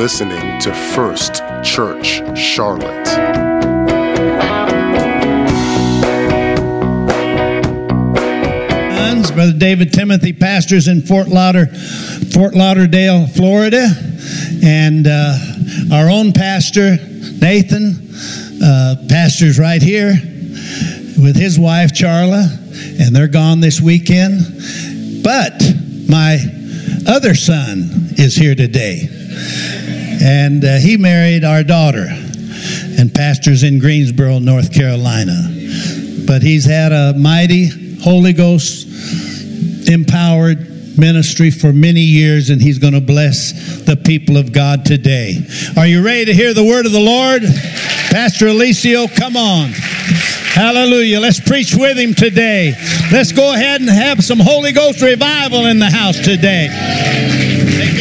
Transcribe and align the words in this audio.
listening 0.00 0.58
to 0.58 0.72
First 0.72 1.42
Church 1.62 2.22
Charlotte. 2.34 3.06
Brother 9.34 9.52
David 9.52 9.92
Timothy, 9.92 10.32
pastors 10.32 10.88
in 10.88 11.02
Fort 11.02 11.28
Lauder, 11.28 11.66
Fort 12.32 12.54
Lauderdale, 12.54 13.26
Florida, 13.26 13.88
and 14.62 15.06
uh, 15.06 15.38
our 15.92 16.08
own 16.08 16.32
pastor 16.32 16.96
Nathan, 17.38 18.10
uh, 18.64 18.96
pastors 19.06 19.58
right 19.58 19.82
here 19.82 20.14
with 21.22 21.36
his 21.36 21.58
wife 21.58 21.92
Charla, 21.92 22.50
and 22.98 23.14
they're 23.14 23.28
gone 23.28 23.60
this 23.60 23.82
weekend. 23.82 24.40
But 25.22 25.62
my 26.08 26.38
other 27.06 27.34
son 27.34 28.08
is 28.16 28.34
here 28.34 28.54
today, 28.54 29.19
and 30.22 30.64
uh, 30.64 30.78
he 30.78 30.96
married 30.96 31.44
our 31.44 31.62
daughter, 31.62 32.06
and 32.08 33.12
pastors 33.14 33.62
in 33.62 33.78
Greensboro, 33.78 34.38
North 34.38 34.72
Carolina. 34.72 35.36
But 36.26 36.42
he's 36.42 36.64
had 36.64 36.92
a 36.92 37.14
mighty 37.18 37.68
Holy 38.02 38.32
Ghost 38.32 38.86
empowered 39.88 40.98
ministry 40.98 41.50
for 41.50 41.72
many 41.72 42.00
years, 42.00 42.50
and 42.50 42.60
he's 42.60 42.78
going 42.78 42.92
to 42.92 43.00
bless 43.00 43.52
the 43.84 43.96
people 43.96 44.36
of 44.36 44.52
God 44.52 44.84
today. 44.84 45.38
Are 45.76 45.86
you 45.86 46.04
ready 46.04 46.26
to 46.26 46.34
hear 46.34 46.52
the 46.54 46.64
word 46.64 46.86
of 46.86 46.92
the 46.92 47.00
Lord? 47.00 47.42
Pastor 48.10 48.46
Alicio, 48.46 49.08
come 49.16 49.36
on. 49.36 49.70
Hallelujah. 50.52 51.20
Let's 51.20 51.40
preach 51.40 51.74
with 51.74 51.96
him 51.96 52.12
today. 52.12 52.74
Let's 53.10 53.32
go 53.32 53.54
ahead 53.54 53.80
and 53.80 53.88
have 53.88 54.22
some 54.22 54.38
Holy 54.38 54.72
Ghost 54.72 55.00
revival 55.00 55.66
in 55.66 55.78
the 55.78 55.90
house 55.90 56.18
today. 56.18 56.68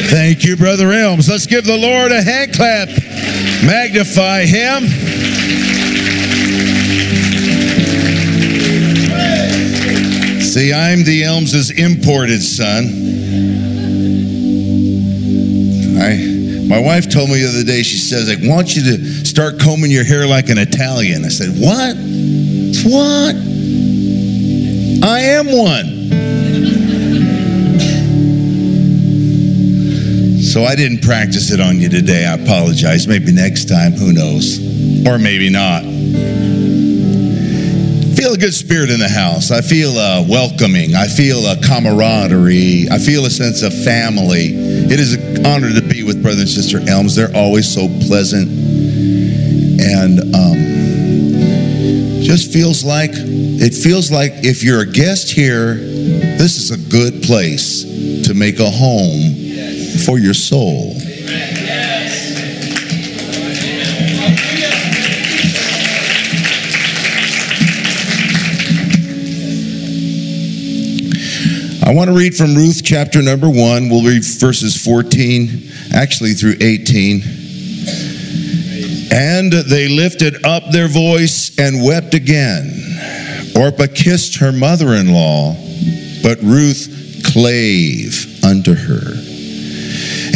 Thank 0.09 0.43
you, 0.43 0.57
Brother 0.57 0.91
Elms. 0.91 1.29
Let's 1.29 1.45
give 1.45 1.65
the 1.65 1.77
Lord 1.77 2.11
a 2.11 2.23
hand 2.23 2.51
clap. 2.53 2.87
Magnify 3.63 4.45
him. 4.45 4.87
See, 10.41 10.73
I'm 10.73 11.03
the 11.03 11.25
Elms' 11.25 11.69
imported 11.69 12.41
son. 12.41 12.85
I, 16.01 16.65
my 16.67 16.79
wife 16.79 17.07
told 17.07 17.29
me 17.29 17.43
the 17.43 17.49
other 17.49 17.63
day, 17.63 17.83
she 17.83 17.97
says, 17.97 18.29
I 18.29 18.47
want 18.49 18.75
you 18.75 18.81
to 18.81 19.25
start 19.25 19.59
combing 19.59 19.91
your 19.91 20.05
hair 20.05 20.25
like 20.25 20.49
an 20.49 20.57
Italian. 20.57 21.23
I 21.23 21.27
said, 21.27 21.49
What? 21.49 21.95
What? 22.83 23.35
I 25.07 25.19
am 25.19 25.45
one. 25.55 25.99
So 30.51 30.63
I 30.63 30.75
didn't 30.75 31.03
practice 31.03 31.51
it 31.51 31.61
on 31.61 31.79
you 31.79 31.89
today. 31.89 32.25
I 32.25 32.33
apologize. 32.33 33.07
Maybe 33.07 33.31
next 33.31 33.69
time, 33.69 33.91
who 33.91 34.11
knows? 34.13 34.57
Or 35.05 35.19
maybe 35.19 35.49
not 35.49 35.83
feel 38.19 38.33
a 38.33 38.37
good 38.37 38.53
spirit 38.53 38.89
in 38.89 38.99
the 38.99 39.07
house. 39.07 39.49
I 39.49 39.61
feel 39.61 39.97
uh, 39.97 40.25
welcoming. 40.27 40.93
I 40.93 41.07
feel 41.07 41.45
a 41.47 41.55
camaraderie. 41.61 42.87
I 42.91 42.99
feel 42.99 43.25
a 43.25 43.29
sense 43.29 43.61
of 43.63 43.71
family. 43.71 44.51
It 44.91 44.99
is 44.99 45.13
an 45.13 45.45
honor 45.45 45.73
to 45.73 45.81
be 45.81 46.03
with 46.03 46.21
Brother 46.21 46.41
and 46.41 46.49
Sister 46.49 46.79
Elms. 46.89 47.15
They're 47.15 47.33
always 47.33 47.65
so 47.73 47.87
pleasant. 48.07 48.49
And 49.79 50.19
um, 50.35 52.21
just 52.21 52.51
feels 52.51 52.83
like, 52.83 53.11
it 53.13 53.73
feels 53.73 54.11
like 54.11 54.33
if 54.43 54.63
you're 54.63 54.81
a 54.81 54.91
guest 54.91 55.31
here, 55.31 55.75
this 55.75 56.57
is 56.57 56.71
a 56.71 56.77
good 56.91 57.23
place 57.23 57.83
to 58.27 58.33
make 58.33 58.59
a 58.59 58.69
home 58.69 59.38
for 60.05 60.17
your 60.19 60.33
soul. 60.33 60.95
I 71.89 71.91
want 71.91 72.11
to 72.11 72.15
read 72.15 72.35
from 72.35 72.53
Ruth 72.53 72.83
chapter 72.83 73.19
number 73.21 73.49
one. 73.49 73.89
We'll 73.89 74.03
read 74.03 74.23
verses 74.23 74.75
14, 74.85 75.71
actually 75.91 76.33
through 76.33 76.57
18. 76.61 77.23
And 79.11 79.51
they 79.51 79.87
lifted 79.87 80.45
up 80.45 80.69
their 80.71 80.87
voice 80.87 81.57
and 81.57 81.83
wept 81.83 82.13
again. 82.13 82.79
Orpah 83.55 83.87
kissed 83.87 84.37
her 84.37 84.51
mother 84.51 84.93
in 84.93 85.11
law, 85.11 85.55
but 86.21 86.39
Ruth 86.43 87.23
clave 87.25 88.43
unto 88.43 88.75
her. 88.75 89.08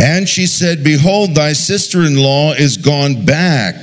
And 0.04 0.28
she 0.28 0.48
said, 0.48 0.84
Behold, 0.84 1.34
thy 1.34 1.54
sister 1.54 2.02
in 2.04 2.18
law 2.18 2.52
is 2.52 2.76
gone 2.76 3.26
back 3.26 3.76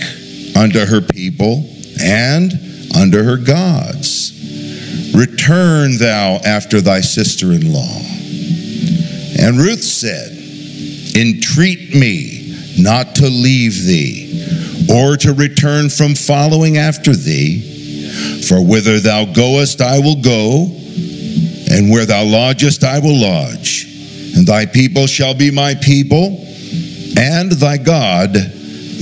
unto 0.55 0.85
her 0.85 1.01
people 1.01 1.67
and 1.99 2.53
unto 2.95 3.23
her 3.23 3.39
gods. 3.39 5.15
Return 5.15 5.97
thou 5.97 6.39
after 6.45 6.83
thy 6.83 7.01
sister 7.01 7.53
in 7.53 7.73
law. 7.73 8.01
And 9.41 9.57
Ruth 9.57 9.83
said, 9.83 10.37
Entreat 11.17 11.95
me 11.95 12.55
not 12.79 13.15
to 13.15 13.27
leave 13.27 13.87
thee, 13.87 14.87
or 14.93 15.17
to 15.17 15.33
return 15.33 15.89
from 15.89 16.15
following 16.15 16.77
after 16.77 17.17
thee. 17.17 18.43
For 18.47 18.63
whither 18.63 19.01
thou 19.01 19.25
goest, 19.25 19.81
I 19.81 19.99
will 20.01 20.21
go, 20.21 20.67
and 21.71 21.91
where 21.91 22.05
thou 22.05 22.25
lodgest, 22.25 22.85
I 22.85 22.99
will 22.99 23.19
lodge. 23.19 23.90
And 24.37 24.47
thy 24.47 24.67
people 24.67 25.07
shall 25.07 25.35
be 25.35 25.51
my 25.51 25.75
people, 25.75 26.45
and 27.17 27.53
thy 27.53 27.77
God 27.77 28.37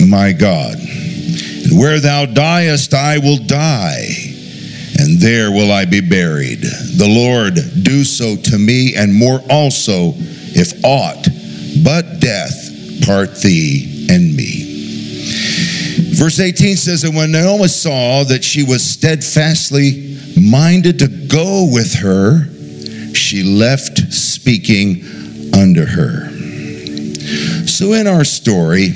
my 0.00 0.32
God. 0.32 0.76
And 0.78 1.78
where 1.78 2.00
thou 2.00 2.26
diest, 2.26 2.94
I 2.94 3.18
will 3.18 3.38
die 3.38 4.28
and 4.98 5.20
there 5.20 5.50
will 5.52 5.70
I 5.70 5.84
be 5.84 6.00
buried. 6.00 6.60
The 6.60 7.06
Lord 7.08 7.54
do 7.84 8.02
so 8.02 8.36
to 8.36 8.58
me, 8.58 8.94
and 8.96 9.14
more 9.14 9.40
also, 9.48 10.12
if 10.16 10.84
aught 10.84 11.28
but 11.84 12.20
death 12.20 13.06
part 13.06 13.36
thee 13.36 14.08
and 14.10 14.36
me. 14.36 14.64
Verse 16.14 16.40
18 16.40 16.76
says, 16.76 17.04
And 17.04 17.14
when 17.14 17.30
Naomi 17.30 17.68
saw 17.68 18.24
that 18.24 18.42
she 18.42 18.64
was 18.64 18.82
steadfastly 18.82 20.18
minded 20.36 20.98
to 20.98 21.06
go 21.06 21.70
with 21.72 21.94
her, 21.94 22.48
she 23.14 23.44
left 23.44 24.12
speaking 24.12 25.04
unto 25.58 25.84
her. 25.84 26.30
So 27.66 27.92
in 27.92 28.06
our 28.06 28.24
story, 28.24 28.94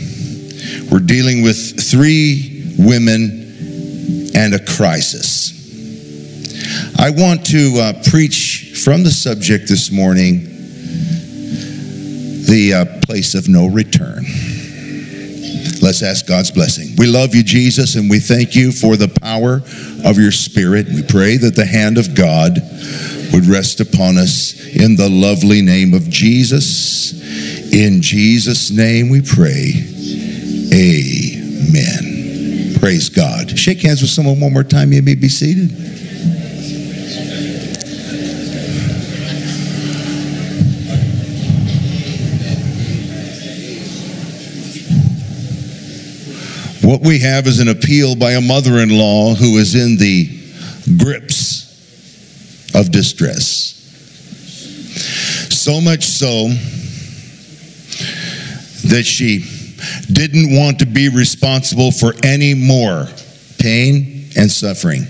we're 0.91 1.01
dealing 1.01 1.43
with 1.43 1.81
three 1.91 2.75
women 2.79 4.31
and 4.35 4.55
a 4.55 4.65
crisis. 4.65 5.51
I 6.99 7.11
want 7.11 7.45
to 7.47 7.75
uh, 7.79 8.03
preach 8.09 8.81
from 8.85 9.03
the 9.03 9.11
subject 9.11 9.69
this 9.69 9.91
morning 9.91 10.45
the 12.47 12.75
uh, 12.75 13.01
place 13.03 13.35
of 13.35 13.49
no 13.49 13.69
return. 13.69 14.25
Let's 15.83 16.03
ask 16.03 16.27
God's 16.27 16.51
blessing. 16.53 16.95
We 16.97 17.07
love 17.07 17.35
you, 17.35 17.43
Jesus, 17.43 17.97
and 17.97 18.09
we 18.09 18.21
thank 18.21 18.55
you 18.55 18.71
for 18.71 18.97
the 18.97 19.09
power 19.09 19.63
of 20.09 20.19
your 20.19 20.31
Spirit. 20.31 20.87
We 20.87 21.03
pray 21.03 21.39
that 21.39 21.57
the 21.57 21.67
hand 21.67 21.99
of 21.99 22.15
God 22.15 22.59
would 23.33 23.47
rest 23.47 23.81
upon 23.81 24.19
us 24.19 24.55
in 24.67 24.97
the 24.97 25.09
lovely 25.09 25.63
name 25.63 25.95
of 25.95 26.09
Jesus. 26.09 27.13
In 27.73 28.03
Jesus' 28.03 28.71
name 28.71 29.09
we 29.09 29.23
pray. 29.23 29.73
Amen. 30.75 32.13
Praise 32.79 33.09
God. 33.09 33.59
Shake 33.59 33.81
hands 33.83 34.03
with 34.03 34.11
someone 34.11 34.39
one 34.41 34.53
more 34.53 34.65
time. 34.65 34.93
You 34.93 35.03
may 35.03 35.15
be 35.15 35.29
seated. 35.29 35.71
What 46.83 47.01
we 47.01 47.21
have 47.21 47.47
is 47.47 47.61
an 47.61 47.69
appeal 47.69 48.17
by 48.17 48.33
a 48.33 48.41
mother 48.41 48.79
in 48.79 48.91
law 48.91 49.35
who 49.35 49.57
is 49.57 49.75
in 49.75 49.97
the 49.97 50.29
grips 50.99 51.42
of 52.75 52.91
distress. 52.91 53.79
So 55.51 55.81
much 55.81 56.05
so 56.05 56.49
that 58.89 59.05
she 59.05 59.45
didn't 60.13 60.57
want 60.57 60.79
to 60.81 60.87
be 60.87 61.09
responsible 61.09 61.91
for 61.91 62.15
any 62.23 62.55
more 62.55 63.07
pain 63.59 64.31
and 64.37 64.51
suffering. 64.51 65.05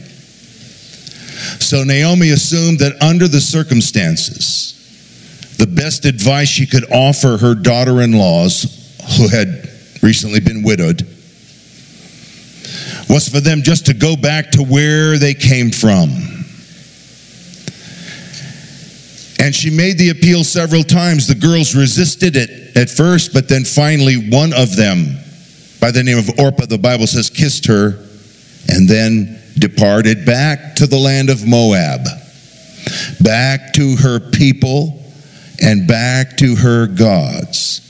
So 1.59 1.85
Naomi 1.85 2.31
assumed 2.31 2.79
that 2.81 3.01
under 3.03 3.29
the 3.29 3.41
circumstances, 3.41 5.55
the 5.59 5.67
best 5.67 6.05
advice 6.05 6.49
she 6.49 6.67
could 6.67 6.91
offer 6.93 7.37
her 7.37 7.55
daughter 7.55 8.03
in 8.03 8.13
laws, 8.13 8.97
who 9.17 9.29
had 9.29 9.69
recently 10.03 10.41
been 10.41 10.63
widowed, 10.63 11.03
was 13.09 13.29
for 13.29 13.41
them 13.41 13.63
just 13.63 13.87
to 13.87 13.95
go 13.95 14.17
back 14.17 14.51
to 14.53 14.63
where 14.63 15.19
they 15.19 15.35
came 15.35 15.71
from. 15.71 16.42
And 19.43 19.53
she 19.53 19.71
made 19.71 19.99
the 19.99 20.11
appeal 20.11 20.45
several 20.45 20.85
times. 20.85 21.27
The 21.27 21.35
girls 21.35 21.75
resisted 21.75 22.37
it 22.37 22.77
at 22.77 22.89
first, 22.89 23.35
but 23.35 23.49
then 23.49 23.65
finally, 23.65 24.31
one 24.31 24.53
of 24.53 24.77
them, 24.77 25.19
by 25.81 25.91
the 25.91 26.05
name 26.05 26.17
of 26.17 26.39
Orpah, 26.39 26.67
the 26.67 26.79
Bible 26.79 27.09
says, 27.09 27.29
kissed 27.29 27.67
her 27.67 27.99
and 28.69 28.89
then 28.89 29.43
departed 29.59 30.25
back 30.25 30.77
to 30.77 30.87
the 30.87 30.97
land 30.97 31.29
of 31.29 31.45
Moab, 31.45 32.03
back 33.21 33.73
to 33.73 33.97
her 33.97 34.21
people, 34.31 35.03
and 35.61 35.89
back 35.89 36.37
to 36.37 36.55
her 36.55 36.87
gods. 36.87 37.81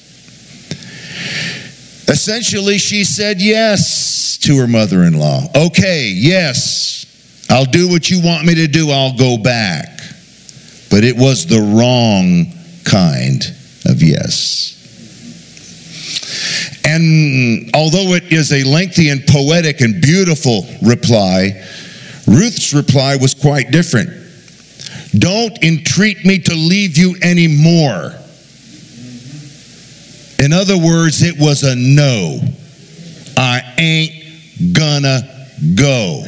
Essentially, 2.08 2.78
she 2.78 3.04
said 3.04 3.42
yes 3.42 4.38
to 4.38 4.56
her 4.56 4.66
mother 4.66 5.02
in 5.02 5.18
law. 5.18 5.42
Okay, 5.54 6.10
yes, 6.14 7.04
I'll 7.50 7.66
do 7.66 7.90
what 7.90 8.08
you 8.08 8.22
want 8.24 8.46
me 8.46 8.54
to 8.54 8.66
do, 8.68 8.90
I'll 8.90 9.18
go 9.18 9.36
back. 9.36 10.01
But 10.92 11.04
it 11.04 11.16
was 11.16 11.46
the 11.46 11.58
wrong 11.58 12.52
kind 12.84 13.42
of 13.86 14.02
yes. 14.02 14.78
And 16.84 17.70
although 17.74 18.12
it 18.12 18.30
is 18.30 18.52
a 18.52 18.62
lengthy 18.64 19.08
and 19.08 19.26
poetic 19.26 19.80
and 19.80 20.02
beautiful 20.02 20.66
reply, 20.82 21.64
Ruth's 22.26 22.74
reply 22.74 23.16
was 23.16 23.32
quite 23.32 23.70
different. 23.70 24.10
Don't 25.18 25.64
entreat 25.64 26.26
me 26.26 26.38
to 26.40 26.54
leave 26.54 26.98
you 26.98 27.16
anymore. 27.22 28.12
In 30.40 30.52
other 30.52 30.76
words, 30.76 31.22
it 31.22 31.38
was 31.38 31.62
a 31.62 31.74
no. 31.74 32.38
I 33.38 33.62
ain't 33.78 34.74
gonna 34.74 35.22
go. 35.74 36.24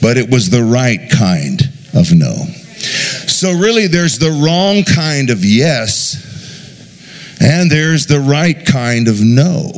But 0.00 0.16
it 0.16 0.30
was 0.30 0.48
the 0.48 0.62
right 0.62 1.10
kind 1.10 1.73
of 1.94 2.12
no. 2.12 2.34
So, 3.26 3.52
really, 3.52 3.86
there's 3.86 4.18
the 4.18 4.30
wrong 4.30 4.84
kind 4.84 5.30
of 5.30 5.44
yes, 5.44 6.16
and 7.40 7.70
there's 7.70 8.06
the 8.06 8.20
right 8.20 8.64
kind 8.66 9.08
of 9.08 9.20
no. 9.20 9.72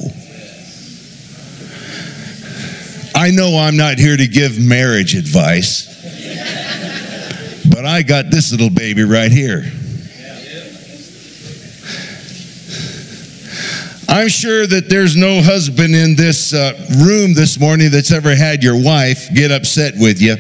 I 3.14 3.30
know 3.30 3.58
I'm 3.58 3.76
not 3.76 3.98
here 3.98 4.16
to 4.16 4.26
give 4.26 4.60
marriage 4.60 5.14
advice, 5.14 5.86
but 7.70 7.86
I 7.86 8.02
got 8.02 8.30
this 8.30 8.52
little 8.52 8.70
baby 8.70 9.04
right 9.04 9.32
here. 9.32 9.64
I'm 14.08 14.28
sure 14.28 14.66
that 14.66 14.88
there's 14.88 15.16
no 15.16 15.42
husband 15.42 15.94
in 15.94 16.14
this 16.14 16.54
uh, 16.54 16.72
room 17.04 17.34
this 17.34 17.58
morning 17.58 17.90
that's 17.90 18.12
ever 18.12 18.34
had 18.34 18.62
your 18.62 18.80
wife 18.82 19.28
get 19.34 19.50
upset 19.50 19.94
with 19.96 20.20
you. 20.20 20.36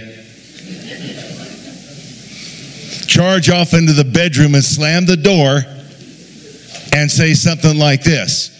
Charge 3.16 3.48
off 3.48 3.72
into 3.72 3.94
the 3.94 4.04
bedroom 4.04 4.54
and 4.54 4.62
slam 4.62 5.06
the 5.06 5.16
door 5.16 5.60
and 6.94 7.10
say 7.10 7.32
something 7.32 7.78
like 7.78 8.02
this 8.02 8.52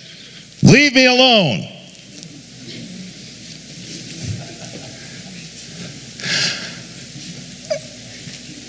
Leave 0.62 0.94
me 0.94 1.04
alone. 1.04 1.60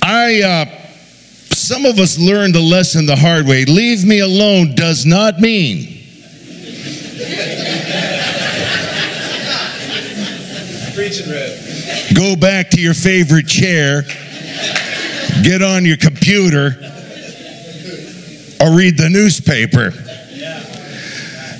I, 0.03 0.41
uh, 0.41 0.65
some 1.53 1.85
of 1.85 1.99
us 1.99 2.19
learned 2.19 2.53
the 2.53 2.59
lesson 2.59 3.05
the 3.05 3.15
hard 3.15 3.47
way. 3.47 3.63
Leave 3.63 4.03
me 4.05 4.19
alone 4.19 4.75
does 4.75 5.05
not 5.05 5.39
mean 5.39 5.97
Go 12.13 12.35
back 12.35 12.69
to 12.71 12.81
your 12.81 12.93
favorite 12.93 13.47
chair, 13.47 14.03
get 15.43 15.61
on 15.61 15.85
your 15.85 15.97
computer, 15.97 16.75
or 18.59 18.75
read 18.75 18.97
the 18.97 19.09
newspaper. 19.09 19.91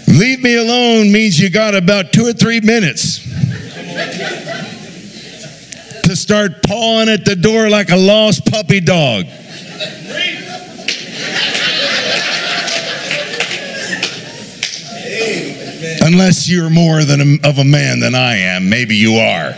Leave 0.08 0.42
me 0.42 0.56
alone 0.56 1.12
means 1.12 1.40
you 1.40 1.50
got 1.50 1.76
about 1.76 2.12
two 2.12 2.26
or 2.26 2.34
three 2.34 2.62
minutes 2.62 3.20
to 6.04 6.16
start 6.16 6.64
pawing 6.64 7.10
at 7.10 7.26
the 7.26 7.36
door 7.36 7.70
like 7.70 7.92
a 7.92 7.96
lost 7.96 8.50
puppy 8.50 8.80
dog. 8.80 9.26
Unless 16.02 16.50
you're 16.50 16.70
more 16.70 17.04
than 17.04 17.22
a, 17.22 17.48
of 17.48 17.60
a 17.60 17.66
man 17.66 18.00
than 18.00 18.16
I 18.16 18.38
am, 18.38 18.70
maybe 18.70 18.96
you 18.96 19.16
are. 19.16 19.54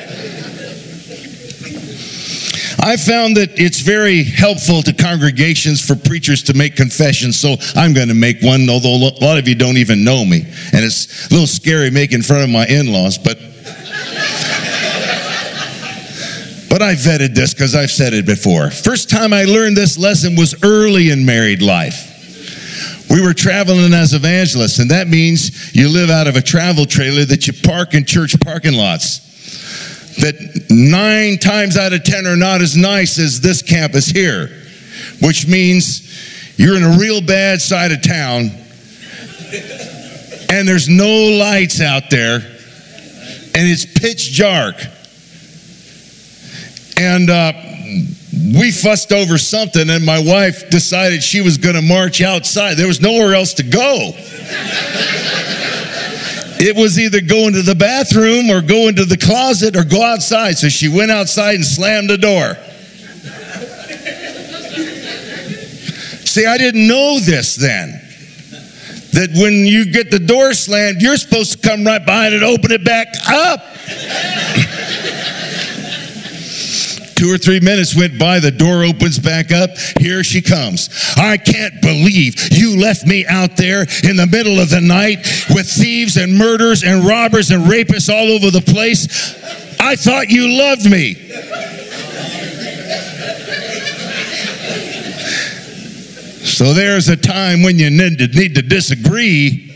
I 2.90 2.98
found 2.98 3.38
that 3.38 3.60
it's 3.60 3.82
very 3.82 4.24
helpful 4.24 4.82
to 4.82 4.92
congregations 4.92 5.80
for 5.80 5.96
preachers 5.96 6.42
to 6.46 6.56
make 6.56 6.76
confessions, 6.76 7.40
so 7.40 7.56
I'm 7.76 7.94
going 7.94 8.08
to 8.08 8.16
make 8.16 8.42
one, 8.42 8.68
although 8.68 8.96
a 8.96 9.14
lot 9.24 9.38
of 9.38 9.48
you 9.48 9.54
don't 9.54 9.78
even 9.78 10.04
know 10.04 10.26
me. 10.26 10.42
And 10.74 10.84
it's 10.84 11.28
a 11.28 11.30
little 11.30 11.46
scary 11.46 11.92
making 11.92 12.24
fun 12.24 12.42
of 12.42 12.50
my 12.50 12.66
in 12.66 12.92
laws, 12.92 13.20
but. 13.20 13.38
But 16.68 16.82
I 16.82 16.96
vetted 16.96 17.36
this 17.36 17.54
because 17.54 17.76
I've 17.76 17.92
said 17.92 18.14
it 18.14 18.26
before. 18.26 18.72
First 18.72 19.08
time 19.08 19.34
I 19.34 19.44
learned 19.44 19.78
this 19.78 20.00
lesson 20.00 20.36
was 20.36 20.56
early 20.64 21.12
in 21.12 21.24
married 21.24 21.62
life. 21.62 23.06
We 23.12 23.22
were 23.22 23.36
traveling 23.36 23.94
as 23.94 24.16
evangelists, 24.16 24.80
and 24.80 24.90
that 24.90 25.08
means 25.08 25.76
you 25.76 25.90
live 25.90 26.10
out 26.10 26.26
of 26.26 26.38
a 26.38 26.42
travel 26.42 26.88
trailer 26.88 27.26
that 27.26 27.46
you 27.46 27.54
park 27.54 27.94
in 27.94 28.06
church 28.06 28.36
parking 28.40 28.74
lots. 28.74 29.29
That 30.20 30.68
nine 30.70 31.38
times 31.38 31.78
out 31.78 31.94
of 31.94 32.04
ten 32.04 32.28
are 32.28 32.36
not 32.36 32.62
as 32.62 32.76
nice 32.76 33.18
as 33.20 33.40
this 33.40 33.62
campus 33.62 34.06
here, 34.06 34.48
which 35.22 35.48
means 35.48 36.58
you're 36.58 36.76
in 36.76 36.84
a 36.84 36.98
real 36.98 37.22
bad 37.22 37.62
side 37.62 37.94
of 37.94 38.02
town, 38.02 38.52
and 40.50 40.68
there's 40.68 40.90
no 40.90 41.38
lights 41.38 41.80
out 41.80 42.10
there, 42.10 42.36
and 42.36 43.56
it's 43.56 43.86
pitch 43.86 44.38
dark. 44.38 44.76
And 46.98 47.30
uh, 47.30 47.54
we 48.60 48.72
fussed 48.72 49.14
over 49.14 49.38
something, 49.38 49.90
and 49.90 50.06
my 50.06 50.20
wife 50.20 50.70
decided 50.70 51.24
she 51.24 51.40
was 51.40 51.58
going 51.58 51.76
to 51.76 51.82
march 51.82 52.22
outside. 52.22 52.76
There 52.76 52.88
was 52.88 53.00
nowhere 53.00 53.36
else 53.36 53.54
to 53.54 53.64
go. 53.64 54.12
It 56.60 56.76
was 56.76 57.00
either 57.00 57.22
go 57.22 57.48
into 57.48 57.62
the 57.62 57.76
bathroom 57.76 58.50
or 58.50 58.62
go 58.62 58.90
into 58.90 59.06
the 59.06 59.16
closet 59.16 59.78
or 59.78 59.86
go 59.86 60.04
outside. 60.04 60.58
So 60.58 60.68
she 60.68 60.90
went 60.90 61.10
outside 61.10 61.56
and 61.56 61.66
slammed 61.66 62.10
the 62.10 62.18
door. 62.18 62.58
See, 66.26 66.46
I 66.46 66.58
didn't 66.58 66.88
know 66.88 67.20
this 67.20 67.56
then. 67.56 68.02
That 69.14 69.32
when 69.42 69.66
you 69.66 69.92
get 69.92 70.12
the 70.12 70.20
door 70.20 70.54
slammed, 70.54 71.02
you're 71.02 71.18
supposed 71.18 71.54
to 71.54 71.68
come 71.68 71.84
right 71.84 72.06
behind 72.06 72.36
it, 72.36 72.44
open 72.44 72.72
it 72.72 72.84
back 72.84 73.08
up. 73.28 73.64
Two 77.20 77.34
or 77.34 77.38
three 77.38 77.60
minutes 77.60 77.98
went 77.98 78.18
by, 78.18 78.40
the 78.40 78.50
door 78.50 78.86
opens 78.86 79.20
back 79.20 79.52
up. 79.52 79.72
Here 80.00 80.24
she 80.24 80.42
comes. 80.42 80.90
I 81.18 81.36
can't 81.36 81.82
believe 81.82 82.36
you 82.50 82.80
left 82.80 83.06
me 83.06 83.26
out 83.28 83.58
there 83.58 83.82
in 84.06 84.16
the 84.16 84.26
middle 84.26 84.58
of 84.58 84.70
the 84.70 84.80
night 84.80 85.28
with 85.50 85.70
thieves 85.70 86.16
and 86.16 86.38
murderers 86.38 86.82
and 86.82 87.06
robbers 87.06 87.52
and 87.52 87.66
rapists 87.66 88.08
all 88.08 88.32
over 88.32 88.50
the 88.52 88.62
place. 88.62 89.36
I 89.82 89.98
thought 89.98 90.30
you 90.30 90.48
loved 90.48 90.90
me. 90.90 91.16
So 96.46 96.74
there's 96.74 97.10
a 97.10 97.18
time 97.18 97.64
when 97.64 97.78
you 97.78 97.90
need 97.90 98.18
to, 98.20 98.28
need 98.28 98.56
to 98.56 98.62
disagree. 98.62 99.69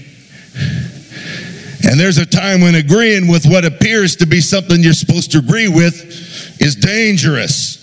And 1.94 2.00
there's 2.00 2.18
a 2.18 2.26
time 2.26 2.62
when 2.62 2.74
agreeing 2.74 3.28
with 3.28 3.46
what 3.46 3.66
appears 3.66 4.16
to 4.16 4.26
be 4.26 4.42
something 4.42 4.82
you're 4.82 4.94
supposed 4.94 5.32
to 5.34 5.38
agree 5.38 5.68
with 5.68 6.60
is 6.60 6.74
dangerous. 6.76 7.78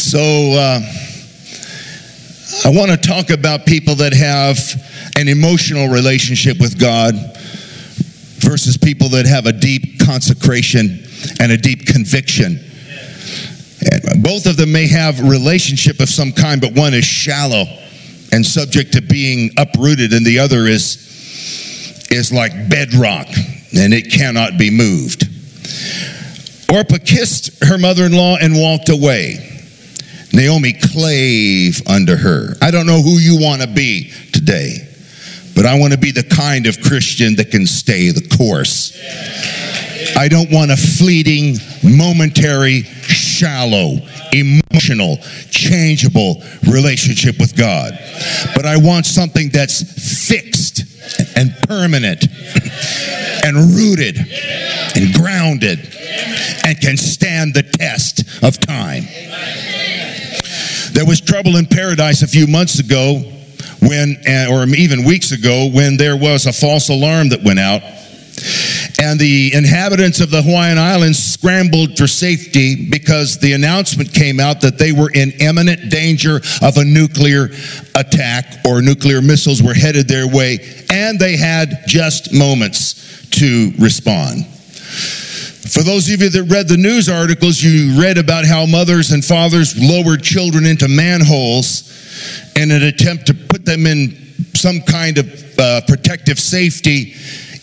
so, 0.02 0.18
uh, 0.18 0.80
I 2.64 2.76
want 2.76 2.90
to 2.90 2.96
talk 2.96 3.30
about 3.30 3.66
people 3.66 3.94
that 3.94 4.12
have 4.12 4.58
an 5.16 5.28
emotional 5.28 5.86
relationship 5.86 6.58
with 6.58 6.76
God 6.76 7.14
versus 8.40 8.76
people 8.76 9.10
that 9.10 9.26
have 9.26 9.46
a 9.46 9.52
deep 9.52 10.00
consecration 10.00 11.06
and 11.38 11.52
a 11.52 11.56
deep 11.56 11.86
conviction. 11.86 12.58
And 14.10 14.24
both 14.24 14.46
of 14.46 14.56
them 14.56 14.72
may 14.72 14.88
have 14.88 15.20
relationship 15.20 16.00
of 16.00 16.08
some 16.08 16.32
kind, 16.32 16.60
but 16.60 16.72
one 16.72 16.94
is 16.94 17.04
shallow 17.04 17.82
and 18.34 18.44
subject 18.44 18.94
to 18.94 19.00
being 19.00 19.50
uprooted, 19.56 20.12
and 20.12 20.26
the 20.26 20.40
other 20.40 20.66
is 20.66 20.98
is 22.10 22.32
like 22.32 22.68
bedrock 22.68 23.28
and 23.76 23.94
it 23.94 24.10
cannot 24.10 24.58
be 24.58 24.70
moved. 24.70 25.24
Orpah 26.72 26.98
kissed 27.04 27.64
her 27.64 27.78
mother 27.78 28.04
in 28.04 28.12
law 28.12 28.36
and 28.40 28.54
walked 28.56 28.88
away. 28.88 29.38
Naomi 30.32 30.72
clave 30.72 31.80
under 31.86 32.16
her. 32.16 32.54
I 32.60 32.70
don't 32.70 32.86
know 32.86 33.02
who 33.02 33.18
you 33.18 33.38
want 33.40 33.62
to 33.62 33.68
be 33.68 34.10
today, 34.32 34.88
but 35.54 35.66
I 35.66 35.78
want 35.78 35.92
to 35.92 35.98
be 35.98 36.10
the 36.10 36.24
kind 36.24 36.66
of 36.66 36.80
Christian 36.80 37.36
that 37.36 37.50
can 37.50 37.66
stay 37.66 38.10
the 38.10 38.36
course. 38.36 38.98
I 40.16 40.28
don't 40.28 40.50
want 40.50 40.72
a 40.72 40.76
fleeting, 40.76 41.56
momentary, 41.82 42.82
shallow, 42.82 43.98
emotional, 44.34 45.18
changeable 45.50 46.42
relationship 46.70 47.38
with 47.38 47.56
God. 47.56 47.98
But 48.54 48.66
I 48.66 48.76
want 48.76 49.06
something 49.06 49.48
that's 49.50 50.28
fixed 50.28 50.82
and 51.36 51.54
permanent 51.68 52.26
and 53.44 53.56
rooted 53.74 54.18
and 54.96 55.14
grounded 55.14 55.78
and 56.64 56.80
can 56.80 56.96
stand 56.96 57.54
the 57.54 57.62
test 57.62 58.42
of 58.42 58.58
time. 58.58 59.04
There 60.92 61.04
was 61.04 61.20
trouble 61.20 61.56
in 61.56 61.66
paradise 61.66 62.22
a 62.22 62.26
few 62.26 62.46
months 62.46 62.78
ago 62.78 63.22
when, 63.82 64.16
or 64.50 64.66
even 64.76 65.04
weeks 65.04 65.32
ago, 65.32 65.68
when 65.72 65.96
there 65.96 66.16
was 66.16 66.46
a 66.46 66.52
false 66.52 66.88
alarm 66.88 67.30
that 67.30 67.42
went 67.42 67.58
out. 67.58 67.82
And 69.00 69.18
the 69.18 69.52
inhabitants 69.54 70.20
of 70.20 70.30
the 70.30 70.40
Hawaiian 70.40 70.78
Islands 70.78 71.18
scrambled 71.18 71.98
for 71.98 72.06
safety 72.06 72.88
because 72.88 73.38
the 73.38 73.52
announcement 73.52 74.12
came 74.12 74.38
out 74.38 74.60
that 74.60 74.78
they 74.78 74.92
were 74.92 75.10
in 75.10 75.32
imminent 75.40 75.90
danger 75.90 76.36
of 76.62 76.76
a 76.76 76.84
nuclear 76.84 77.50
attack 77.96 78.60
or 78.64 78.82
nuclear 78.82 79.20
missiles 79.20 79.62
were 79.62 79.74
headed 79.74 80.06
their 80.06 80.28
way, 80.28 80.58
and 80.90 81.18
they 81.18 81.36
had 81.36 81.82
just 81.86 82.32
moments 82.32 83.28
to 83.30 83.72
respond. 83.78 84.46
For 84.46 85.82
those 85.82 86.08
of 86.08 86.20
you 86.20 86.28
that 86.28 86.44
read 86.44 86.68
the 86.68 86.76
news 86.76 87.08
articles, 87.08 87.60
you 87.60 88.00
read 88.00 88.16
about 88.16 88.44
how 88.44 88.64
mothers 88.64 89.10
and 89.10 89.24
fathers 89.24 89.74
lowered 89.76 90.22
children 90.22 90.66
into 90.66 90.86
manholes 90.86 91.90
in 92.54 92.70
an 92.70 92.84
attempt 92.84 93.26
to 93.26 93.34
put 93.34 93.64
them 93.64 93.86
in 93.86 94.16
some 94.54 94.80
kind 94.82 95.18
of 95.18 95.58
uh, 95.58 95.80
protective 95.88 96.38
safety 96.38 97.14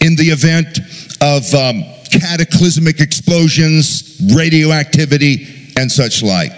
in 0.01 0.15
the 0.15 0.29
event 0.29 0.79
of 1.21 1.53
um, 1.53 1.83
cataclysmic 2.11 2.99
explosions, 2.99 4.19
radioactivity, 4.35 5.73
and 5.77 5.91
such 5.91 6.23
like. 6.23 6.51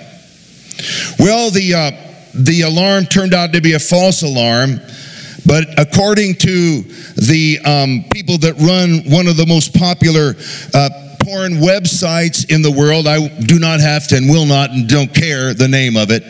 Well, 1.20 1.52
the, 1.52 1.74
uh, 1.76 1.92
the 2.34 2.62
alarm 2.62 3.06
turned 3.06 3.34
out 3.34 3.54
to 3.54 3.62
be 3.62 3.74
a 3.74 3.80
false 3.80 4.24
alarm. 4.24 4.80
But 5.46 5.78
according 5.78 6.36
to 6.36 6.82
the 7.16 7.60
um, 7.66 8.06
people 8.14 8.38
that 8.40 8.56
run 8.60 9.12
one 9.12 9.28
of 9.28 9.36
the 9.36 9.46
most 9.46 9.74
popular 9.76 10.36
uh, 10.74 10.90
porn 11.20 11.54
websites 11.54 12.50
in 12.50 12.62
the 12.62 12.72
world, 12.72 13.08
I 13.08 13.28
do 13.28 13.60
not 13.60 13.82
have 13.82 14.08
to 14.08 14.18
and 14.18 14.30
will 14.30 14.46
not 14.46 14.72
and 14.72 14.88
don't 14.88 15.14
care 15.14 15.54
the 15.54 15.68
name 15.68 15.98
of 15.98 16.12
it. 16.12 16.24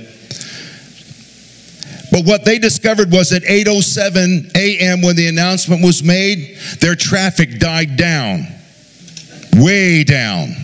But 2.13 2.25
what 2.25 2.46
they 2.46 2.60
discovered 2.60 3.12
was 3.12 3.34
at 3.34 3.41
8:07 3.41 4.55
a.m. 4.55 5.01
when 5.01 5.15
the 5.15 5.27
announcement 5.27 5.84
was 5.84 6.03
made, 6.03 6.60
their 6.79 6.93
traffic 6.93 7.58
died 7.58 7.98
down. 7.98 8.46
Way 9.55 10.03
down. 10.03 10.55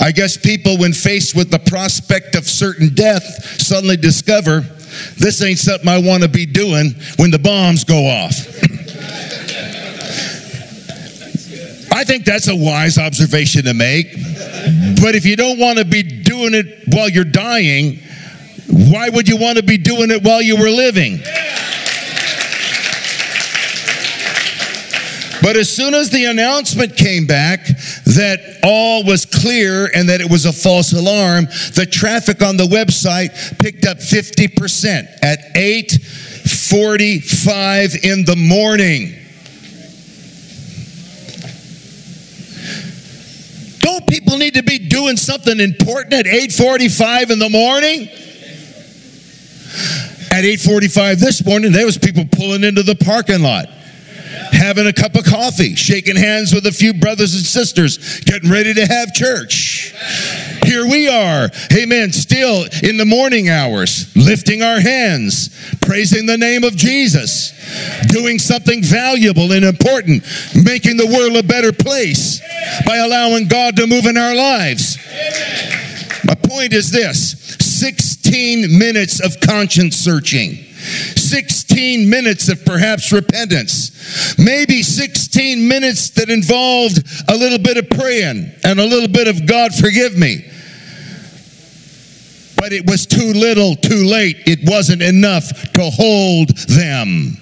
I 0.00 0.12
guess 0.12 0.38
people 0.38 0.78
when 0.78 0.94
faced 0.94 1.36
with 1.36 1.50
the 1.50 1.58
prospect 1.58 2.36
of 2.36 2.48
certain 2.48 2.94
death 2.94 3.60
suddenly 3.60 3.98
discover 3.98 4.62
this 5.18 5.42
ain't 5.42 5.58
something 5.58 5.88
I 5.88 5.98
want 5.98 6.22
to 6.22 6.28
be 6.28 6.46
doing 6.46 6.94
when 7.18 7.30
the 7.30 7.38
bombs 7.38 7.84
go 7.84 8.06
off. 8.06 8.32
I 11.92 12.04
think 12.04 12.24
that's 12.24 12.48
a 12.48 12.56
wise 12.56 12.96
observation 12.96 13.64
to 13.64 13.74
make. 13.74 14.14
But 15.02 15.14
if 15.14 15.26
you 15.26 15.36
don't 15.36 15.58
want 15.58 15.78
to 15.80 15.84
be 15.84 16.02
doing 16.02 16.54
it 16.54 16.84
while 16.86 17.10
you're 17.10 17.24
dying, 17.24 18.00
why 18.70 19.08
would 19.08 19.28
you 19.28 19.36
want 19.36 19.58
to 19.58 19.64
be 19.64 19.78
doing 19.78 20.10
it 20.10 20.22
while 20.22 20.40
you 20.40 20.56
were 20.56 20.70
living? 20.70 21.20
But 25.42 25.56
as 25.56 25.74
soon 25.74 25.94
as 25.94 26.10
the 26.10 26.26
announcement 26.26 26.96
came 26.96 27.26
back 27.26 27.66
that 28.04 28.60
all 28.62 29.02
was 29.04 29.24
clear 29.24 29.90
and 29.94 30.10
that 30.10 30.20
it 30.20 30.30
was 30.30 30.44
a 30.44 30.52
false 30.52 30.92
alarm, 30.92 31.46
the 31.74 31.86
traffic 31.90 32.42
on 32.42 32.58
the 32.58 32.66
website 32.66 33.58
picked 33.58 33.86
up 33.86 33.96
50% 33.98 35.08
at 35.22 35.56
8:45 35.56 38.04
in 38.04 38.26
the 38.26 38.36
morning. 38.36 39.14
Don't 43.78 44.06
people 44.06 44.36
need 44.36 44.52
to 44.54 44.62
be 44.62 44.78
doing 44.78 45.16
something 45.16 45.58
important 45.58 46.12
at 46.12 46.26
8:45 46.26 47.30
in 47.30 47.38
the 47.38 47.48
morning? 47.48 48.10
At 50.30 50.44
8:45 50.44 51.18
this 51.18 51.44
morning, 51.44 51.72
there 51.72 51.86
was 51.86 51.98
people 51.98 52.24
pulling 52.24 52.64
into 52.64 52.82
the 52.82 52.94
parking 52.94 53.42
lot, 53.42 53.68
having 54.52 54.86
a 54.86 54.92
cup 54.92 55.16
of 55.16 55.24
coffee, 55.24 55.74
shaking 55.74 56.16
hands 56.16 56.54
with 56.54 56.66
a 56.66 56.72
few 56.72 56.94
brothers 56.94 57.34
and 57.34 57.44
sisters, 57.44 58.20
getting 58.20 58.50
ready 58.50 58.72
to 58.74 58.86
have 58.86 59.12
church. 59.12 59.92
Here 60.64 60.86
we 60.86 61.08
are, 61.08 61.50
amen, 61.72 62.12
still 62.12 62.64
in 62.82 62.96
the 62.96 63.04
morning 63.04 63.48
hours, 63.48 64.06
lifting 64.14 64.62
our 64.62 64.78
hands, 64.78 65.50
praising 65.80 66.26
the 66.26 66.38
name 66.38 66.62
of 66.62 66.76
Jesus, 66.76 67.52
doing 68.06 68.38
something 68.38 68.82
valuable 68.82 69.50
and 69.50 69.64
important, 69.64 70.24
making 70.54 70.96
the 70.96 71.06
world 71.06 71.36
a 71.36 71.42
better 71.42 71.72
place 71.72 72.40
by 72.86 72.98
allowing 72.98 73.48
God 73.48 73.74
to 73.76 73.86
move 73.88 74.06
in 74.06 74.16
our 74.16 74.34
lives. 74.34 74.96
My 76.24 76.34
point 76.34 76.72
is 76.72 76.90
this 76.92 77.49
16 77.80 78.78
minutes 78.78 79.20
of 79.20 79.40
conscience 79.40 79.96
searching. 79.96 80.56
16 81.16 82.10
minutes 82.10 82.50
of 82.50 82.62
perhaps 82.66 83.10
repentance. 83.10 84.36
Maybe 84.38 84.82
16 84.82 85.66
minutes 85.66 86.10
that 86.10 86.28
involved 86.28 86.98
a 87.28 87.34
little 87.34 87.58
bit 87.58 87.78
of 87.78 87.88
praying 87.88 88.52
and 88.64 88.78
a 88.78 88.84
little 88.84 89.08
bit 89.08 89.28
of 89.28 89.46
God 89.46 89.74
forgive 89.74 90.18
me. 90.18 90.44
But 92.58 92.74
it 92.74 92.86
was 92.86 93.06
too 93.06 93.32
little, 93.32 93.74
too 93.76 94.04
late. 94.04 94.36
It 94.44 94.58
wasn't 94.68 95.00
enough 95.00 95.48
to 95.72 95.88
hold 95.88 96.50
them 96.68 97.39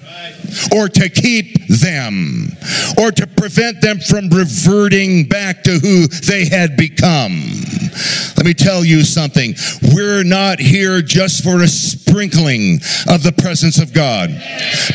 or 0.75 0.89
to 0.89 1.09
keep 1.09 1.67
them 1.67 2.49
or 2.97 3.11
to 3.11 3.27
prevent 3.27 3.81
them 3.81 3.99
from 3.99 4.29
reverting 4.29 5.27
back 5.27 5.63
to 5.63 5.71
who 5.79 6.07
they 6.07 6.45
had 6.45 6.75
become. 6.75 7.41
Let 8.37 8.45
me 8.45 8.53
tell 8.53 8.83
you 8.83 9.03
something. 9.03 9.55
We're 9.93 10.23
not 10.23 10.59
here 10.59 11.01
just 11.01 11.43
for 11.43 11.61
a 11.61 11.67
sprinkling 11.67 12.75
of 13.07 13.23
the 13.23 13.33
presence 13.37 13.79
of 13.79 13.93
God. 13.93 14.29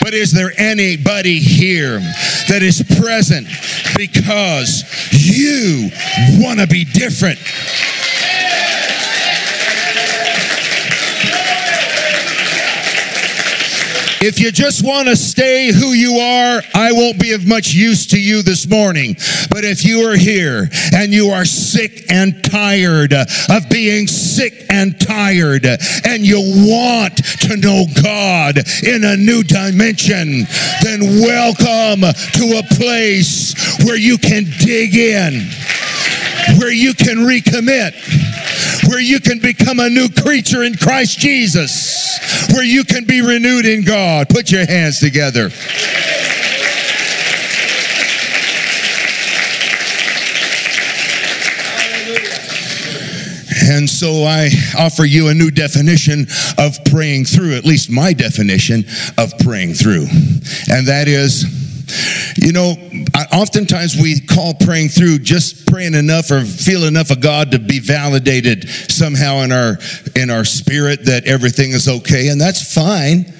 But 0.00 0.14
is 0.14 0.32
there 0.32 0.52
anybody 0.56 1.38
here 1.38 1.98
that 2.48 2.62
is 2.62 2.82
present 3.00 3.46
because 3.96 4.84
you 5.12 5.90
want 6.42 6.60
to 6.60 6.66
be 6.66 6.84
different? 6.84 7.38
If 14.26 14.40
you 14.40 14.50
just 14.50 14.82
want 14.82 15.06
to 15.08 15.16
stay 15.16 15.70
who 15.70 15.92
you 15.92 16.16
are, 16.16 16.62
I 16.72 16.92
won't 16.92 17.20
be 17.20 17.34
of 17.34 17.46
much 17.46 17.74
use 17.74 18.06
to 18.06 18.18
you 18.18 18.40
this 18.40 18.66
morning. 18.66 19.16
But 19.50 19.64
if 19.64 19.84
you 19.84 20.08
are 20.08 20.16
here 20.16 20.70
and 20.94 21.12
you 21.12 21.28
are 21.28 21.44
sick 21.44 22.10
and 22.10 22.42
tired 22.42 23.12
of 23.12 23.68
being 23.68 24.06
sick 24.06 24.64
and 24.70 24.98
tired 24.98 25.66
and 25.66 26.24
you 26.24 26.40
want 26.40 27.18
to 27.40 27.58
know 27.58 27.84
God 28.02 28.56
in 28.82 29.04
a 29.04 29.14
new 29.14 29.42
dimension, 29.42 30.46
then 30.82 31.20
welcome 31.20 32.00
to 32.00 32.44
a 32.56 32.74
place 32.76 33.52
where 33.84 33.98
you 33.98 34.16
can 34.16 34.44
dig 34.60 34.94
in, 34.94 35.50
where 36.56 36.72
you 36.72 36.94
can 36.94 37.18
recommit 37.28 37.92
where 38.88 39.00
you 39.00 39.20
can 39.20 39.38
become 39.38 39.80
a 39.80 39.88
new 39.88 40.08
creature 40.08 40.62
in 40.62 40.74
Christ 40.76 41.18
Jesus, 41.18 42.18
where 42.52 42.64
you 42.64 42.84
can 42.84 43.04
be 43.04 43.20
renewed 43.20 43.66
in 43.66 43.84
God. 43.84 44.28
Put 44.28 44.50
your 44.50 44.66
hands 44.66 45.00
together. 45.00 45.50
And 53.66 53.88
so 53.88 54.24
I 54.24 54.50
offer 54.78 55.04
you 55.04 55.28
a 55.28 55.34
new 55.34 55.50
definition 55.50 56.26
of 56.58 56.78
praying 56.84 57.24
through, 57.24 57.56
at 57.56 57.64
least 57.64 57.90
my 57.90 58.12
definition 58.12 58.84
of 59.16 59.32
praying 59.38 59.74
through. 59.74 60.06
And 60.70 60.86
that 60.86 61.06
is, 61.08 61.63
you 62.36 62.52
know, 62.52 62.74
oftentimes 63.32 63.96
we 63.96 64.20
call 64.20 64.54
praying 64.54 64.88
through 64.88 65.18
just 65.20 65.66
praying 65.66 65.94
enough 65.94 66.30
or 66.30 66.44
feel 66.44 66.84
enough 66.84 67.10
of 67.10 67.20
God 67.20 67.52
to 67.52 67.58
be 67.58 67.78
validated 67.78 68.68
somehow 68.68 69.38
in 69.38 69.52
our 69.52 69.78
in 70.16 70.30
our 70.30 70.44
spirit 70.44 71.06
that 71.06 71.26
everything 71.26 71.72
is 71.72 71.88
okay, 71.88 72.28
and 72.28 72.40
that's 72.40 72.74
fine. 72.74 73.32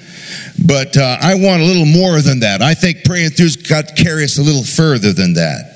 But 0.65 0.97
uh, 0.97 1.17
I 1.21 1.35
want 1.35 1.61
a 1.61 1.65
little 1.65 1.85
more 1.85 2.21
than 2.21 2.39
that. 2.39 2.61
I 2.61 2.73
think 2.73 3.03
praying 3.03 3.31
through's 3.31 3.55
got 3.55 3.89
to 3.89 4.03
carry 4.03 4.23
us 4.23 4.37
a 4.37 4.41
little 4.41 4.63
further 4.63 5.13
than 5.13 5.33
that. 5.33 5.75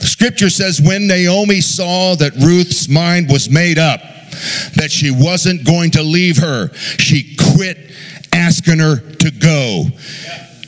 The 0.00 0.06
scripture 0.06 0.50
says 0.50 0.80
when 0.80 1.06
Naomi 1.06 1.60
saw 1.60 2.14
that 2.16 2.34
Ruth's 2.36 2.88
mind 2.88 3.28
was 3.28 3.50
made 3.50 3.78
up, 3.78 4.00
that 4.76 4.90
she 4.90 5.10
wasn't 5.10 5.64
going 5.64 5.92
to 5.92 6.02
leave 6.02 6.38
her, 6.38 6.72
she 6.74 7.36
quit 7.36 7.92
asking 8.32 8.78
her 8.78 8.98
to 8.98 9.30
go. 9.30 9.84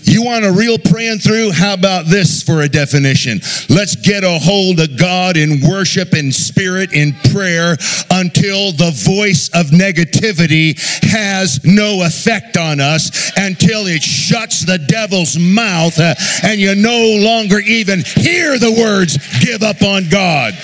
You 0.07 0.23
want 0.23 0.45
a 0.45 0.53
real 0.53 0.79
praying 0.79 1.19
through? 1.19 1.51
How 1.51 1.75
about 1.75 2.07
this 2.07 2.43
for 2.43 2.63
a 2.63 2.69
definition? 2.69 3.41
Let's 3.69 3.97
get 3.97 4.23
a 4.23 4.39
hold 4.39 4.79
of 4.79 4.97
God 4.97 5.37
in 5.37 5.61
worship 5.69 6.13
and 6.13 6.33
spirit 6.33 6.93
in 6.93 7.13
prayer 7.33 7.77
until 8.11 8.71
the 8.71 8.93
voice 9.05 9.51
of 9.53 9.67
negativity 9.67 10.79
has 11.03 11.65
no 11.65 12.03
effect 12.07 12.57
on 12.57 12.81
us, 12.81 13.33
until 13.37 13.89
it 13.89 14.03
shuts 14.03 14.65
the 14.65 14.79
devil's 14.79 15.37
mouth 15.39 15.99
uh, 15.99 16.15
and 16.45 16.61
you 16.61 16.77
no 16.77 17.19
longer 17.21 17.59
even 17.59 18.01
hear 18.01 18.59
the 18.59 18.73
words, 18.73 19.19
give 19.45 19.65
up 19.65 19.83
on 19.83 20.09
God. 20.09 20.55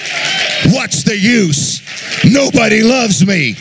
What's 0.70 1.02
the 1.02 1.18
use? 1.18 1.82
Nobody 2.25 2.82
loves 2.82 3.26
me. 3.26 3.56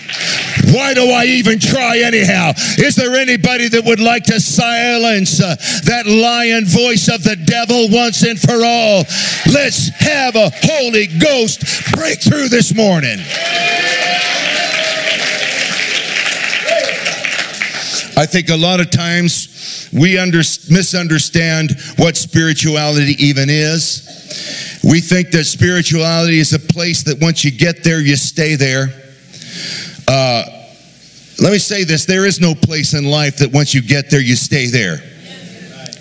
Why 0.73 0.93
do 0.93 1.09
I 1.09 1.25
even 1.25 1.59
try 1.59 1.99
anyhow? 1.99 2.53
Is 2.77 2.95
there 2.95 3.15
anybody 3.15 3.67
that 3.69 3.83
would 3.85 3.99
like 3.99 4.23
to 4.25 4.39
silence 4.39 5.41
uh, 5.41 5.55
that 5.85 6.07
lion 6.07 6.65
voice 6.65 7.07
of 7.07 7.23
the 7.23 7.35
devil 7.35 7.89
once 7.89 8.23
and 8.23 8.39
for 8.39 8.63
all? 8.63 9.03
Let's 9.51 9.89
have 9.99 10.35
a 10.35 10.51
Holy 10.63 11.07
Ghost 11.07 11.91
breakthrough 11.93 12.47
this 12.47 12.73
morning. 12.73 13.19
I 18.17 18.25
think 18.25 18.49
a 18.49 18.57
lot 18.57 18.79
of 18.79 18.91
times 18.91 19.89
we 19.93 20.17
under, 20.17 20.39
misunderstand 20.69 21.75
what 21.97 22.15
spirituality 22.15 23.15
even 23.17 23.49
is. 23.49 24.79
We 24.83 25.01
think 25.01 25.31
that 25.31 25.45
spirituality 25.45 26.39
is 26.39 26.53
a 26.53 26.59
place 26.59 27.03
that 27.03 27.19
once 27.19 27.43
you 27.43 27.51
get 27.51 27.83
there, 27.83 27.99
you 27.99 28.15
stay 28.15 28.55
there. 28.55 28.89
Uh, 30.11 30.43
let 31.39 31.53
me 31.53 31.57
say 31.57 31.85
this 31.85 32.03
there 32.03 32.25
is 32.25 32.41
no 32.41 32.53
place 32.53 32.93
in 32.93 33.05
life 33.05 33.37
that 33.37 33.49
once 33.53 33.73
you 33.73 33.81
get 33.81 34.09
there, 34.09 34.19
you 34.19 34.35
stay 34.35 34.67
there. 34.67 34.97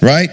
Right? 0.02 0.28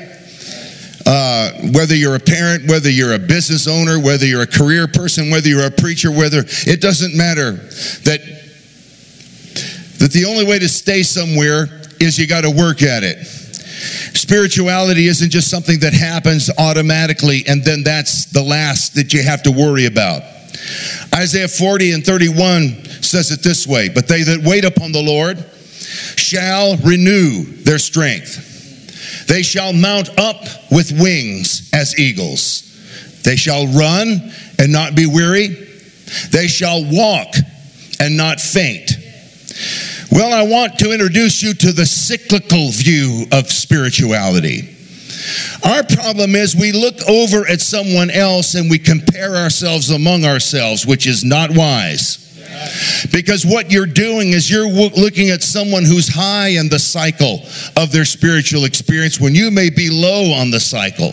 Uh, 1.05 1.51
whether 1.73 1.95
you're 1.95 2.15
a 2.15 2.19
parent, 2.19 2.67
whether 2.67 2.89
you're 2.89 3.13
a 3.13 3.19
business 3.19 3.67
owner, 3.67 3.99
whether 3.99 4.25
you're 4.25 4.41
a 4.41 4.47
career 4.47 4.87
person, 4.87 5.29
whether 5.29 5.47
you're 5.47 5.67
a 5.67 5.71
preacher, 5.71 6.09
whether 6.09 6.43
it 6.65 6.81
doesn't 6.81 7.15
matter 7.15 7.51
that 7.51 8.19
that 9.99 10.11
the 10.11 10.25
only 10.25 10.45
way 10.45 10.57
to 10.57 10.67
stay 10.67 11.03
somewhere 11.03 11.67
is 11.99 12.17
you 12.17 12.25
got 12.25 12.41
to 12.41 12.49
work 12.49 12.81
at 12.81 13.03
it. 13.03 13.27
Spirituality 14.17 15.05
isn't 15.05 15.29
just 15.29 15.51
something 15.51 15.79
that 15.81 15.93
happens 15.93 16.49
automatically 16.57 17.43
and 17.47 17.63
then 17.63 17.83
that's 17.83 18.25
the 18.25 18.41
last 18.41 18.95
that 18.95 19.13
you 19.13 19.21
have 19.21 19.43
to 19.43 19.51
worry 19.51 19.85
about. 19.85 20.23
Isaiah 21.17 21.47
40 21.47 21.93
and 21.93 22.05
31 22.05 22.83
says 23.01 23.31
it 23.31 23.41
this 23.41 23.65
way 23.65 23.89
But 23.89 24.07
they 24.07 24.21
that 24.21 24.41
wait 24.43 24.65
upon 24.65 24.91
the 24.91 25.01
Lord 25.01 25.43
shall 26.15 26.77
renew 26.77 27.43
their 27.63 27.79
strength. 27.79 29.25
They 29.27 29.41
shall 29.41 29.73
mount 29.73 30.09
up 30.19 30.43
with 30.71 30.91
wings 30.91 31.71
as 31.73 31.97
eagles. 31.97 32.63
They 33.23 33.35
shall 33.35 33.65
run 33.67 34.31
and 34.59 34.71
not 34.71 34.95
be 34.95 35.07
weary. 35.07 35.47
They 36.31 36.47
shall 36.47 36.83
walk 36.85 37.33
and 37.99 38.15
not 38.15 38.39
faint. 38.39 38.91
Well, 40.11 40.31
I 40.31 40.43
want 40.43 40.79
to 40.79 40.91
introduce 40.91 41.41
you 41.41 41.53
to 41.55 41.71
the 41.71 41.85
cyclical 41.85 42.69
view 42.69 43.25
of 43.31 43.51
spirituality. 43.51 44.76
Our 45.63 45.83
problem 45.83 46.35
is 46.35 46.55
we 46.55 46.71
look 46.71 46.95
over 47.09 47.47
at 47.47 47.61
someone 47.61 48.09
else 48.09 48.55
and 48.55 48.69
we 48.69 48.79
compare 48.79 49.35
ourselves 49.35 49.91
among 49.91 50.25
ourselves, 50.25 50.85
which 50.85 51.07
is 51.07 51.23
not 51.23 51.49
wise. 51.51 52.23
Because 53.11 53.45
what 53.45 53.71
you're 53.71 53.85
doing 53.85 54.31
is 54.31 54.49
you're 54.49 54.67
looking 54.67 55.29
at 55.29 55.43
someone 55.43 55.83
who's 55.83 56.07
high 56.07 56.49
in 56.49 56.69
the 56.69 56.79
cycle 56.79 57.41
of 57.75 57.91
their 57.91 58.05
spiritual 58.05 58.65
experience 58.65 59.19
when 59.19 59.35
you 59.35 59.51
may 59.51 59.69
be 59.69 59.89
low 59.89 60.33
on 60.33 60.49
the 60.49 60.59
cycle. 60.59 61.11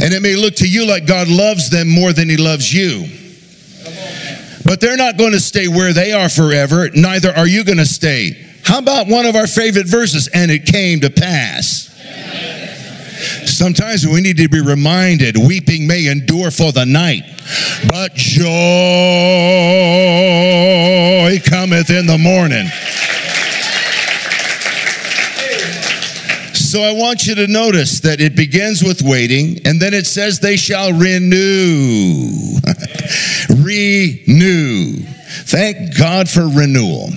And 0.00 0.12
it 0.12 0.22
may 0.22 0.36
look 0.36 0.56
to 0.56 0.68
you 0.68 0.86
like 0.86 1.06
God 1.06 1.28
loves 1.28 1.70
them 1.70 1.88
more 1.88 2.12
than 2.12 2.28
he 2.28 2.36
loves 2.36 2.72
you. 2.72 3.06
But 4.64 4.80
they're 4.80 4.96
not 4.96 5.16
going 5.16 5.32
to 5.32 5.40
stay 5.40 5.68
where 5.68 5.92
they 5.92 6.12
are 6.12 6.28
forever. 6.28 6.90
Neither 6.92 7.30
are 7.36 7.46
you 7.46 7.64
going 7.64 7.78
to 7.78 7.86
stay. 7.86 8.32
How 8.64 8.78
about 8.80 9.06
one 9.06 9.24
of 9.24 9.36
our 9.36 9.46
favorite 9.46 9.86
verses? 9.86 10.28
And 10.34 10.50
it 10.50 10.66
came 10.66 11.00
to 11.00 11.10
pass. 11.10 11.95
Sometimes 13.56 14.06
we 14.06 14.20
need 14.20 14.36
to 14.36 14.48
be 14.50 14.60
reminded 14.60 15.38
weeping 15.38 15.86
may 15.86 16.08
endure 16.08 16.50
for 16.50 16.72
the 16.72 16.84
night, 16.84 17.22
but 17.88 18.12
joy 18.12 18.50
cometh 21.42 21.88
in 21.88 22.06
the 22.06 22.18
morning. 22.18 22.66
So 26.52 26.82
I 26.82 26.92
want 26.92 27.26
you 27.26 27.34
to 27.36 27.46
notice 27.46 28.00
that 28.00 28.20
it 28.20 28.36
begins 28.36 28.84
with 28.84 29.00
waiting, 29.00 29.58
and 29.64 29.80
then 29.80 29.94
it 29.94 30.06
says 30.06 30.38
they 30.38 30.58
shall 30.58 30.92
renew. 30.92 32.58
renew. 33.56 34.96
Thank 35.46 35.96
God 35.96 36.28
for 36.28 36.46
renewal. 36.46 37.08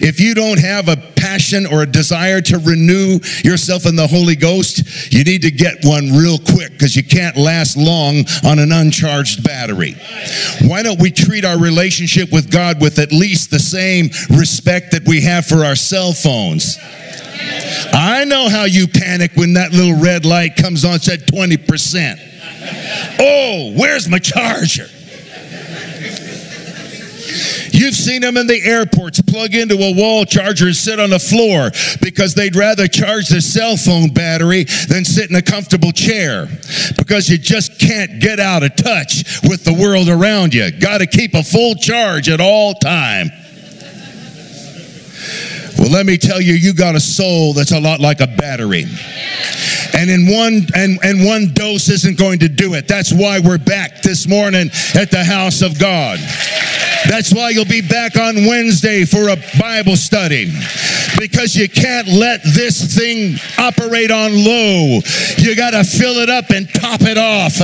If 0.00 0.20
you 0.20 0.34
don't 0.34 0.60
have 0.60 0.88
a 0.88 0.96
passion 0.96 1.66
or 1.66 1.82
a 1.82 1.86
desire 1.86 2.40
to 2.40 2.58
renew 2.58 3.18
yourself 3.44 3.86
in 3.86 3.96
the 3.96 4.06
Holy 4.06 4.36
Ghost, 4.36 5.12
you 5.12 5.24
need 5.24 5.42
to 5.42 5.50
get 5.50 5.84
one 5.84 6.12
real 6.12 6.38
quick 6.38 6.72
because 6.72 6.96
you 6.96 7.04
can't 7.04 7.36
last 7.36 7.76
long 7.76 8.24
on 8.44 8.58
an 8.58 8.72
uncharged 8.72 9.44
battery. 9.44 9.94
Why 10.62 10.82
don't 10.82 11.00
we 11.00 11.10
treat 11.10 11.44
our 11.44 11.58
relationship 11.58 12.32
with 12.32 12.50
God 12.50 12.80
with 12.80 12.98
at 12.98 13.12
least 13.12 13.50
the 13.50 13.58
same 13.58 14.10
respect 14.30 14.92
that 14.92 15.06
we 15.06 15.20
have 15.22 15.46
for 15.46 15.64
our 15.64 15.76
cell 15.76 16.12
phones? 16.12 16.78
I 17.92 18.24
know 18.26 18.48
how 18.48 18.64
you 18.64 18.88
panic 18.88 19.32
when 19.34 19.54
that 19.54 19.72
little 19.72 20.00
red 20.00 20.24
light 20.24 20.56
comes 20.56 20.84
on, 20.84 20.98
said 21.00 21.26
20%. 21.26 22.18
Oh, 23.18 23.74
where's 23.76 24.08
my 24.08 24.18
charger? 24.18 24.86
You've 27.82 27.96
seen 27.96 28.22
them 28.22 28.36
in 28.36 28.46
the 28.46 28.62
airports 28.62 29.20
plug 29.20 29.56
into 29.56 29.74
a 29.74 29.92
wall 29.92 30.24
charger 30.24 30.66
and 30.66 30.76
sit 30.76 31.00
on 31.00 31.10
the 31.10 31.18
floor 31.18 31.72
because 32.00 32.32
they'd 32.32 32.54
rather 32.54 32.86
charge 32.86 33.26
their 33.26 33.40
cell 33.40 33.76
phone 33.76 34.10
battery 34.14 34.62
than 34.86 35.04
sit 35.04 35.28
in 35.30 35.34
a 35.34 35.42
comfortable 35.42 35.90
chair 35.90 36.46
because 36.96 37.28
you 37.28 37.38
just 37.38 37.80
can't 37.80 38.20
get 38.20 38.38
out 38.38 38.62
of 38.62 38.76
touch 38.76 39.40
with 39.42 39.64
the 39.64 39.72
world 39.72 40.08
around 40.08 40.54
you. 40.54 40.70
Got 40.70 40.98
to 40.98 41.08
keep 41.08 41.34
a 41.34 41.42
full 41.42 41.74
charge 41.74 42.28
at 42.28 42.40
all 42.40 42.74
time. 42.74 43.32
Well, 45.76 45.90
let 45.90 46.06
me 46.06 46.18
tell 46.18 46.40
you, 46.40 46.54
you 46.54 46.74
got 46.74 46.94
a 46.94 47.00
soul 47.00 47.52
that's 47.52 47.72
a 47.72 47.80
lot 47.80 47.98
like 47.98 48.20
a 48.20 48.28
battery. 48.28 48.84
And 49.94 50.08
in 50.08 50.28
one 50.28 50.66
and, 50.76 51.00
and 51.02 51.24
one 51.24 51.52
dose 51.52 51.88
isn't 51.88 52.16
going 52.16 52.38
to 52.38 52.48
do 52.48 52.74
it. 52.74 52.86
That's 52.86 53.12
why 53.12 53.40
we're 53.40 53.58
back 53.58 54.02
this 54.02 54.28
morning 54.28 54.70
at 54.94 55.10
the 55.10 55.24
house 55.24 55.62
of 55.62 55.80
God. 55.80 56.20
That's 57.08 57.32
why 57.32 57.50
you'll 57.50 57.64
be 57.64 57.80
back 57.80 58.16
on 58.16 58.46
Wednesday 58.46 59.04
for 59.04 59.28
a 59.28 59.36
Bible 59.58 59.96
study. 59.96 60.52
Because 61.18 61.54
you 61.54 61.68
can't 61.68 62.08
let 62.08 62.42
this 62.42 62.96
thing 62.96 63.36
operate 63.58 64.10
on 64.10 64.32
low. 64.44 65.00
You 65.38 65.56
got 65.56 65.70
to 65.72 65.84
fill 65.84 66.18
it 66.18 66.30
up 66.30 66.50
and 66.50 66.68
top 66.72 67.00
it 67.02 67.18
off. 67.18 67.58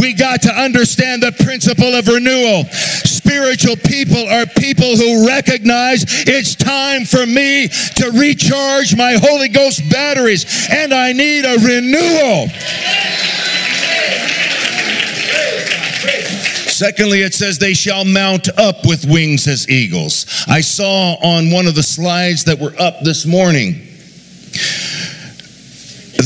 We 0.00 0.12
got 0.12 0.42
to 0.42 0.52
understand 0.52 1.22
the 1.22 1.32
principle 1.44 1.94
of 1.94 2.08
renewal. 2.08 2.64
Spiritual 3.04 3.76
people 3.76 4.26
are 4.28 4.46
people 4.46 4.96
who 4.96 5.26
recognize 5.26 6.04
it's 6.26 6.54
time 6.54 7.04
for 7.04 7.26
me 7.26 7.68
to 7.68 8.10
recharge 8.12 8.96
my 8.96 9.14
Holy 9.20 9.48
Ghost 9.48 9.88
batteries 9.90 10.46
and 10.70 10.92
I 10.92 11.12
need 11.12 11.44
a 11.44 11.56
renewal. 11.58 12.48
Secondly, 16.76 17.22
it 17.22 17.32
says 17.32 17.58
they 17.58 17.72
shall 17.72 18.04
mount 18.04 18.50
up 18.58 18.84
with 18.84 19.06
wings 19.06 19.48
as 19.48 19.66
eagles. 19.70 20.26
I 20.46 20.60
saw 20.60 21.14
on 21.22 21.50
one 21.50 21.66
of 21.66 21.74
the 21.74 21.82
slides 21.82 22.44
that 22.44 22.58
were 22.58 22.74
up 22.78 23.00
this 23.00 23.24
morning 23.24 23.72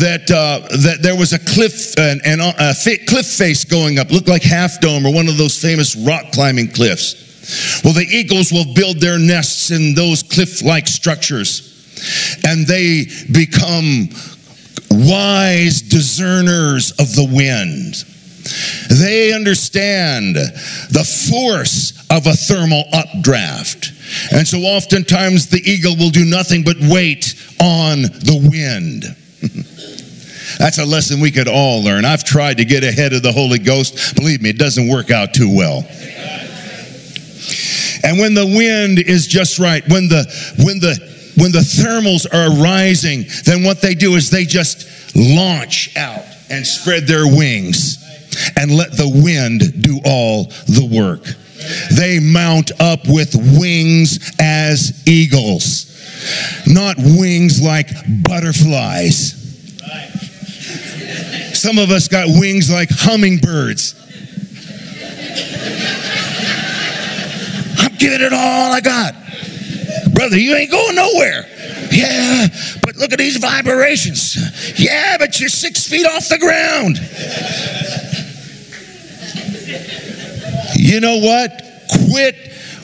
that 0.01 0.29
uh, 0.29 0.67
that 0.79 0.99
there 1.03 1.15
was 1.15 1.35
a 1.35 1.39
cliff 1.39 1.97
and 1.97 2.21
a 2.25 2.75
cliff 3.07 3.27
face 3.27 3.65
going 3.65 4.01
up, 4.01 4.11
looked 4.11 4.27
like 4.27 4.43
Half 4.43 4.81
Dome 4.81 5.07
or 5.07 5.15
one 5.15 5.29
of 5.29 5.39
those 5.39 5.57
famous 5.57 5.95
rock 5.95 6.33
climbing 6.33 6.73
cliffs. 6.73 7.83
Well, 7.85 7.95
the 7.95 8.07
eagles 8.11 8.51
will 8.51 8.75
build 8.75 8.99
their 8.99 9.21
nests 9.21 9.71
in 9.71 9.95
those 9.95 10.25
cliff-like 10.25 10.89
structures, 10.89 12.41
and 12.45 12.67
they 12.67 13.07
become 13.31 14.09
wise 14.91 15.81
discerners 15.81 16.91
of 16.99 17.15
the 17.15 17.31
wind. 17.33 18.05
They 18.89 19.33
understand 19.33 20.37
the 20.37 21.31
force 21.31 21.93
of 22.11 22.27
a 22.27 22.33
thermal 22.33 22.85
updraft. 22.93 23.93
And 24.33 24.47
so 24.47 24.59
oftentimes 24.59 25.49
the 25.49 25.61
eagle 25.61 25.97
will 25.97 26.11
do 26.11 26.25
nothing 26.25 26.65
but 26.65 26.77
wait 26.81 27.35
on 27.61 28.03
the 28.03 28.41
wind. 28.51 29.05
That's 30.59 30.79
a 30.79 30.85
lesson 30.85 31.21
we 31.21 31.31
could 31.31 31.49
all 31.49 31.85
learn. 31.85 32.05
I've 32.05 32.25
tried 32.25 32.57
to 32.57 32.65
get 32.65 32.83
ahead 32.83 33.13
of 33.13 33.23
the 33.23 33.33
Holy 33.33 33.59
Ghost. 33.59 34.17
Believe 34.17 34.43
me, 34.43 34.51
it 34.51 34.59
doesn't 34.59 34.89
work 34.89 35.11
out 35.11 35.33
too 35.33 35.55
well. 35.55 35.85
And 38.03 38.19
when 38.19 38.35
the 38.35 38.47
wind 38.47 38.99
is 38.99 39.27
just 39.27 39.59
right, 39.59 39.87
when 39.89 40.09
the 40.09 40.25
when 40.59 40.81
the 40.81 40.99
when 41.37 41.53
the 41.53 41.61
thermals 41.61 42.27
are 42.33 42.51
rising, 42.63 43.25
then 43.45 43.63
what 43.63 43.81
they 43.81 43.95
do 43.95 44.17
is 44.17 44.31
they 44.31 44.45
just 44.45 45.15
launch 45.15 45.97
out 45.97 46.25
and 46.51 46.67
spread 46.67 47.07
their 47.07 47.27
wings 47.27 47.99
and 48.57 48.71
let 48.75 48.93
the 48.93 49.09
wind 49.09 49.83
do 49.83 50.01
all 50.05 50.45
the 50.67 50.89
work. 50.91 51.25
They 51.97 52.19
mount 52.21 52.73
up 52.81 53.01
with 53.07 53.35
wings 53.59 54.33
as 54.41 55.07
eagles, 55.07 55.87
not 56.67 56.97
wings 56.99 57.63
like 57.63 57.89
butterflies. 58.23 59.37
Some 61.55 61.79
of 61.79 61.91
us 61.91 62.09
got 62.09 62.27
wings 62.29 62.71
like 62.71 62.89
hummingbirds. 62.91 63.95
I'm 67.79 67.95
giving 67.97 68.23
it 68.23 68.33
all 68.33 68.73
I 68.73 68.81
got. 68.81 69.15
Brother, 70.15 70.39
you 70.39 70.55
ain't 70.55 70.71
going 70.71 70.95
nowhere. 70.95 71.47
Yeah, 71.91 72.47
but 72.83 72.97
look 72.97 73.13
at 73.13 73.19
these 73.19 73.37
vibrations. 73.37 74.37
Yeah, 74.79 75.19
but 75.19 75.41
you're 75.41 75.49
six 75.49 75.87
feet 75.87 76.07
off 76.07 76.29
the 76.29 76.39
ground. 76.39 76.99
You 80.77 81.01
know 81.01 81.19
what? 81.19 81.63
Quit 82.09 82.37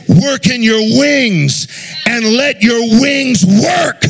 working 0.08 0.62
your 0.62 0.80
wings 0.98 1.66
and 2.06 2.24
let 2.24 2.62
your 2.62 2.80
wings 3.00 3.44
work. 3.44 4.02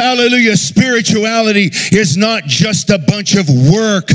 Hallelujah. 0.00 0.56
Spirituality 0.56 1.68
is 1.92 2.16
not 2.16 2.44
just 2.44 2.88
a 2.88 2.98
bunch 2.98 3.34
of 3.34 3.46
work. 3.48 4.08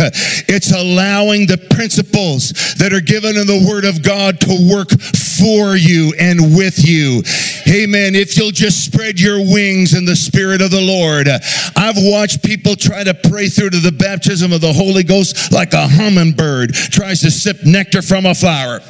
It's 0.50 0.72
allowing 0.72 1.46
the 1.46 1.60
principles 1.70 2.50
that 2.80 2.92
are 2.92 3.02
given 3.02 3.38
in 3.38 3.46
the 3.46 3.68
Word 3.70 3.86
of 3.86 4.02
God 4.02 4.42
to 4.42 4.68
work 4.74 4.90
for 4.90 5.76
you 5.76 6.12
and 6.20 6.56
with 6.58 6.84
you. 6.84 7.22
Amen. 7.68 8.16
If 8.16 8.38
you'll 8.38 8.52
just 8.52 8.86
spread 8.86 9.20
your 9.20 9.40
wings 9.40 9.94
in 9.94 10.06
the 10.06 10.16
Spirit 10.16 10.62
of 10.62 10.72
the 10.72 10.82
Lord. 10.82 11.28
I've 11.76 11.96
watched 11.98 12.44
people 12.44 12.76
try 12.76 13.04
to 13.04 13.14
pray 13.14 13.48
through 13.48 13.72
to 13.72 13.80
the 13.80 13.92
baptism 13.92 14.54
of 14.54 14.62
the 14.62 14.72
Holy 14.74 15.04
Ghost 15.04 15.52
like 15.52 15.74
a 15.74 15.88
hummingbird 15.88 16.74
tries 16.74 17.22
to 17.22 17.32
sip 17.32 17.66
nectar 17.66 18.02
from 18.02 18.26
a 18.26 18.36
flower. 18.36 18.82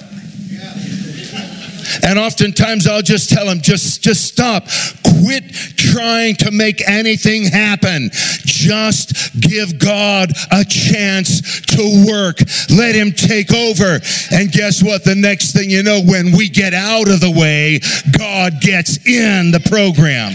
And 2.03 2.19
oftentimes 2.19 2.87
I'll 2.87 3.01
just 3.01 3.29
tell 3.29 3.45
them, 3.45 3.61
just, 3.61 4.01
just 4.01 4.25
stop. 4.25 4.67
Quit 5.03 5.53
trying 5.75 6.35
to 6.37 6.51
make 6.51 6.87
anything 6.87 7.45
happen. 7.45 8.09
Just 8.45 9.39
give 9.39 9.79
God 9.79 10.31
a 10.51 10.63
chance 10.65 11.61
to 11.61 12.05
work. 12.07 12.39
Let 12.69 12.95
Him 12.95 13.11
take 13.11 13.53
over. 13.53 13.99
And 14.31 14.51
guess 14.51 14.83
what? 14.83 15.03
The 15.03 15.15
next 15.15 15.53
thing 15.53 15.69
you 15.69 15.83
know, 15.83 16.01
when 16.01 16.31
we 16.31 16.49
get 16.49 16.73
out 16.73 17.09
of 17.09 17.19
the 17.19 17.31
way, 17.31 17.79
God 18.17 18.61
gets 18.61 18.97
in 19.05 19.51
the 19.51 19.59
program. 19.59 20.33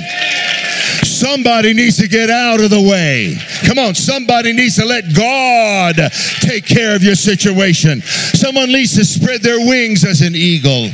Somebody 1.04 1.74
needs 1.74 1.98
to 1.98 2.08
get 2.08 2.30
out 2.30 2.60
of 2.60 2.70
the 2.70 2.80
way. 2.80 3.36
Come 3.66 3.78
on, 3.78 3.94
somebody 3.94 4.52
needs 4.52 4.76
to 4.76 4.86
let 4.86 5.04
God 5.14 5.96
take 6.40 6.64
care 6.64 6.96
of 6.96 7.02
your 7.02 7.14
situation. 7.14 8.00
Someone 8.00 8.68
needs 8.68 8.96
to 8.96 9.04
spread 9.04 9.42
their 9.42 9.58
wings 9.58 10.04
as 10.04 10.22
an 10.22 10.34
eagle. 10.34 10.88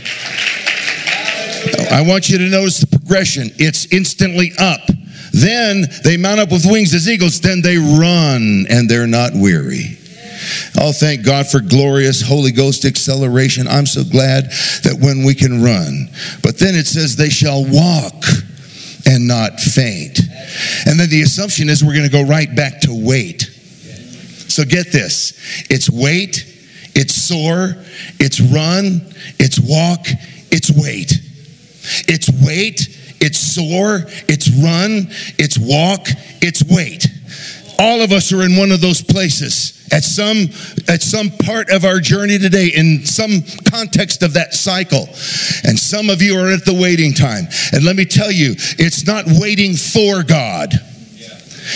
I 1.91 2.03
want 2.07 2.29
you 2.29 2.39
to 2.39 2.49
notice 2.49 2.81
the 2.81 2.87
progression. 2.87 3.51
It's 3.57 3.87
instantly 3.93 4.53
up. 4.59 4.81
Then 5.33 5.85
they 6.05 6.17
mount 6.17 6.41
up 6.41 6.51
with 6.51 6.65
wings 6.65 6.95
as 6.95 7.09
eagles. 7.09 7.41
Then 7.41 7.63
they 7.63 7.77
run 7.77 8.67
and 8.69 8.89
they're 8.89 9.07
not 9.07 9.33
weary. 9.35 9.99
Oh, 10.79 10.93
thank 10.93 11.25
God 11.25 11.47
for 11.47 11.61
glorious 11.61 12.23
Holy 12.23 12.53
Ghost 12.53 12.85
acceleration. 12.85 13.67
I'm 13.67 13.87
so 13.87 14.05
glad 14.05 14.51
that 14.85 14.99
when 15.01 15.25
we 15.25 15.35
can 15.35 15.63
run. 15.63 16.09
But 16.43 16.59
then 16.59 16.75
it 16.75 16.87
says 16.87 17.17
they 17.17 17.31
shall 17.31 17.65
walk 17.65 18.25
and 19.07 19.27
not 19.27 19.61
faint. 19.61 20.21
And 20.87 20.99
then 20.99 21.09
the 21.09 21.23
assumption 21.23 21.69
is 21.69 21.83
we're 21.83 21.95
going 21.95 22.09
to 22.09 22.13
go 22.13 22.25
right 22.25 22.55
back 22.55 22.81
to 22.83 22.91
wait. 22.93 23.43
So 24.49 24.65
get 24.65 24.93
this 24.93 25.35
it's 25.69 25.91
wait, 25.91 26.45
it's 26.95 27.15
soar, 27.15 27.77
it's 28.19 28.41
run, 28.41 29.13
it's 29.39 29.61
walk, 29.61 30.07
it's 30.51 30.71
wait. 30.71 31.13
It's 32.09 32.31
wait, 32.45 32.89
it's 33.21 33.39
soar, 33.39 34.05
it's 34.29 34.49
run, 34.63 35.09
it's 35.39 35.59
walk, 35.59 36.09
it's 36.43 36.63
wait. 36.65 37.07
All 37.79 38.01
of 38.01 38.13
us 38.13 38.33
are 38.33 38.43
in 38.43 38.57
one 38.57 38.73
of 38.73 38.81
those 38.81 39.03
places. 39.03 39.73
At 39.93 40.03
some 40.03 40.49
at 40.89 41.03
some 41.03 41.31
part 41.31 41.71
of 41.71 41.85
our 41.85 42.01
journey 42.01 42.39
today 42.39 42.73
in 42.75 43.05
some 43.05 43.45
context 43.71 44.23
of 44.23 44.33
that 44.33 44.55
cycle. 44.55 45.07
And 45.65 45.79
some 45.79 46.11
of 46.11 46.21
you 46.23 46.39
are 46.39 46.51
at 46.51 46.65
the 46.65 46.75
waiting 46.75 47.15
time. 47.15 47.47
And 47.73 47.85
let 47.85 47.95
me 47.95 48.05
tell 48.05 48.33
you 48.33 48.55
it's 48.79 49.07
not 49.07 49.27
waiting 49.29 49.75
for 49.77 50.23
god. 50.25 50.73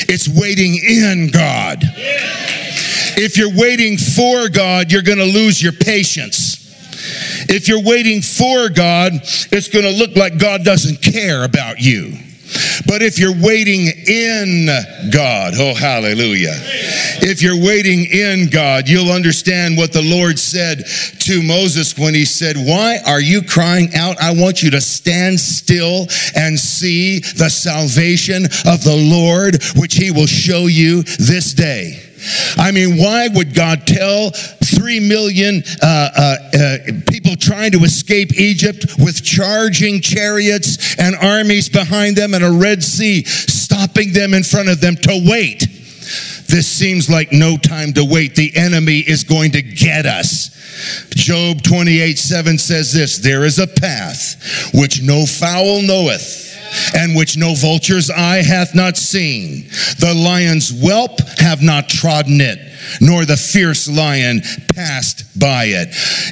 It's 0.08 0.28
waiting 0.28 0.76
in 0.76 1.30
god. 1.30 1.82
If 3.16 3.36
you're 3.36 3.54
waiting 3.54 3.96
for 3.96 4.48
god 4.48 4.90
you're 4.90 5.02
going 5.02 5.18
to 5.18 5.24
lose 5.24 5.62
your 5.62 5.72
patience 5.72 6.49
if 7.48 7.68
you're 7.68 7.82
waiting 7.82 8.22
for 8.22 8.68
God, 8.68 9.12
it's 9.14 9.68
going 9.68 9.84
to 9.84 9.92
look 9.92 10.16
like 10.16 10.38
God 10.38 10.64
doesn't 10.64 11.02
care 11.02 11.44
about 11.44 11.80
you. 11.80 12.16
But 12.86 13.02
if 13.02 13.18
you're 13.18 13.36
waiting 13.40 13.86
in 13.86 14.66
God, 15.12 15.54
oh 15.56 15.74
hallelujah. 15.74 16.54
If 17.22 17.42
you're 17.42 17.62
waiting 17.62 18.06
in 18.06 18.48
God, 18.50 18.88
you'll 18.88 19.12
understand 19.12 19.76
what 19.76 19.92
the 19.92 20.02
Lord 20.02 20.38
said 20.38 20.84
to 21.20 21.42
Moses 21.42 21.96
when 21.96 22.14
he 22.14 22.24
said, 22.24 22.56
Why 22.56 22.98
are 23.06 23.20
you 23.20 23.42
crying 23.42 23.94
out? 23.94 24.20
I 24.20 24.32
want 24.32 24.62
you 24.62 24.70
to 24.72 24.80
stand 24.80 25.38
still 25.38 26.06
and 26.34 26.58
see 26.58 27.20
the 27.20 27.48
salvation 27.48 28.46
of 28.66 28.82
the 28.82 28.96
Lord, 28.96 29.62
which 29.76 29.94
he 29.94 30.10
will 30.10 30.26
show 30.26 30.66
you 30.66 31.02
this 31.02 31.54
day. 31.54 32.09
I 32.56 32.70
mean, 32.72 32.96
why 32.98 33.28
would 33.28 33.54
God 33.54 33.86
tell 33.86 34.30
three 34.30 35.00
million 35.00 35.62
uh, 35.82 36.08
uh, 36.16 36.36
uh, 36.54 36.76
people 37.08 37.36
trying 37.36 37.72
to 37.72 37.78
escape 37.78 38.32
Egypt 38.38 38.86
with 38.98 39.22
charging 39.22 40.00
chariots 40.00 40.96
and 40.98 41.14
armies 41.16 41.68
behind 41.68 42.16
them 42.16 42.34
and 42.34 42.44
a 42.44 42.50
Red 42.50 42.82
Sea 42.82 43.24
stopping 43.24 44.12
them 44.12 44.34
in 44.34 44.42
front 44.42 44.68
of 44.68 44.80
them 44.80 44.96
to 44.96 45.24
wait? 45.28 45.66
This 46.48 46.66
seems 46.66 47.08
like 47.08 47.32
no 47.32 47.56
time 47.56 47.92
to 47.92 48.04
wait. 48.04 48.34
The 48.34 48.50
enemy 48.56 48.98
is 48.98 49.22
going 49.22 49.52
to 49.52 49.62
get 49.62 50.04
us. 50.04 50.50
Job 51.10 51.62
28 51.62 52.18
7 52.18 52.58
says 52.58 52.92
this 52.92 53.18
There 53.18 53.44
is 53.44 53.58
a 53.58 53.66
path 53.66 54.70
which 54.74 55.02
no 55.02 55.26
fowl 55.26 55.82
knoweth 55.82 56.49
and 56.94 57.16
which 57.16 57.36
no 57.36 57.54
vulture's 57.54 58.10
eye 58.10 58.42
hath 58.42 58.74
not 58.74 58.96
seen. 58.96 59.68
The 59.98 60.14
lion's 60.16 60.70
whelp 60.70 61.20
have 61.38 61.62
not 61.62 61.88
trodden 61.88 62.40
it, 62.40 62.58
nor 63.00 63.24
the 63.24 63.36
fierce 63.36 63.88
lion 63.88 64.42
passed 64.74 65.38
by 65.38 65.64
it. 65.66 65.88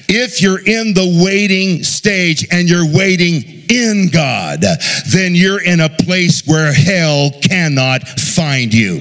If 0.09 0.40
you're 0.42 0.61
in 0.61 0.94
the 0.94 1.22
waiting 1.24 1.83
stage 1.83 2.46
and 2.51 2.68
you're 2.68 2.92
waiting 2.92 3.42
in 3.70 4.09
God, 4.12 4.64
then 5.12 5.35
you're 5.35 5.62
in 5.62 5.81
a 5.81 5.88
place 5.88 6.46
where 6.46 6.72
hell 6.72 7.31
cannot 7.42 8.07
find 8.09 8.72
you. 8.72 9.01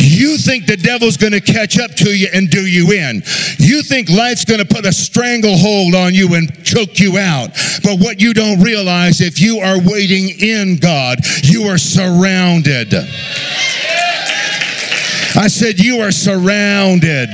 You 0.00 0.38
think 0.38 0.66
the 0.66 0.76
devil's 0.76 1.16
going 1.16 1.32
to 1.32 1.40
catch 1.40 1.78
up 1.78 1.92
to 1.96 2.10
you 2.10 2.28
and 2.32 2.48
do 2.48 2.66
you 2.66 2.92
in. 2.92 3.22
You 3.58 3.82
think 3.82 4.08
life's 4.08 4.44
going 4.44 4.60
to 4.60 4.66
put 4.66 4.86
a 4.86 4.92
stranglehold 4.92 5.94
on 5.94 6.14
you 6.14 6.34
and 6.34 6.64
choke 6.64 6.98
you 6.98 7.18
out. 7.18 7.50
But 7.82 7.98
what 7.98 8.20
you 8.20 8.32
don't 8.32 8.60
realize, 8.62 9.20
if 9.20 9.40
you 9.40 9.58
are 9.58 9.78
waiting 9.78 10.30
in 10.40 10.76
God, 10.76 11.18
you 11.42 11.64
are 11.64 11.78
surrounded. 11.78 12.94
I 15.36 15.46
said, 15.48 15.78
You 15.78 16.00
are 16.00 16.10
surrounded. 16.10 17.30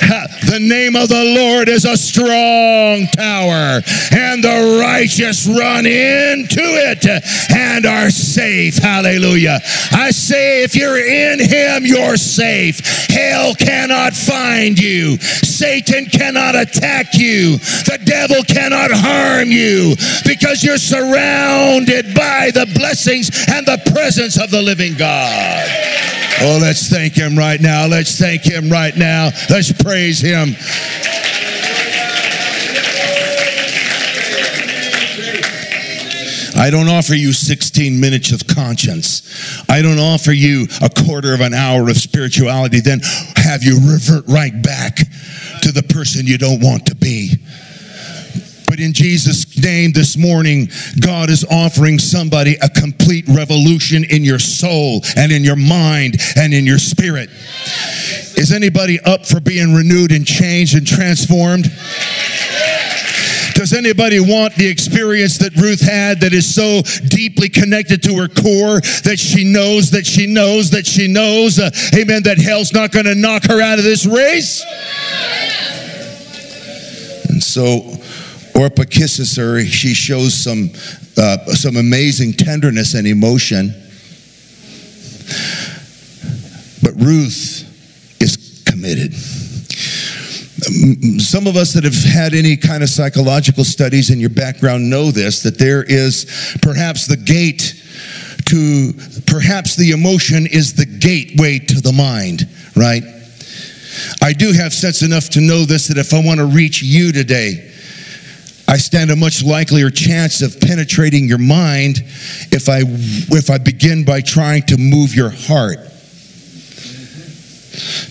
The 0.46 0.60
name 0.60 0.96
of 0.96 1.08
the 1.08 1.24
Lord 1.24 1.68
is 1.68 1.84
a 1.84 1.96
strong 1.96 3.06
tower, 3.08 3.82
and 4.12 4.44
the 4.44 4.78
righteous 4.80 5.46
run 5.46 5.86
into 5.86 6.62
it 6.62 7.04
and 7.52 7.84
are 7.84 8.10
safe. 8.10 8.78
Hallelujah. 8.78 9.58
I 9.92 10.10
say, 10.12 10.62
if 10.62 10.74
you're 10.74 10.98
in 10.98 11.40
Him, 11.40 11.84
you're 11.84 12.16
safe. 12.16 12.80
Hell 13.10 13.54
cannot 13.54 14.14
find 14.14 14.78
you, 14.78 15.18
Satan 15.18 16.06
cannot 16.06 16.54
attack 16.54 17.14
you, 17.14 17.58
the 17.58 17.98
devil 18.04 18.42
cannot 18.44 18.90
harm 18.92 19.50
you 19.50 19.94
because 20.24 20.62
you're 20.62 20.78
surrounded 20.78 22.14
by 22.14 22.50
the 22.54 22.66
blessings 22.74 23.30
and 23.48 23.66
the 23.66 23.80
presence 23.92 24.40
of 24.40 24.50
the 24.50 24.62
living 24.62 24.94
God. 24.94 26.05
Oh, 26.38 26.58
let's 26.60 26.88
thank 26.88 27.14
Him 27.14 27.36
right 27.36 27.60
now. 27.60 27.86
Let's 27.86 28.18
thank 28.18 28.42
Him 28.42 28.68
right 28.68 28.96
now. 28.96 29.30
Let's 29.48 29.72
praise 29.72 30.20
Him. 30.20 30.54
I 36.58 36.70
don't 36.70 36.88
offer 36.88 37.14
you 37.14 37.32
16 37.32 38.00
minutes 38.00 38.32
of 38.32 38.46
conscience. 38.46 39.62
I 39.68 39.82
don't 39.82 39.98
offer 39.98 40.32
you 40.32 40.66
a 40.82 40.88
quarter 40.88 41.34
of 41.34 41.40
an 41.40 41.52
hour 41.52 41.88
of 41.88 41.96
spirituality, 41.96 42.80
then 42.80 43.00
have 43.36 43.62
you 43.62 43.78
revert 43.92 44.26
right 44.26 44.62
back 44.62 44.96
to 45.62 45.72
the 45.72 45.82
person 45.82 46.26
you 46.26 46.38
don't 46.38 46.60
want 46.62 46.86
to 46.86 46.94
be. 46.94 47.34
But 48.76 48.84
in 48.84 48.92
Jesus' 48.92 49.56
name 49.56 49.92
this 49.92 50.18
morning, 50.18 50.68
God 51.00 51.30
is 51.30 51.46
offering 51.50 51.98
somebody 51.98 52.56
a 52.60 52.68
complete 52.68 53.24
revolution 53.26 54.04
in 54.04 54.22
your 54.22 54.38
soul 54.38 55.00
and 55.16 55.32
in 55.32 55.42
your 55.42 55.56
mind 55.56 56.16
and 56.36 56.52
in 56.52 56.66
your 56.66 56.76
spirit. 56.76 57.30
Is 58.36 58.52
anybody 58.52 59.00
up 59.00 59.24
for 59.24 59.40
being 59.40 59.72
renewed 59.72 60.12
and 60.12 60.26
changed 60.26 60.76
and 60.76 60.86
transformed? 60.86 61.72
Does 63.54 63.72
anybody 63.72 64.20
want 64.20 64.54
the 64.56 64.68
experience 64.68 65.38
that 65.38 65.56
Ruth 65.56 65.80
had 65.80 66.20
that 66.20 66.34
is 66.34 66.54
so 66.54 66.82
deeply 67.08 67.48
connected 67.48 68.02
to 68.02 68.16
her 68.16 68.28
core 68.28 68.82
that 69.04 69.16
she 69.18 69.50
knows 69.50 69.90
that 69.92 70.04
she 70.04 70.26
knows 70.26 70.68
that 70.72 70.86
she 70.86 71.08
knows, 71.08 71.58
uh, 71.58 71.70
amen, 71.94 72.24
that 72.24 72.36
hell's 72.36 72.74
not 72.74 72.92
going 72.92 73.06
to 73.06 73.14
knock 73.14 73.44
her 73.44 73.62
out 73.62 73.78
of 73.78 73.86
this 73.86 74.04
race? 74.04 74.62
And 77.30 77.42
so 77.42 77.96
Orpah 78.56 78.84
kisses 78.84 79.36
her. 79.36 79.64
She 79.64 79.94
shows 79.94 80.34
some, 80.34 80.70
uh, 81.16 81.38
some 81.54 81.76
amazing 81.76 82.32
tenderness 82.32 82.94
and 82.94 83.06
emotion. 83.06 83.74
But 86.82 86.94
Ruth 86.94 87.64
is 88.20 88.62
committed 88.64 89.12
some 91.20 91.46
of 91.46 91.56
us 91.56 91.74
that 91.74 91.84
have 91.84 91.94
had 91.94 92.34
any 92.34 92.56
kind 92.56 92.82
of 92.82 92.88
psychological 92.88 93.64
studies 93.64 94.10
in 94.10 94.18
your 94.18 94.30
background 94.30 94.88
know 94.88 95.10
this 95.10 95.42
that 95.42 95.58
there 95.58 95.82
is 95.82 96.24
perhaps 96.62 97.06
the 97.06 97.16
gate 97.16 97.74
to 98.46 98.92
perhaps 99.26 99.76
the 99.76 99.90
emotion 99.90 100.46
is 100.46 100.74
the 100.74 100.86
gateway 100.86 101.58
to 101.58 101.80
the 101.80 101.92
mind 101.92 102.48
right 102.74 103.02
i 104.22 104.32
do 104.32 104.52
have 104.52 104.72
sense 104.72 105.02
enough 105.02 105.28
to 105.28 105.40
know 105.40 105.64
this 105.64 105.88
that 105.88 105.98
if 105.98 106.14
i 106.14 106.24
want 106.24 106.38
to 106.38 106.46
reach 106.46 106.82
you 106.82 107.12
today 107.12 107.70
I 108.68 108.78
stand 108.78 109.10
a 109.10 109.16
much 109.16 109.44
likelier 109.44 109.90
chance 109.90 110.42
of 110.42 110.60
penetrating 110.60 111.28
your 111.28 111.38
mind 111.38 111.98
if 112.50 112.68
I 112.68 112.80
if 112.82 113.50
I 113.50 113.58
begin 113.58 114.04
by 114.04 114.20
trying 114.20 114.62
to 114.66 114.76
move 114.76 115.14
your 115.14 115.30
heart. 115.30 115.78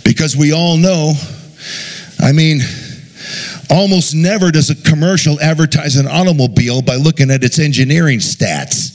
Because 0.03 0.37
we 0.37 0.53
all 0.53 0.77
know 0.77 1.13
I 2.19 2.31
mean, 2.31 2.61
almost 3.69 4.15
never 4.15 4.51
does 4.51 4.69
a 4.69 4.75
commercial 4.75 5.39
advertise 5.41 5.95
an 5.95 6.07
automobile 6.07 6.81
by 6.81 6.95
looking 6.95 7.29
at 7.31 7.43
its 7.43 7.59
engineering 7.59 8.19
stats. 8.19 8.93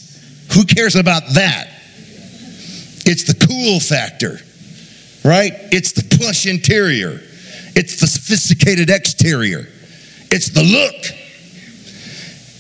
Who 0.54 0.64
cares 0.64 0.96
about 0.96 1.22
that? 1.34 1.68
It's 3.06 3.24
the 3.24 3.46
cool 3.46 3.80
factor, 3.80 4.40
right? 5.24 5.52
It's 5.70 5.92
the 5.92 6.16
plush 6.16 6.46
interior, 6.46 7.20
it's 7.76 8.00
the 8.00 8.06
sophisticated 8.06 8.90
exterior, 8.90 9.68
it's 10.30 10.48
the 10.50 10.62
look. 10.62 11.19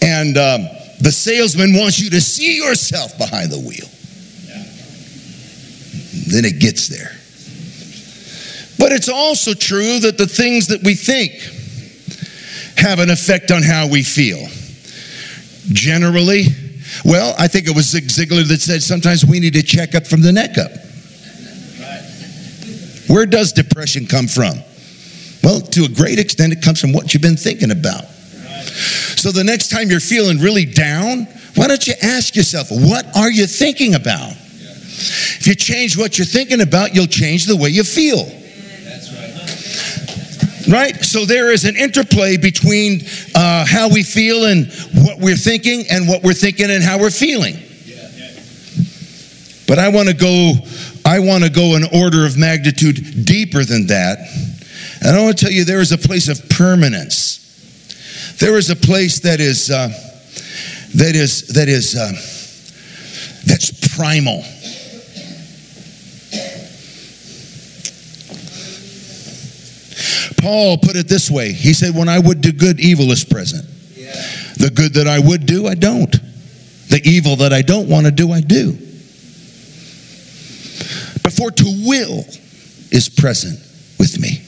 And 0.02 0.36
um, 0.36 0.68
the 1.00 1.12
salesman 1.12 1.74
wants 1.74 2.00
you 2.00 2.10
to 2.10 2.20
see 2.20 2.56
yourself 2.56 3.16
behind 3.18 3.50
the 3.50 3.58
wheel. 3.58 3.88
Then 6.26 6.44
it 6.44 6.60
gets 6.60 6.88
there. 6.88 7.16
But 8.78 8.92
it's 8.92 9.08
also 9.08 9.52
true 9.52 9.98
that 10.00 10.16
the 10.16 10.26
things 10.26 10.68
that 10.68 10.82
we 10.82 10.94
think 10.94 11.32
have 12.78 12.98
an 12.98 13.10
effect 13.10 13.50
on 13.50 13.62
how 13.62 13.86
we 13.88 14.02
feel. 14.02 14.46
Generally, 15.72 16.46
well, 17.04 17.34
I 17.38 17.46
think 17.46 17.68
it 17.68 17.74
was 17.74 17.90
Zig 17.90 18.04
Ziglar 18.04 18.46
that 18.48 18.60
said 18.60 18.82
sometimes 18.82 19.24
we 19.24 19.38
need 19.38 19.52
to 19.54 19.62
check 19.62 19.94
up 19.94 20.06
from 20.06 20.22
the 20.22 20.32
neck 20.32 20.56
up. 20.58 20.70
Where 23.08 23.26
does 23.26 23.52
depression 23.52 24.06
come 24.06 24.28
from? 24.28 24.54
Well, 25.42 25.60
to 25.60 25.84
a 25.84 25.88
great 25.88 26.18
extent, 26.18 26.52
it 26.52 26.62
comes 26.62 26.80
from 26.80 26.92
what 26.92 27.12
you've 27.12 27.22
been 27.22 27.36
thinking 27.36 27.70
about. 27.70 28.04
So 28.64 29.32
the 29.32 29.44
next 29.44 29.68
time 29.70 29.90
you're 29.90 30.00
feeling 30.00 30.38
really 30.38 30.64
down, 30.64 31.26
why 31.54 31.68
don't 31.68 31.86
you 31.86 31.94
ask 32.02 32.36
yourself, 32.36 32.68
what 32.70 33.06
are 33.16 33.30
you 33.30 33.46
thinking 33.46 33.94
about? 33.94 34.32
If 34.32 35.46
you 35.46 35.54
change 35.54 35.96
what 35.96 36.18
you're 36.18 36.26
thinking 36.26 36.60
about, 36.60 36.94
you'll 36.94 37.06
change 37.06 37.46
the 37.46 37.56
way 37.56 37.70
you 37.70 37.84
feel. 37.84 38.24
Right? 40.70 40.94
So 41.04 41.24
there 41.24 41.50
is 41.50 41.64
an 41.64 41.76
interplay 41.76 42.36
between 42.36 43.00
uh, 43.34 43.64
how 43.66 43.88
we 43.88 44.02
feel 44.02 44.44
and 44.44 44.70
what 44.94 45.18
we're 45.18 45.36
thinking, 45.36 45.84
and 45.90 46.06
what 46.06 46.22
we're 46.22 46.32
thinking 46.32 46.70
and 46.70 46.82
how 46.82 46.98
we're 46.98 47.10
feeling. 47.10 47.56
But 49.66 49.78
I 49.78 49.88
want 49.88 50.08
to 50.08 50.14
go, 50.14 50.52
I 51.04 51.20
want 51.20 51.44
to 51.44 51.50
go 51.50 51.76
an 51.76 51.84
order 51.94 52.26
of 52.26 52.36
magnitude 52.36 53.24
deeper 53.24 53.64
than 53.64 53.86
that. 53.86 54.18
And 55.02 55.16
I 55.16 55.22
want 55.22 55.38
to 55.38 55.44
tell 55.44 55.52
you 55.52 55.64
there 55.64 55.80
is 55.80 55.92
a 55.92 55.98
place 55.98 56.28
of 56.28 56.48
permanence. 56.50 57.39
There 58.40 58.56
is 58.56 58.70
a 58.70 58.76
place 58.76 59.20
that 59.20 59.38
is 59.38 59.70
uh, 59.70 59.88
that 60.94 61.14
is 61.14 61.48
that 61.48 61.68
is 61.68 61.94
uh, 61.94 62.10
that's 63.44 63.70
primal. 63.94 64.42
Paul 70.40 70.78
put 70.78 70.96
it 70.96 71.06
this 71.06 71.30
way 71.30 71.52
He 71.52 71.74
said, 71.74 71.94
When 71.94 72.08
I 72.08 72.18
would 72.18 72.40
do 72.40 72.50
good, 72.52 72.80
evil 72.80 73.12
is 73.12 73.24
present. 73.24 73.68
Yeah. 73.94 74.12
The 74.56 74.70
good 74.74 74.94
that 74.94 75.06
I 75.06 75.18
would 75.18 75.44
do, 75.44 75.66
I 75.66 75.74
don't. 75.74 76.10
The 76.88 77.00
evil 77.04 77.36
that 77.36 77.52
I 77.52 77.60
don't 77.62 77.88
want 77.88 78.06
to 78.06 78.12
do, 78.12 78.32
I 78.32 78.40
do. 78.40 78.72
Before 81.22 81.50
to 81.50 81.84
will 81.86 82.24
is 82.90 83.08
present 83.08 83.58
with 83.98 84.18
me. 84.18 84.42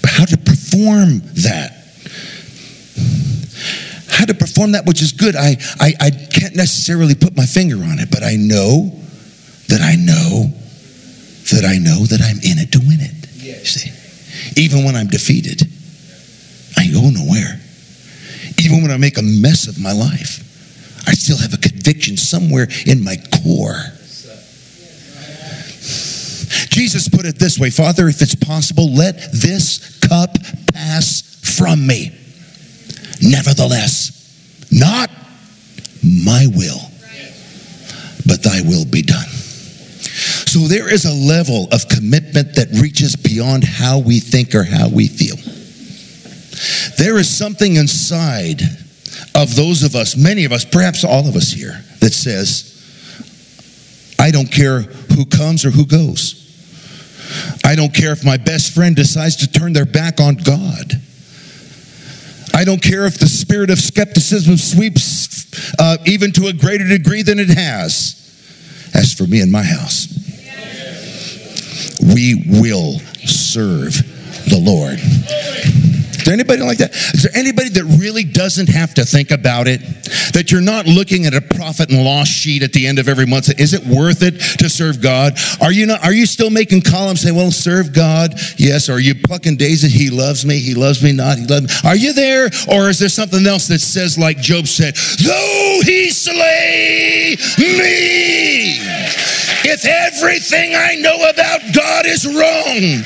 But 0.00 0.10
how 0.10 0.24
to 0.26 0.36
perform 0.38 1.20
that? 1.42 1.79
To 4.30 4.36
perform 4.36 4.70
that 4.72 4.86
which 4.86 5.02
is 5.02 5.10
good, 5.10 5.34
I, 5.34 5.56
I, 5.80 5.92
I 5.98 6.10
can't 6.10 6.54
necessarily 6.54 7.16
put 7.16 7.36
my 7.36 7.46
finger 7.46 7.74
on 7.82 7.98
it, 7.98 8.12
but 8.12 8.22
I 8.22 8.36
know 8.36 8.94
that 9.66 9.80
I 9.80 9.96
know 9.96 10.54
that 11.50 11.64
I 11.66 11.78
know 11.78 12.06
that 12.06 12.22
I'm 12.22 12.38
in 12.38 12.62
it 12.62 12.70
to 12.70 12.78
win 12.78 13.00
it. 13.00 13.26
Yes. 13.34 13.70
See? 13.74 13.90
Even 14.54 14.84
when 14.84 14.94
I'm 14.94 15.08
defeated, 15.08 15.66
I 16.76 16.86
go 16.92 17.10
nowhere. 17.10 17.60
Even 18.62 18.82
when 18.82 18.92
I 18.92 18.98
make 18.98 19.18
a 19.18 19.22
mess 19.22 19.66
of 19.66 19.80
my 19.80 19.90
life, 19.90 20.46
I 21.08 21.14
still 21.14 21.38
have 21.38 21.52
a 21.52 21.58
conviction 21.58 22.16
somewhere 22.16 22.68
in 22.86 23.02
my 23.02 23.16
core. 23.42 23.82
Jesus 26.70 27.08
put 27.08 27.26
it 27.26 27.36
this 27.36 27.58
way 27.58 27.70
Father, 27.70 28.06
if 28.06 28.22
it's 28.22 28.36
possible, 28.36 28.94
let 28.94 29.32
this 29.32 29.98
cup 29.98 30.36
pass 30.72 31.22
from 31.58 31.84
me. 31.84 32.12
Nevertheless, 33.20 34.19
not 34.70 35.10
my 36.02 36.46
will, 36.54 36.80
but 38.26 38.42
thy 38.42 38.60
will 38.62 38.84
be 38.84 39.02
done. 39.02 39.28
So 40.50 40.60
there 40.60 40.92
is 40.92 41.04
a 41.04 41.12
level 41.12 41.68
of 41.72 41.88
commitment 41.88 42.54
that 42.56 42.68
reaches 42.80 43.14
beyond 43.16 43.64
how 43.64 43.98
we 43.98 44.20
think 44.20 44.54
or 44.54 44.64
how 44.64 44.88
we 44.88 45.06
feel. 45.06 45.36
There 46.98 47.18
is 47.18 47.28
something 47.28 47.76
inside 47.76 48.62
of 49.34 49.54
those 49.56 49.82
of 49.82 49.94
us, 49.94 50.16
many 50.16 50.44
of 50.44 50.52
us, 50.52 50.64
perhaps 50.64 51.04
all 51.04 51.28
of 51.28 51.36
us 51.36 51.50
here, 51.50 51.82
that 52.00 52.12
says, 52.12 52.66
I 54.18 54.30
don't 54.30 54.50
care 54.50 54.80
who 54.80 55.24
comes 55.24 55.64
or 55.64 55.70
who 55.70 55.86
goes. 55.86 56.36
I 57.64 57.76
don't 57.76 57.94
care 57.94 58.12
if 58.12 58.24
my 58.24 58.36
best 58.36 58.74
friend 58.74 58.96
decides 58.96 59.36
to 59.36 59.50
turn 59.50 59.72
their 59.72 59.86
back 59.86 60.20
on 60.20 60.34
God. 60.34 61.00
I 62.54 62.64
don't 62.64 62.82
care 62.82 63.06
if 63.06 63.18
the 63.18 63.26
spirit 63.26 63.70
of 63.70 63.78
skepticism 63.78 64.56
sweeps 64.56 65.74
uh, 65.78 65.96
even 66.06 66.32
to 66.32 66.46
a 66.46 66.52
greater 66.52 66.86
degree 66.86 67.22
than 67.22 67.38
it 67.38 67.48
has. 67.48 68.16
As 68.94 69.14
for 69.14 69.24
me 69.24 69.40
and 69.40 69.52
my 69.52 69.62
house, 69.62 70.08
we 72.14 72.44
will 72.60 72.98
serve 73.24 73.94
the 74.48 74.60
Lord. 74.60 74.98
Is 74.98 76.24
there 76.24 76.34
anybody 76.34 76.62
like 76.62 76.78
that? 76.78 76.94
Is 77.14 77.22
there 77.22 77.32
anybody 77.34 77.68
that 77.70 77.84
really 78.00 78.24
doesn't 78.24 78.68
have 78.68 78.94
to 78.94 79.04
think 79.04 79.30
about 79.30 79.68
it? 79.68 79.80
That 80.32 80.50
you're 80.50 80.60
not 80.60 80.86
looking 80.86 81.26
at 81.26 81.34
a 81.34 81.40
profit 81.40 81.90
and 81.90 82.04
loss 82.04 82.28
sheet 82.28 82.62
at 82.62 82.72
the 82.72 82.86
end 82.86 82.98
of 82.98 83.08
every 83.08 83.26
month. 83.26 83.60
Is 83.60 83.74
it 83.74 83.84
worth 83.84 84.22
it 84.22 84.40
to 84.58 84.68
serve 84.68 85.00
God? 85.00 85.38
Are 85.60 85.72
you 85.72 85.86
not? 85.86 86.04
Are 86.04 86.12
you 86.12 86.26
still 86.26 86.50
making 86.50 86.82
columns 86.82 87.20
saying, 87.20 87.34
"Well, 87.34 87.50
serve 87.50 87.92
God"? 87.92 88.38
Yes. 88.56 88.88
Or 88.88 88.94
are 88.94 89.00
you 89.00 89.14
plucking 89.14 89.56
days 89.56 89.82
that 89.82 89.92
He 89.92 90.10
loves 90.10 90.44
me, 90.44 90.58
He 90.58 90.74
loves 90.74 91.02
me 91.02 91.12
not, 91.12 91.38
He 91.38 91.46
loves 91.46 91.82
me? 91.84 91.88
Are 91.88 91.96
you 91.96 92.12
there, 92.12 92.50
or 92.68 92.88
is 92.88 92.98
there 92.98 93.08
something 93.08 93.46
else 93.46 93.68
that 93.68 93.80
says, 93.80 94.18
like 94.18 94.38
Job 94.38 94.66
said, 94.66 94.96
"Though 95.22 95.80
He 95.84 96.10
slay 96.10 97.36
me"? 97.58 98.80
if 99.64 99.84
everything 99.84 100.74
I 100.74 100.94
know 100.96 101.16
about 101.28 101.60
God 101.74 102.06
is 102.06 102.26
wrong, 102.26 103.04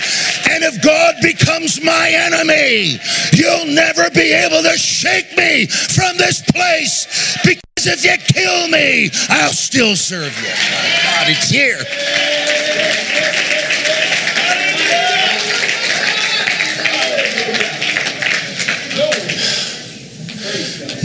and 0.55 0.63
if 0.63 0.81
God 0.83 1.17
becomes 1.21 1.83
my 1.83 2.11
enemy, 2.15 3.01
you'll 3.33 3.75
never 3.75 4.09
be 4.11 4.33
able 4.33 4.63
to 4.63 4.79
shake 4.79 5.37
me 5.37 5.67
from 5.67 6.17
this 6.17 6.43
place 6.43 7.37
because 7.43 7.87
if 7.87 8.05
you 8.05 8.17
kill 8.33 8.69
me, 8.69 9.11
I'll 9.31 9.51
still 9.53 9.97
serve 9.97 10.33
you. 10.39 10.47
God, 10.47 11.27
it's 11.29 11.51
here. 11.51 11.83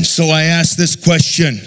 So 0.04 0.26
I 0.26 0.44
ask 0.44 0.78
this 0.78 0.96
question 0.96 1.58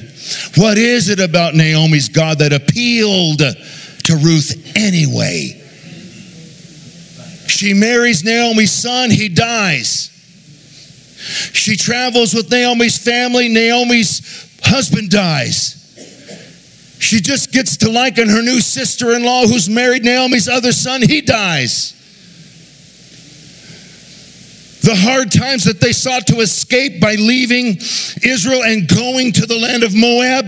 What 0.57 0.79
is 0.79 1.09
it 1.09 1.19
about 1.19 1.55
Naomi's 1.55 2.09
God 2.09 2.39
that 2.39 2.53
appealed 2.53 3.39
to 3.39 4.17
Ruth 4.17 4.73
anyway? 4.77 5.62
She 7.53 7.75
marries 7.75 8.25
Naomi's 8.25 8.73
son, 8.73 9.11
he 9.11 9.29
dies. 9.29 10.09
She 11.53 11.77
travels 11.77 12.33
with 12.33 12.51
Naomi's 12.51 12.97
family, 12.97 13.49
Naomi's 13.51 14.49
husband 14.65 15.11
dies. 15.11 15.79
She 16.99 17.21
just 17.21 17.53
gets 17.53 17.77
to 17.79 17.91
liken 17.91 18.29
her 18.31 18.43
new 18.43 18.61
sister 18.61 19.13
in 19.13 19.23
law 19.23 19.47
who's 19.47 19.69
married 19.69 20.03
Naomi's 20.03 20.49
other 20.49 20.73
son, 20.73 21.03
he 21.03 21.21
dies. 21.21 21.93
The 24.83 24.97
hard 24.97 25.31
times 25.31 25.65
that 25.65 25.79
they 25.79 25.93
sought 25.93 26.27
to 26.29 26.41
escape 26.41 27.01
by 27.01 27.15
leaving 27.17 27.77
Israel 28.23 28.63
and 28.65 28.89
going 28.89 29.33
to 29.33 29.47
the 29.47 29.59
land 29.59 29.85
of 29.85 29.95
Moab 29.95 30.47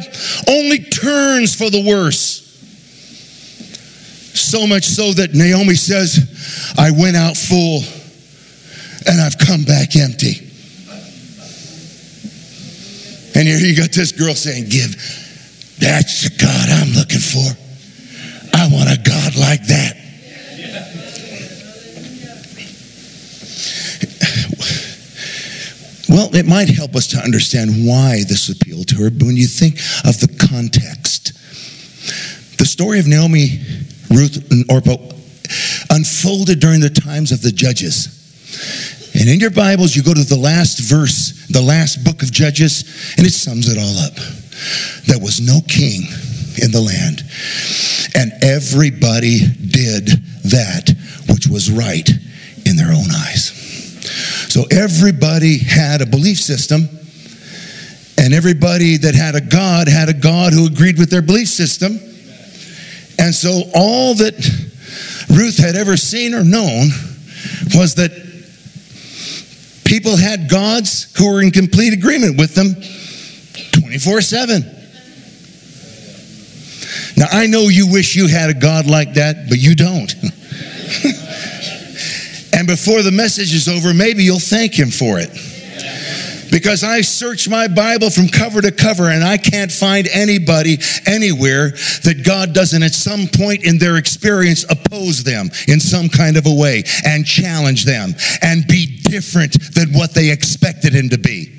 only 0.48 0.78
turns 0.78 1.54
for 1.54 1.68
the 1.68 1.84
worse. 1.86 2.43
So 4.34 4.66
much 4.66 4.84
so 4.84 5.12
that 5.12 5.32
Naomi 5.32 5.74
says, 5.74 6.74
I 6.76 6.90
went 6.90 7.16
out 7.16 7.36
full 7.36 7.82
and 9.06 9.20
I've 9.20 9.38
come 9.38 9.62
back 9.64 9.96
empty. 9.96 10.40
And 13.36 13.48
here 13.48 13.58
you 13.58 13.76
got 13.76 13.90
this 13.90 14.12
girl 14.12 14.34
saying, 14.34 14.68
Give, 14.68 14.90
that's 15.78 16.22
the 16.22 16.30
God 16.38 16.68
I'm 16.70 16.94
looking 16.94 17.20
for. 17.20 17.46
I 18.56 18.68
want 18.72 18.90
a 18.90 19.00
God 19.02 19.36
like 19.36 19.66
that. 19.66 20.04
Well, 26.08 26.34
it 26.34 26.46
might 26.46 26.68
help 26.68 26.94
us 26.94 27.08
to 27.08 27.18
understand 27.18 27.70
why 27.86 28.18
this 28.28 28.48
appealed 28.48 28.88
to 28.88 28.96
her 28.96 29.10
but 29.10 29.24
when 29.24 29.36
you 29.36 29.46
think 29.48 29.76
of 30.04 30.20
the 30.20 30.28
context. 30.48 31.32
The 32.58 32.66
story 32.66 33.00
of 33.00 33.08
Naomi, 33.08 33.58
Ruth, 34.10 34.50
and 34.50 34.64
Orpah 34.70 34.96
unfolded 35.90 36.60
during 36.60 36.80
the 36.80 36.90
times 36.90 37.32
of 37.32 37.42
the 37.42 37.52
judges. 37.52 38.08
And 39.14 39.28
in 39.28 39.38
your 39.38 39.50
Bibles, 39.50 39.94
you 39.94 40.02
go 40.02 40.14
to 40.14 40.24
the 40.24 40.38
last 40.38 40.78
verse, 40.78 41.46
the 41.48 41.62
last 41.62 42.04
book 42.04 42.22
of 42.22 42.32
Judges, 42.32 43.14
and 43.16 43.26
it 43.26 43.32
sums 43.32 43.68
it 43.68 43.78
all 43.78 43.98
up. 43.98 44.14
There 45.06 45.18
was 45.18 45.40
no 45.40 45.60
king 45.68 46.02
in 46.62 46.70
the 46.72 46.80
land, 46.80 47.22
and 48.14 48.32
everybody 48.42 49.40
did 49.70 50.08
that 50.44 50.90
which 51.28 51.46
was 51.46 51.70
right 51.70 52.08
in 52.66 52.76
their 52.76 52.90
own 52.90 53.10
eyes. 53.10 53.52
So 54.48 54.64
everybody 54.70 55.58
had 55.58 56.00
a 56.00 56.06
belief 56.06 56.38
system, 56.38 56.88
and 58.18 58.34
everybody 58.34 58.96
that 58.98 59.14
had 59.14 59.34
a 59.34 59.40
God 59.40 59.88
had 59.88 60.08
a 60.08 60.14
God 60.14 60.52
who 60.52 60.66
agreed 60.66 60.98
with 60.98 61.10
their 61.10 61.22
belief 61.22 61.48
system. 61.48 61.98
And 63.24 63.34
so 63.34 63.62
all 63.74 64.14
that 64.16 64.34
Ruth 65.30 65.56
had 65.56 65.76
ever 65.76 65.96
seen 65.96 66.34
or 66.34 66.44
known 66.44 66.88
was 67.74 67.94
that 67.94 68.10
people 69.84 70.14
had 70.14 70.50
gods 70.50 71.10
who 71.16 71.32
were 71.32 71.40
in 71.40 71.50
complete 71.50 71.94
agreement 71.94 72.36
with 72.36 72.54
them 72.54 72.74
24 73.80 74.20
7. 74.20 74.62
Now, 77.16 77.26
I 77.32 77.46
know 77.46 77.68
you 77.68 77.90
wish 77.90 78.14
you 78.14 78.28
had 78.28 78.50
a 78.50 78.54
God 78.54 78.86
like 78.86 79.14
that, 79.14 79.48
but 79.48 79.58
you 79.58 79.74
don't. 79.74 80.14
And 82.56 82.68
before 82.68 83.02
the 83.02 83.10
message 83.10 83.52
is 83.52 83.66
over, 83.66 83.92
maybe 83.92 84.22
you'll 84.22 84.38
thank 84.38 84.78
him 84.78 84.92
for 84.92 85.18
it. 85.18 85.28
Because 86.54 86.84
I 86.84 87.00
search 87.00 87.48
my 87.48 87.66
Bible 87.66 88.10
from 88.10 88.28
cover 88.28 88.62
to 88.62 88.70
cover 88.70 89.08
and 89.08 89.24
I 89.24 89.38
can't 89.38 89.72
find 89.72 90.06
anybody 90.06 90.78
anywhere 91.04 91.70
that 92.04 92.22
God 92.24 92.54
doesn't 92.54 92.80
at 92.80 92.94
some 92.94 93.26
point 93.26 93.64
in 93.64 93.76
their 93.78 93.96
experience 93.96 94.64
oppose 94.70 95.24
them 95.24 95.50
in 95.66 95.80
some 95.80 96.08
kind 96.08 96.36
of 96.36 96.46
a 96.46 96.54
way 96.54 96.84
and 97.04 97.26
challenge 97.26 97.84
them 97.84 98.14
and 98.40 98.64
be 98.68 99.00
different 99.02 99.74
than 99.74 99.92
what 99.94 100.14
they 100.14 100.30
expected 100.30 100.92
him 100.92 101.08
to 101.08 101.18
be. 101.18 101.50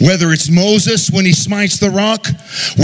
Whether 0.00 0.32
it's 0.32 0.48
Moses 0.48 1.10
when 1.10 1.26
he 1.26 1.34
smites 1.34 1.78
the 1.78 1.90
rock, 1.90 2.26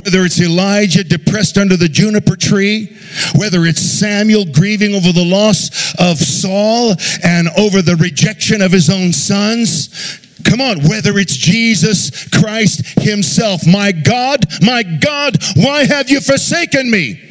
whether 0.05 0.27
it's 0.27 0.43
Elijah 0.43 1.05
depressed 1.05 1.57
under 1.57 1.79
the 1.79 1.89
juniper 1.89 2.37
tree, 2.37 2.95
whether 3.37 3.65
it's 3.65 3.81
Samuel 3.81 4.45
grieving 4.45 4.95
over 4.95 5.11
the 5.11 5.25
loss 5.25 5.95
of 5.99 6.19
Saul 6.19 6.97
and 7.25 7.49
over 7.57 7.81
the 7.81 7.97
rejection 7.97 8.61
of 8.61 8.73
his 8.73 8.91
own 8.91 9.15
sons, 9.15 10.21
Come 10.45 10.61
on, 10.61 10.83
whether 10.89 11.19
it's 11.19 11.37
Jesus 11.37 12.29
Christ 12.29 13.01
Himself, 13.01 13.67
my 13.67 13.93
God, 13.93 14.45
my 14.63 14.83
God, 14.83 15.37
why 15.57 15.85
have 15.85 16.11
you 16.11 16.21
forsaken 16.21 16.91
me? 16.91 17.27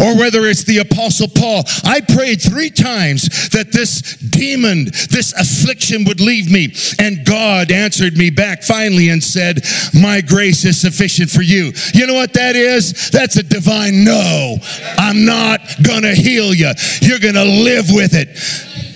Or 0.00 0.16
whether 0.16 0.46
it's 0.46 0.64
the 0.64 0.78
Apostle 0.78 1.28
Paul, 1.28 1.64
I 1.84 2.00
prayed 2.00 2.40
three 2.40 2.70
times 2.70 3.50
that 3.50 3.72
this 3.72 4.16
demon, 4.16 4.86
this 5.10 5.34
affliction 5.34 6.04
would 6.04 6.20
leave 6.20 6.50
me. 6.50 6.72
And 6.98 7.26
God 7.26 7.70
answered 7.70 8.16
me 8.16 8.30
back 8.30 8.62
finally 8.62 9.10
and 9.10 9.22
said, 9.22 9.60
My 9.92 10.22
grace 10.22 10.64
is 10.64 10.80
sufficient 10.80 11.30
for 11.30 11.42
you. 11.42 11.72
You 11.92 12.06
know 12.06 12.14
what 12.14 12.32
that 12.34 12.56
is? 12.56 13.10
That's 13.10 13.36
a 13.36 13.42
divine 13.42 14.04
no. 14.04 14.56
I'm 14.96 15.24
not 15.24 15.60
to 16.02 16.14
heal 16.14 16.54
you. 16.54 16.72
You're 17.02 17.18
to 17.34 17.44
live 17.44 17.86
with 17.90 18.12
it. 18.14 18.89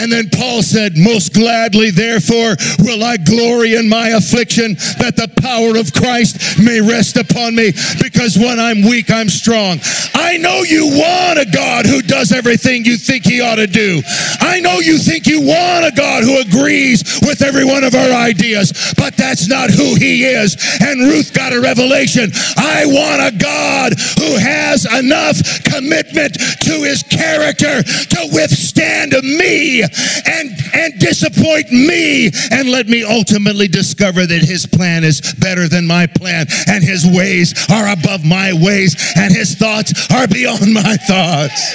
And 0.00 0.10
then 0.10 0.30
Paul 0.30 0.62
said, 0.62 0.96
Most 0.96 1.34
gladly, 1.34 1.90
therefore, 1.90 2.56
will 2.78 3.04
I 3.04 3.18
glory 3.18 3.74
in 3.74 3.86
my 3.86 4.08
affliction, 4.16 4.74
that 4.96 5.12
the 5.14 5.28
power 5.28 5.76
of 5.76 5.92
Christ 5.92 6.58
may 6.58 6.80
rest 6.80 7.18
upon 7.18 7.54
me, 7.54 7.72
because 8.00 8.38
when 8.38 8.58
I'm 8.58 8.80
weak, 8.80 9.10
I'm 9.10 9.28
strong. 9.28 9.78
I 10.14 10.38
know 10.38 10.62
you 10.62 10.88
want 10.88 11.38
a 11.38 11.44
God 11.44 11.84
who 11.84 12.00
does 12.00 12.32
everything 12.32 12.86
you 12.86 12.96
think 12.96 13.26
he 13.26 13.42
ought 13.42 13.60
to 13.60 13.66
do. 13.66 14.00
I 14.40 14.60
know 14.60 14.80
you 14.80 14.96
think 14.96 15.26
you 15.26 15.42
want 15.42 15.84
a 15.84 15.92
God 15.94 16.24
who 16.24 16.40
agrees 16.40 17.20
with 17.20 17.42
every 17.42 17.66
one 17.66 17.84
of 17.84 17.94
our 17.94 18.12
ideas, 18.12 18.94
but 18.96 19.16
that's 19.18 19.48
not 19.48 19.68
who 19.68 19.96
he 19.96 20.24
is. 20.24 20.56
And 20.80 21.00
Ruth 21.00 21.34
got 21.34 21.52
a 21.52 21.60
revelation. 21.60 22.32
I 22.56 22.88
want 22.88 23.20
a 23.20 23.36
God 23.36 23.92
who 24.16 24.40
has 24.40 24.88
enough 24.88 25.36
commitment 25.64 26.40
to 26.64 26.88
his 26.88 27.02
character 27.02 27.82
to 27.82 28.28
withstand 28.32 29.12
me 29.22 29.84
and, 30.26 30.50
and 30.74 30.98
disappoint 30.98 31.70
me 31.72 32.30
and 32.50 32.70
let 32.70 32.88
me 32.88 33.04
ultimately 33.04 33.68
discover 33.68 34.26
that 34.26 34.42
his 34.42 34.66
plan 34.66 35.04
is 35.04 35.20
better 35.38 35.68
than 35.68 35.86
my 35.86 36.06
plan 36.06 36.46
and 36.68 36.84
his 36.84 37.06
ways 37.06 37.54
are 37.70 37.92
above 37.92 38.24
my 38.24 38.52
ways 38.52 38.96
and 39.16 39.34
his 39.34 39.54
thoughts 39.54 39.92
are 40.12 40.26
beyond 40.26 40.72
my 40.72 40.96
thoughts. 41.08 41.74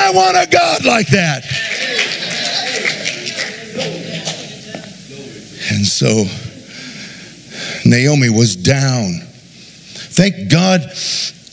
I 0.00 0.10
want 0.12 0.36
a 0.36 0.48
God 0.50 0.84
like 0.84 1.08
that. 1.08 1.44
And 5.70 5.86
so 5.86 6.24
Naomi 7.86 8.30
was 8.30 8.56
down. 8.56 9.20
Thank 10.14 10.50
God 10.50 10.82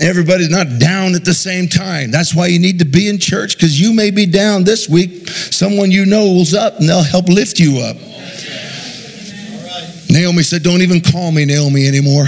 Everybody's 0.01 0.49
not 0.49 0.79
down 0.79 1.13
at 1.13 1.23
the 1.23 1.33
same 1.33 1.67
time. 1.67 2.09
That's 2.09 2.33
why 2.33 2.47
you 2.47 2.57
need 2.57 2.79
to 2.79 2.85
be 2.85 3.07
in 3.07 3.19
church 3.19 3.55
because 3.55 3.79
you 3.79 3.93
may 3.93 4.09
be 4.09 4.25
down 4.25 4.63
this 4.63 4.89
week. 4.89 5.27
Someone 5.27 5.91
you 5.91 6.07
know 6.07 6.25
is 6.41 6.55
up 6.55 6.79
and 6.79 6.89
they'll 6.89 7.03
help 7.03 7.29
lift 7.29 7.59
you 7.59 7.77
up. 7.79 7.97
Naomi 10.09 10.41
said, 10.41 10.63
Don't 10.63 10.81
even 10.81 11.01
call 11.01 11.31
me 11.31 11.45
Naomi 11.45 11.87
anymore. 11.87 12.25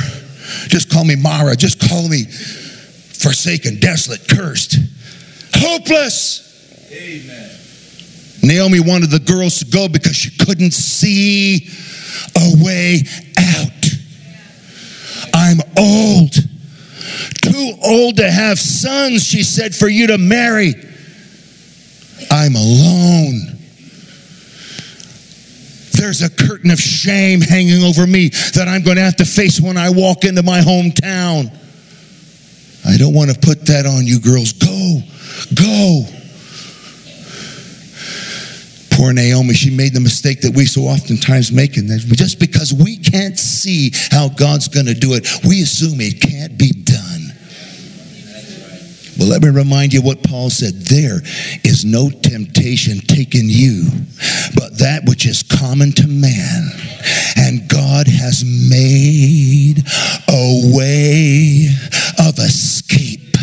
Just 0.68 0.92
call 0.92 1.04
me 1.04 1.16
Mara. 1.16 1.56
Just 1.56 1.80
call 1.90 2.08
me 2.08 2.26
forsaken, 2.26 3.80
desolate, 3.80 4.28
cursed, 4.30 4.78
hopeless. 5.56 6.42
Amen. 6.92 7.50
Naomi 8.44 8.82
wanted 8.82 9.10
the 9.10 9.20
girls 9.20 9.60
to 9.60 9.66
go 9.66 9.88
because 9.88 10.16
she 10.16 10.30
couldn't 10.38 10.72
see 10.72 11.70
a 12.36 12.64
way 12.64 13.02
out. 13.40 13.86
I'm 15.34 15.58
old 15.76 16.36
too 17.42 17.74
old 17.84 18.18
to 18.18 18.30
have 18.30 18.60
sons, 18.60 19.24
she 19.24 19.44
said, 19.44 19.76
for 19.76 19.88
you 19.88 20.08
to 20.08 20.18
marry. 20.18 20.74
I'm 22.32 22.56
alone. 22.56 23.54
There's 25.94 26.22
a 26.22 26.30
curtain 26.30 26.72
of 26.72 26.80
shame 26.80 27.40
hanging 27.40 27.84
over 27.84 28.06
me 28.06 28.30
that 28.56 28.68
I'm 28.68 28.82
going 28.82 28.98
to 28.98 29.04
have 29.04 29.18
to 29.18 29.26
face 29.26 29.62
when 29.62 29.78
I 29.78 29.90
walk 29.90 30.26
into 30.26 30.44
my 30.44 30.60
hometown. 30.60 31.52
I 32.86 32.98
don't 32.98 33.14
want 33.14 33.32
to 33.32 33.40
put 33.40 33.68
that 33.68 33.86
on 33.86 34.06
you, 34.06 34.20
girls. 34.20 34.52
Go, 34.54 35.00
go. 35.56 36.06
Poor 38.92 39.14
Naomi, 39.14 39.54
she 39.54 39.70
made 39.70 39.94
the 39.94 40.00
mistake 40.00 40.42
that 40.42 40.54
we 40.56 40.66
so 40.66 40.82
oftentimes 40.82 41.52
make, 41.52 41.78
and 41.78 41.90
just 42.16 42.40
because 42.40 42.74
we 42.74 42.98
can't 42.98 43.40
see 43.40 43.92
how 44.12 44.30
God's 44.30 44.68
going 44.68 44.86
to 44.86 44.94
do 44.94 45.14
it, 45.14 45.28
we 45.46 45.62
assume 45.62 46.02
it 46.02 46.22
can't 46.22 46.58
be. 46.58 46.72
Well, 49.18 49.28
let 49.28 49.42
me 49.42 49.50
remind 49.50 49.94
you 49.94 50.02
what 50.02 50.24
Paul 50.24 50.50
said. 50.50 50.74
There 50.74 51.22
is 51.64 51.86
no 51.86 52.10
temptation 52.10 53.00
taken 53.00 53.44
you, 53.46 53.86
but 54.56 54.78
that 54.80 55.04
which 55.06 55.26
is 55.26 55.44
common 55.44 55.92
to 55.94 56.08
man. 56.08 56.70
And 57.38 57.68
God 57.70 58.08
has 58.08 58.44
made 58.44 59.84
a 60.28 60.76
way 60.76 61.68
of 62.20 62.40
escape 62.40 63.34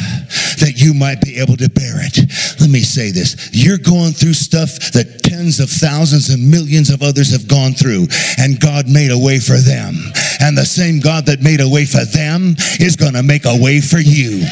that 0.60 0.74
you 0.76 0.94
might 0.94 1.20
be 1.20 1.38
able 1.38 1.56
to 1.56 1.68
bear 1.68 1.96
it. 2.04 2.18
Let 2.60 2.70
me 2.70 2.80
say 2.80 3.10
this. 3.10 3.50
You're 3.52 3.78
going 3.78 4.12
through 4.12 4.34
stuff 4.34 4.92
that 4.92 5.22
tens 5.24 5.60
of 5.60 5.70
thousands 5.70 6.28
and 6.30 6.50
millions 6.50 6.90
of 6.90 7.02
others 7.02 7.32
have 7.32 7.48
gone 7.48 7.72
through, 7.72 8.06
and 8.38 8.60
God 8.60 8.88
made 8.88 9.10
a 9.10 9.18
way 9.18 9.40
for 9.40 9.56
them. 9.56 9.96
And 10.40 10.56
the 10.56 10.66
same 10.66 11.00
God 11.00 11.26
that 11.26 11.40
made 11.40 11.60
a 11.60 11.68
way 11.68 11.84
for 11.84 12.04
them 12.04 12.54
is 12.78 12.96
going 12.96 13.14
to 13.14 13.22
make 13.22 13.44
a 13.44 13.56
way 13.56 13.80
for 13.80 13.98
you. 13.98 14.44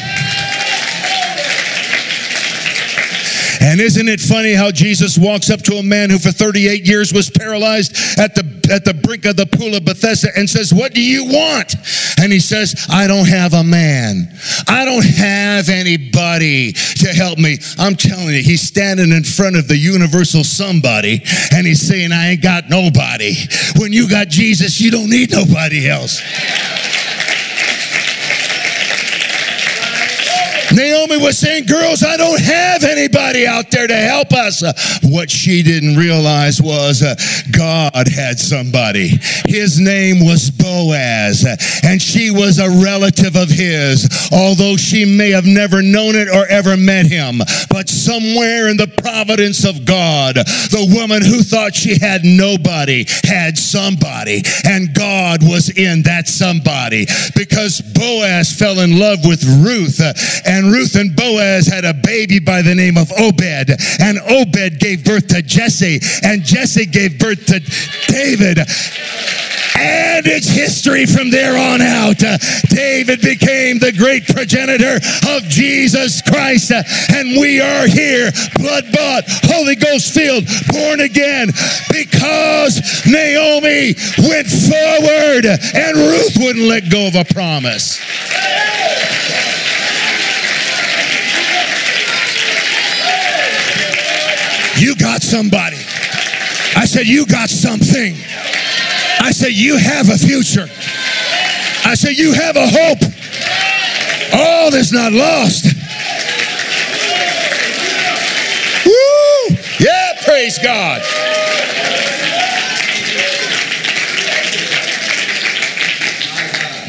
And 3.79 3.85
isn't 3.85 4.09
it 4.09 4.19
funny 4.19 4.51
how 4.51 4.71
Jesus 4.71 5.17
walks 5.17 5.49
up 5.49 5.61
to 5.61 5.75
a 5.75 5.83
man 5.83 6.09
who 6.09 6.19
for 6.19 6.33
38 6.33 6.85
years 6.85 7.13
was 7.13 7.29
paralyzed 7.29 8.19
at 8.19 8.35
the 8.35 8.43
at 8.69 8.83
the 8.83 8.93
brink 8.93 9.23
of 9.23 9.37
the 9.37 9.45
pool 9.45 9.73
of 9.73 9.85
Bethesda 9.85 10.27
and 10.35 10.49
says, 10.49 10.73
"What 10.73 10.93
do 10.93 11.01
you 11.01 11.23
want?" 11.23 11.75
And 12.17 12.29
he 12.33 12.41
says, 12.41 12.75
"I 12.89 13.07
don't 13.07 13.29
have 13.29 13.53
a 13.53 13.63
man. 13.63 14.37
I 14.67 14.83
don't 14.83 15.05
have 15.05 15.69
anybody 15.69 16.73
to 16.73 17.07
help 17.07 17.39
me." 17.39 17.57
I'm 17.77 17.95
telling 17.95 18.35
you, 18.35 18.41
he's 18.41 18.63
standing 18.63 19.13
in 19.13 19.23
front 19.23 19.55
of 19.55 19.69
the 19.69 19.77
universal 19.77 20.43
somebody 20.43 21.23
and 21.53 21.65
he's 21.65 21.79
saying, 21.79 22.11
"I 22.11 22.31
ain't 22.31 22.41
got 22.41 22.69
nobody." 22.69 23.33
When 23.77 23.93
you 23.93 24.09
got 24.09 24.27
Jesus, 24.27 24.81
you 24.81 24.91
don't 24.91 25.09
need 25.09 25.31
nobody 25.31 25.87
else. 25.87 26.21
Naomi 30.75 31.17
was 31.17 31.37
saying, 31.37 31.65
Girls, 31.65 32.03
I 32.03 32.17
don't 32.17 32.41
have 32.41 32.83
anybody 32.83 33.47
out 33.47 33.71
there 33.71 33.87
to 33.87 33.95
help 33.95 34.33
us. 34.33 34.63
Uh, 34.63 34.73
what 35.03 35.29
she 35.29 35.63
didn't 35.63 35.95
realize 35.95 36.61
was 36.61 37.01
uh, 37.01 37.15
God 37.51 38.07
had 38.07 38.39
somebody. 38.39 39.11
His 39.45 39.79
name 39.79 40.25
was 40.25 40.51
Boaz, 40.51 41.45
uh, 41.45 41.55
and 41.83 42.01
she 42.01 42.31
was 42.31 42.59
a 42.59 42.69
relative 42.83 43.35
of 43.35 43.49
his, 43.49 44.29
although 44.31 44.77
she 44.77 45.05
may 45.05 45.31
have 45.31 45.45
never 45.45 45.81
known 45.81 46.15
it 46.15 46.27
or 46.29 46.45
ever 46.47 46.77
met 46.77 47.05
him. 47.05 47.39
But 47.69 47.89
somewhere 47.89 48.69
in 48.69 48.77
the 48.77 48.87
providence 49.01 49.65
of 49.65 49.85
God, 49.85 50.35
the 50.35 50.87
woman 50.95 51.23
who 51.23 51.41
thought 51.43 51.75
she 51.75 51.97
had 51.97 52.23
nobody 52.23 53.05
had 53.23 53.57
somebody, 53.57 54.43
and 54.65 54.93
God 54.93 55.41
was 55.43 55.69
in 55.69 56.03
that 56.03 56.27
somebody 56.27 57.05
because 57.35 57.81
Boaz 57.81 58.53
fell 58.53 58.79
in 58.79 58.99
love 58.99 59.25
with 59.25 59.43
Ruth, 59.65 59.99
uh, 60.01 60.13
and 60.45 60.68
Ruth 60.69 60.95
and 60.95 61.15
Boaz 61.15 61.67
had 61.67 61.85
a 61.85 61.93
baby 61.93 62.39
by 62.39 62.61
the 62.61 62.75
name 62.75 62.97
of 62.97 63.11
Obed, 63.11 63.69
and 63.99 64.19
Obed 64.19 64.79
gave 64.79 65.03
birth 65.03 65.27
to 65.27 65.41
Jesse, 65.41 65.99
and 66.23 66.43
Jesse 66.43 66.85
gave 66.85 67.19
birth 67.19 67.45
to 67.47 67.59
David. 68.07 68.59
And 69.79 70.27
it's 70.27 70.49
history 70.49 71.05
from 71.05 71.31
there 71.31 71.55
on 71.55 71.81
out. 71.81 72.19
David 72.67 73.21
became 73.21 73.79
the 73.79 73.93
great 73.95 74.27
progenitor 74.27 74.99
of 75.31 75.43
Jesus 75.43 76.21
Christ. 76.21 76.71
And 76.71 77.39
we 77.39 77.61
are 77.61 77.87
here, 77.87 78.31
blood 78.59 78.91
bought, 78.91 79.23
Holy 79.47 79.75
Ghost 79.75 80.13
filled, 80.13 80.45
born 80.67 80.99
again, 80.99 81.47
because 81.87 82.81
Naomi 83.07 83.95
went 84.27 84.47
forward 84.51 85.45
and 85.47 85.95
Ruth 85.95 86.35
wouldn't 86.37 86.65
let 86.65 86.91
go 86.91 87.07
of 87.07 87.15
a 87.15 87.23
promise. 87.23 87.99
You 94.79 94.95
got 94.95 95.21
somebody. 95.21 95.75
I 96.75 96.85
said, 96.85 97.05
You 97.05 97.25
got 97.25 97.49
something. 97.49 98.15
I 99.19 99.31
said, 99.31 99.51
You 99.51 99.77
have 99.77 100.07
a 100.07 100.17
future. 100.17 100.67
I 101.83 101.95
said, 101.95 102.17
You 102.17 102.31
have 102.31 102.55
a 102.55 102.65
hope. 102.65 102.99
All 104.33 104.73
is 104.73 104.93
not 104.93 105.11
lost. 105.11 105.65
Woo! 108.85 109.57
Yeah, 109.81 110.13
praise 110.23 110.57
God. 110.63 111.01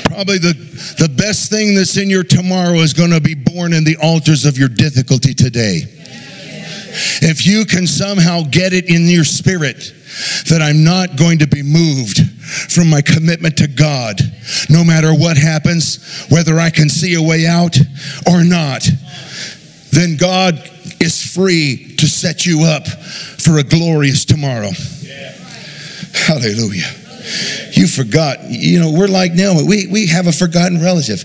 Probably 0.04 0.38
the, 0.38 0.54
the 0.98 1.08
best 1.08 1.50
thing 1.50 1.74
that's 1.74 1.96
in 1.96 2.08
your 2.08 2.22
tomorrow 2.22 2.78
is 2.78 2.92
going 2.92 3.10
to 3.10 3.20
be 3.20 3.34
born 3.34 3.72
in 3.72 3.82
the 3.82 3.96
altars 3.96 4.44
of 4.44 4.56
your 4.56 4.68
difficulty 4.68 5.34
today. 5.34 5.99
If 7.22 7.46
you 7.46 7.64
can 7.64 7.86
somehow 7.86 8.42
get 8.50 8.72
it 8.72 8.88
in 8.88 9.06
your 9.06 9.24
spirit 9.24 9.92
that 10.48 10.60
I'm 10.62 10.84
not 10.84 11.16
going 11.16 11.38
to 11.40 11.46
be 11.46 11.62
moved 11.62 12.18
from 12.72 12.88
my 12.88 13.02
commitment 13.02 13.58
to 13.58 13.68
God, 13.68 14.20
no 14.68 14.84
matter 14.84 15.12
what 15.12 15.36
happens, 15.36 16.26
whether 16.30 16.58
I 16.58 16.70
can 16.70 16.88
see 16.88 17.14
a 17.14 17.22
way 17.22 17.46
out 17.46 17.76
or 18.26 18.42
not, 18.42 18.88
then 19.90 20.16
God 20.16 20.54
is 21.00 21.22
free 21.34 21.94
to 21.96 22.06
set 22.06 22.46
you 22.46 22.62
up 22.64 22.86
for 22.86 23.58
a 23.58 23.62
glorious 23.62 24.24
tomorrow. 24.24 24.70
Hallelujah. 26.14 26.88
You 27.72 27.86
forgot, 27.86 28.38
you 28.48 28.80
know, 28.80 28.92
we're 28.92 29.08
like 29.08 29.32
Naomi. 29.34 29.64
We, 29.64 29.86
we 29.86 30.06
have 30.06 30.26
a 30.26 30.32
forgotten 30.32 30.80
relative. 30.80 31.22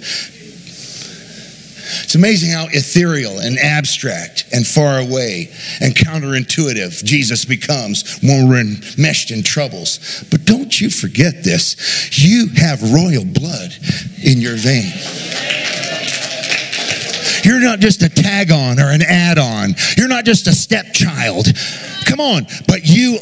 It's 2.03 2.15
amazing 2.15 2.51
how 2.51 2.67
ethereal 2.71 3.39
and 3.39 3.57
abstract 3.59 4.45
and 4.51 4.65
far 4.65 4.99
away 4.99 5.51
and 5.81 5.95
counterintuitive 5.95 7.03
Jesus 7.03 7.45
becomes 7.45 8.19
when 8.21 8.49
we're 8.49 8.59
enmeshed 8.59 9.31
in 9.31 9.43
troubles. 9.43 10.23
But 10.31 10.45
don't 10.45 10.79
you 10.79 10.89
forget 10.89 11.43
this 11.43 11.75
you 12.17 12.47
have 12.55 12.81
royal 12.81 13.25
blood 13.25 13.71
in 14.23 14.39
your 14.39 14.55
vein. 14.55 14.91
You're 17.43 17.59
not 17.59 17.79
just 17.79 18.01
a 18.01 18.09
tag 18.09 18.51
on 18.51 18.79
or 18.79 18.89
an 18.89 19.03
add 19.03 19.37
on. 19.37 19.75
You're 19.97 20.07
not 20.07 20.25
just 20.25 20.47
a 20.47 20.53
stepchild. 20.53 21.47
Come 22.07 22.19
on, 22.19 22.47
but 22.67 22.81
you 22.83 23.19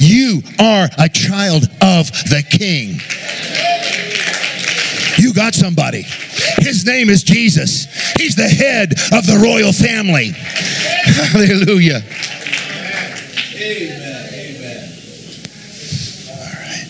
you 0.00 0.42
are 0.58 0.88
a 0.98 1.08
child 1.08 1.64
of 1.80 2.10
the 2.30 2.44
king. 2.50 2.98
You 5.20 5.34
got 5.34 5.54
somebody. 5.54 6.02
His 6.58 6.86
name 6.86 7.10
is 7.10 7.22
Jesus. 7.22 7.84
He's 8.18 8.36
the 8.36 8.48
head 8.48 8.92
of 9.12 9.26
the 9.26 9.38
royal 9.42 9.70
family. 9.70 10.30
Hallelujah. 11.30 12.00
Amen. 13.54 14.28
Amen. 14.32 14.88
All 16.30 16.52
right. 16.56 16.86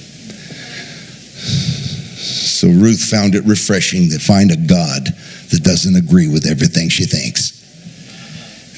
So 2.16 2.68
Ruth 2.68 3.02
found 3.02 3.34
it 3.34 3.44
refreshing 3.44 4.10
to 4.10 4.20
find 4.20 4.52
a 4.52 4.56
God 4.56 5.06
that 5.50 5.60
doesn't 5.64 5.96
agree 5.96 6.28
with 6.28 6.46
everything 6.46 6.88
she 6.88 7.06
thinks. 7.06 7.58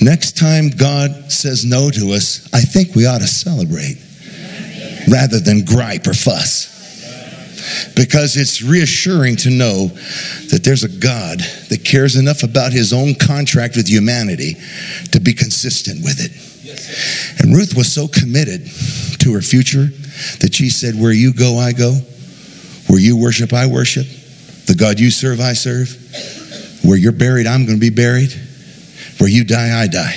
Next 0.01 0.39
time 0.39 0.71
God 0.71 1.31
says 1.31 1.67
no 1.67 1.91
to 1.91 2.13
us, 2.13 2.49
I 2.55 2.63
think 2.63 2.95
we 2.95 3.05
ought 3.07 3.21
to 3.21 3.27
celebrate 3.27 3.99
rather 5.09 5.39
than 5.39 5.67
gripe 5.67 6.07
or 6.07 6.15
fuss 6.15 6.72
because 7.95 8.37
it's 8.37 8.63
reassuring 8.63 9.37
to 9.37 9.51
know 9.51 9.89
that 10.51 10.63
there's 10.65 10.85
a 10.85 10.89
God 10.89 11.41
that 11.69 11.85
cares 11.85 12.17
enough 12.17 12.43
about 12.43 12.73
his 12.73 12.93
own 12.93 13.15
contract 13.15 13.77
with 13.77 13.89
humanity 13.89 14.57
to 15.13 15.21
be 15.21 15.33
consistent 15.33 16.03
with 16.03 16.21
it. 16.21 17.43
And 17.43 17.55
Ruth 17.55 17.75
was 17.77 17.93
so 17.93 18.09
committed 18.09 18.67
to 19.21 19.35
her 19.35 19.43
future 19.43 19.87
that 20.41 20.55
she 20.55 20.71
said, 20.71 20.95
Where 20.95 21.13
you 21.13 21.33
go, 21.33 21.59
I 21.59 21.73
go. 21.73 21.93
Where 22.89 23.01
you 23.01 23.17
worship, 23.17 23.53
I 23.53 23.67
worship. 23.67 24.07
The 24.67 24.75
God 24.75 25.01
you 25.01 25.11
serve, 25.11 25.41
I 25.41 25.55
serve. 25.55 25.91
Where 26.85 26.97
you're 26.97 27.13
buried, 27.13 27.47
I'm 27.47 27.67
going 27.67 27.79
to 27.79 27.81
be 27.81 27.91
buried. 27.91 28.33
Where 29.19 29.31
you 29.31 29.45
die, 29.45 29.83
I 29.83 29.87
die. 29.87 30.15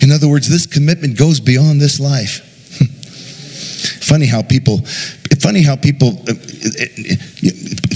In 0.00 0.10
other 0.10 0.28
words, 0.28 0.48
this 0.48 0.66
commitment 0.66 1.18
goes 1.18 1.40
beyond 1.40 1.80
this 1.80 1.98
life. 1.98 2.53
Funny 4.04 4.26
how 4.26 4.42
people 4.42 4.78
funny 5.40 5.62
how 5.62 5.76
people 5.76 6.12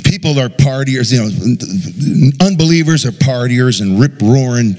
people 0.04 0.38
are 0.38 0.48
partiers, 0.48 1.12
you 1.12 1.18
know, 1.18 2.46
unbelievers 2.46 3.04
are 3.06 3.12
partiers 3.12 3.80
and 3.80 4.00
rip 4.00 4.20
roaring 4.20 4.74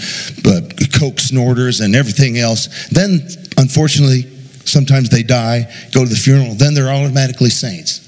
uh, 0.45 0.61
coke 0.99 1.19
snorters 1.19 1.80
and 1.80 1.95
everything 1.95 2.38
else. 2.38 2.89
Then, 2.89 3.21
unfortunately, 3.57 4.23
sometimes 4.65 5.09
they 5.09 5.23
die, 5.23 5.71
go 5.93 6.03
to 6.03 6.09
the 6.09 6.15
funeral, 6.15 6.55
then 6.55 6.73
they're 6.73 6.89
automatically 6.89 7.49
saints. 7.49 8.05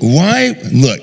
Why? 0.00 0.56
Look, 0.72 1.00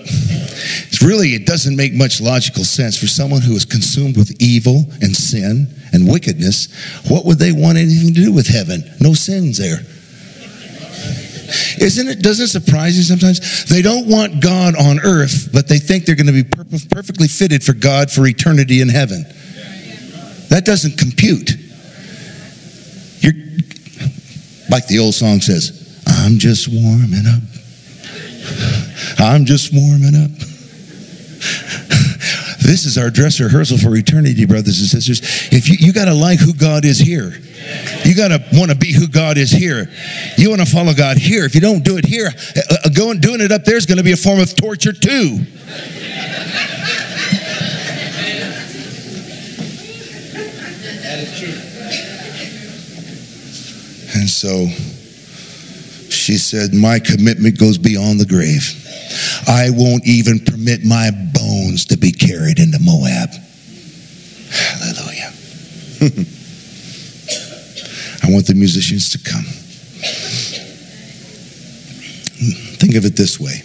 really, 1.07 1.29
it 1.29 1.45
doesn't 1.45 1.75
make 1.75 1.93
much 1.93 2.19
logical 2.19 2.65
sense 2.65 2.97
for 2.97 3.07
someone 3.07 3.41
who 3.41 3.55
is 3.55 3.63
consumed 3.63 4.17
with 4.17 4.35
evil 4.41 4.83
and 5.01 5.15
sin 5.15 5.73
and 5.93 6.11
wickedness. 6.11 6.67
What 7.09 7.23
would 7.25 7.39
they 7.39 7.53
want 7.53 7.77
anything 7.77 8.13
to 8.13 8.21
do 8.21 8.33
with 8.33 8.47
heaven? 8.47 8.83
No 8.99 9.13
sins 9.13 9.57
there. 9.57 9.79
Isn't 11.79 12.09
it? 12.09 12.21
Doesn't 12.21 12.43
it 12.43 12.49
surprise 12.49 12.97
you 12.97 13.03
sometimes? 13.03 13.65
They 13.69 13.81
don't 13.81 14.09
want 14.09 14.41
God 14.43 14.75
on 14.75 14.99
earth, 14.99 15.49
but 15.53 15.69
they 15.69 15.79
think 15.79 16.03
they're 16.05 16.15
going 16.15 16.27
to 16.27 16.33
be 16.33 16.43
per- 16.43 16.65
perfectly 16.91 17.29
fitted 17.29 17.63
for 17.63 17.71
God 17.71 18.11
for 18.11 18.27
eternity 18.27 18.81
in 18.81 18.89
heaven. 18.89 19.23
That 20.49 20.63
doesn't 20.65 20.97
compute. 20.97 21.51
You're 23.23 23.33
like 24.69 24.87
the 24.87 24.99
old 24.99 25.15
song 25.15 25.39
says, 25.39 26.03
I'm 26.05 26.37
just 26.37 26.67
warming 26.67 27.25
up. 27.25 27.43
I'm 29.19 29.45
just 29.45 29.71
warming 29.73 30.15
up. 30.15 30.56
This 32.67 32.83
is 32.83 32.97
our 32.97 33.09
dress 33.09 33.39
rehearsal 33.39 33.77
for 33.77 33.95
eternity, 33.95 34.45
brothers 34.45 34.81
and 34.81 34.89
sisters. 34.89 35.21
If 35.53 35.69
you, 35.69 35.77
you 35.79 35.93
got 35.93 36.05
to 36.05 36.13
like 36.13 36.37
who 36.37 36.53
God 36.53 36.83
is 36.83 36.99
here, 36.99 37.31
you 38.03 38.13
got 38.13 38.27
to 38.27 38.43
want 38.51 38.71
to 38.71 38.75
be 38.75 38.91
who 38.91 39.07
God 39.07 39.37
is 39.37 39.49
here. 39.49 39.89
You 40.37 40.49
want 40.49 40.59
to 40.59 40.67
follow 40.67 40.93
God 40.93 41.17
here. 41.17 41.45
If 41.45 41.55
you 41.55 41.61
don't 41.61 41.81
do 41.81 41.95
it 41.97 42.03
here, 42.03 42.27
uh, 42.27 42.75
uh, 42.83 42.89
going 42.89 43.21
doing 43.21 43.39
it 43.39 43.53
up 43.53 43.63
there 43.63 43.77
is 43.77 43.85
going 43.85 43.99
to 43.99 44.03
be 44.03 44.11
a 44.11 44.17
form 44.17 44.41
of 44.41 44.53
torture 44.53 44.91
too. 44.91 45.45
And 54.13 54.27
so 54.27 54.67
she 56.09 56.37
said, 56.37 56.73
My 56.73 56.99
commitment 56.99 57.57
goes 57.57 57.77
beyond 57.77 58.19
the 58.19 58.25
grave. 58.25 58.86
I 59.47 59.69
won't 59.71 60.05
even 60.05 60.39
permit 60.39 60.83
my 60.85 61.11
bones 61.11 61.85
to 61.85 61.97
be 61.97 62.11
carried 62.11 62.59
into 62.59 62.79
Moab. 62.79 63.29
Hallelujah. 64.49 65.33
I 68.23 68.31
want 68.31 68.47
the 68.47 68.55
musicians 68.55 69.09
to 69.11 69.19
come. 69.19 69.45
Think 72.77 72.95
of 72.95 73.05
it 73.05 73.15
this 73.15 73.39
way. 73.39 73.63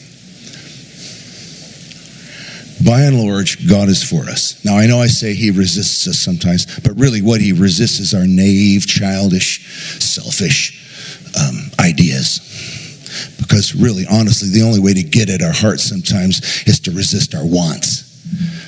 By 2.84 3.02
and 3.02 3.20
large, 3.22 3.68
God 3.68 3.88
is 3.88 4.02
for 4.02 4.28
us. 4.28 4.64
Now, 4.64 4.76
I 4.76 4.86
know 4.86 4.98
I 4.98 5.06
say 5.06 5.34
He 5.34 5.50
resists 5.50 6.08
us 6.08 6.18
sometimes, 6.18 6.80
but 6.80 6.98
really 6.98 7.22
what 7.22 7.40
He 7.40 7.52
resists 7.52 8.00
is 8.00 8.14
our 8.14 8.26
naive, 8.26 8.86
childish, 8.86 10.00
selfish 10.00 10.80
um, 11.38 11.70
ideas. 11.78 12.40
Because 13.42 13.74
really, 13.74 14.04
honestly, 14.10 14.48
the 14.48 14.64
only 14.64 14.80
way 14.80 14.94
to 14.94 15.02
get 15.02 15.28
at 15.28 15.42
our 15.42 15.52
hearts 15.52 15.82
sometimes 15.82 16.62
is 16.66 16.80
to 16.80 16.90
resist 16.92 17.34
our 17.34 17.44
wants 17.44 18.08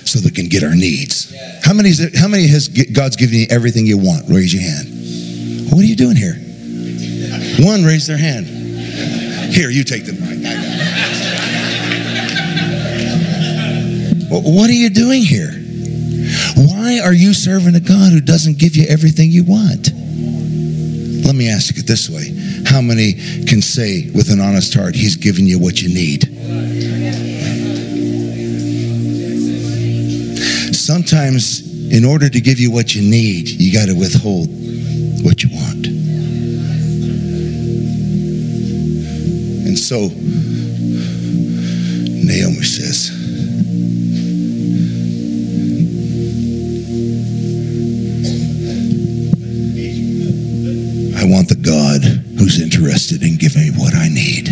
so 0.04 0.18
that 0.18 0.26
we 0.26 0.34
can 0.34 0.48
get 0.48 0.62
our 0.62 0.74
needs. 0.74 1.34
How 1.62 1.72
many, 1.72 1.92
how 2.16 2.28
many 2.28 2.46
has 2.48 2.68
God's 2.68 3.16
given 3.16 3.38
you 3.38 3.46
everything 3.50 3.86
you 3.86 3.98
want? 3.98 4.28
Raise 4.28 4.52
your 4.52 4.62
hand. 4.62 5.72
What 5.72 5.82
are 5.82 5.86
you 5.86 5.96
doing 5.96 6.16
here? 6.16 6.34
One 7.64 7.84
raised 7.84 8.08
their 8.08 8.18
hand. 8.18 8.46
Here, 9.54 9.70
you 9.70 9.84
take 9.84 10.04
the 10.04 10.12
mic. 10.12 10.34
What 14.30 14.68
are 14.68 14.74
you 14.74 14.90
doing 14.90 15.22
here? 15.22 15.52
Why 16.56 17.00
are 17.04 17.12
you 17.12 17.32
serving 17.32 17.74
a 17.74 17.80
God 17.80 18.12
who 18.12 18.20
doesn't 18.20 18.58
give 18.58 18.74
you 18.76 18.86
everything 18.88 19.30
you 19.30 19.44
want? 19.44 19.92
Let 21.24 21.34
me 21.34 21.48
ask 21.48 21.78
it 21.78 21.86
this 21.86 22.10
way 22.10 22.33
How 22.74 22.82
many 22.82 23.12
can 23.46 23.62
say 23.62 24.10
with 24.16 24.30
an 24.32 24.40
honest 24.40 24.74
heart, 24.74 24.96
He's 24.96 25.14
given 25.14 25.46
you 25.46 25.60
what 25.60 25.80
you 25.80 25.94
need? 25.94 26.24
Sometimes, 30.74 31.92
in 31.92 32.04
order 32.04 32.28
to 32.28 32.40
give 32.40 32.58
you 32.58 32.72
what 32.72 32.92
you 32.92 33.08
need, 33.08 33.48
you 33.48 33.72
got 33.72 33.86
to 33.86 33.94
withhold 33.94 34.48
what 35.22 35.44
you 35.44 35.50
want. 35.54 35.86
And 39.68 39.78
so, 39.78 40.08
Naomi 42.26 42.64
says, 42.64 43.13
interested 52.74 53.22
in 53.22 53.36
giving 53.36 53.62
me 53.62 53.70
what 53.70 53.94
I 53.94 54.08
need, 54.08 54.48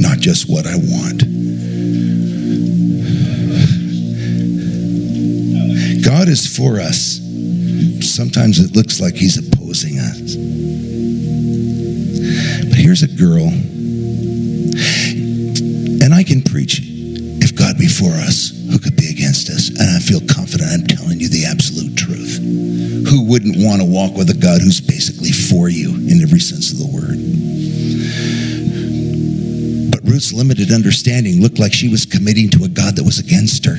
not 0.00 0.18
just 0.18 0.50
what 0.50 0.66
I 0.66 0.74
want. 0.74 1.22
God 6.04 6.28
is 6.28 6.46
for 6.46 6.80
us. 6.80 7.20
Sometimes 8.00 8.58
it 8.58 8.74
looks 8.74 9.00
like 9.00 9.14
He's 9.14 9.38
opposing 9.38 10.00
us. 10.00 10.34
But 12.68 12.78
here's 12.78 13.04
a 13.04 13.08
girl, 13.08 13.46
and 16.02 16.12
I 16.12 16.24
can 16.24 16.42
preach 16.42 16.80
if 16.82 17.54
God 17.54 17.78
be 17.78 17.86
for 17.86 18.10
us, 18.26 18.50
who 18.70 18.78
could 18.80 18.96
be 18.96 19.10
against 19.10 19.48
us? 19.48 19.68
And 19.68 19.94
I 19.94 20.00
feel 20.00 20.20
confident 20.26 20.72
I'm 20.72 20.86
telling 20.86 21.20
you 21.20 21.28
the 21.28 21.46
absolute 21.46 21.94
truth. 21.96 22.40
Who 23.06 23.22
wouldn't 23.28 23.56
want 23.58 23.80
to 23.80 23.86
walk 23.86 24.16
with 24.16 24.30
a 24.30 24.34
God 24.34 24.60
who's 24.60 24.80
limited 30.34 30.72
understanding 30.72 31.40
looked 31.40 31.58
like 31.58 31.72
she 31.72 31.88
was 31.88 32.04
committing 32.04 32.50
to 32.50 32.64
a 32.64 32.68
God 32.68 32.96
that 32.96 33.04
was 33.04 33.18
against 33.18 33.64
her. 33.64 33.76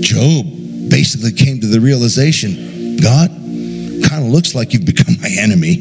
Job 0.00 0.46
basically 0.88 1.32
came 1.32 1.60
to 1.60 1.66
the 1.66 1.80
realization 1.80 2.96
God, 2.96 3.30
kind 4.08 4.26
of 4.26 4.32
looks 4.32 4.54
like 4.54 4.72
you've 4.72 4.84
become 4.84 5.16
my 5.20 5.30
enemy, 5.38 5.76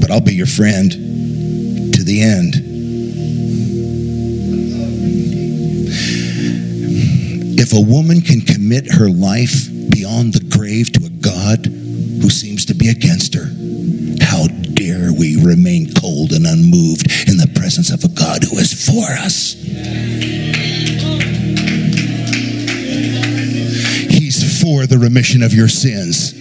but 0.00 0.10
I'll 0.10 0.20
be 0.20 0.34
your 0.34 0.46
friend 0.46 0.90
to 0.90 2.04
the 2.04 2.22
end. 2.22 2.54
If 7.58 7.72
a 7.72 7.80
woman 7.80 8.20
can 8.20 8.40
commit 8.40 8.90
her 8.92 9.10
life 9.10 9.68
beyond 9.90 10.32
the 10.32 10.44
grave 10.56 10.92
to 10.92 11.04
a 11.06 11.10
God 11.10 11.66
who 11.66 12.30
seems 12.30 12.64
to 12.66 12.74
be 12.74 12.88
against 12.88 13.34
her, 13.34 13.46
dare 15.08 15.18
we 15.18 15.36
remain 15.42 15.92
cold 15.94 16.32
and 16.32 16.46
unmoved 16.46 17.06
in 17.28 17.36
the 17.36 17.50
presence 17.54 17.90
of 17.90 18.04
a 18.04 18.08
God 18.08 18.44
who 18.44 18.58
is 18.58 18.72
for 18.86 19.04
us? 19.24 19.54
He's 24.10 24.62
for 24.62 24.86
the 24.86 24.98
remission 24.98 25.42
of 25.42 25.52
your 25.52 25.68
sins. 25.68 26.32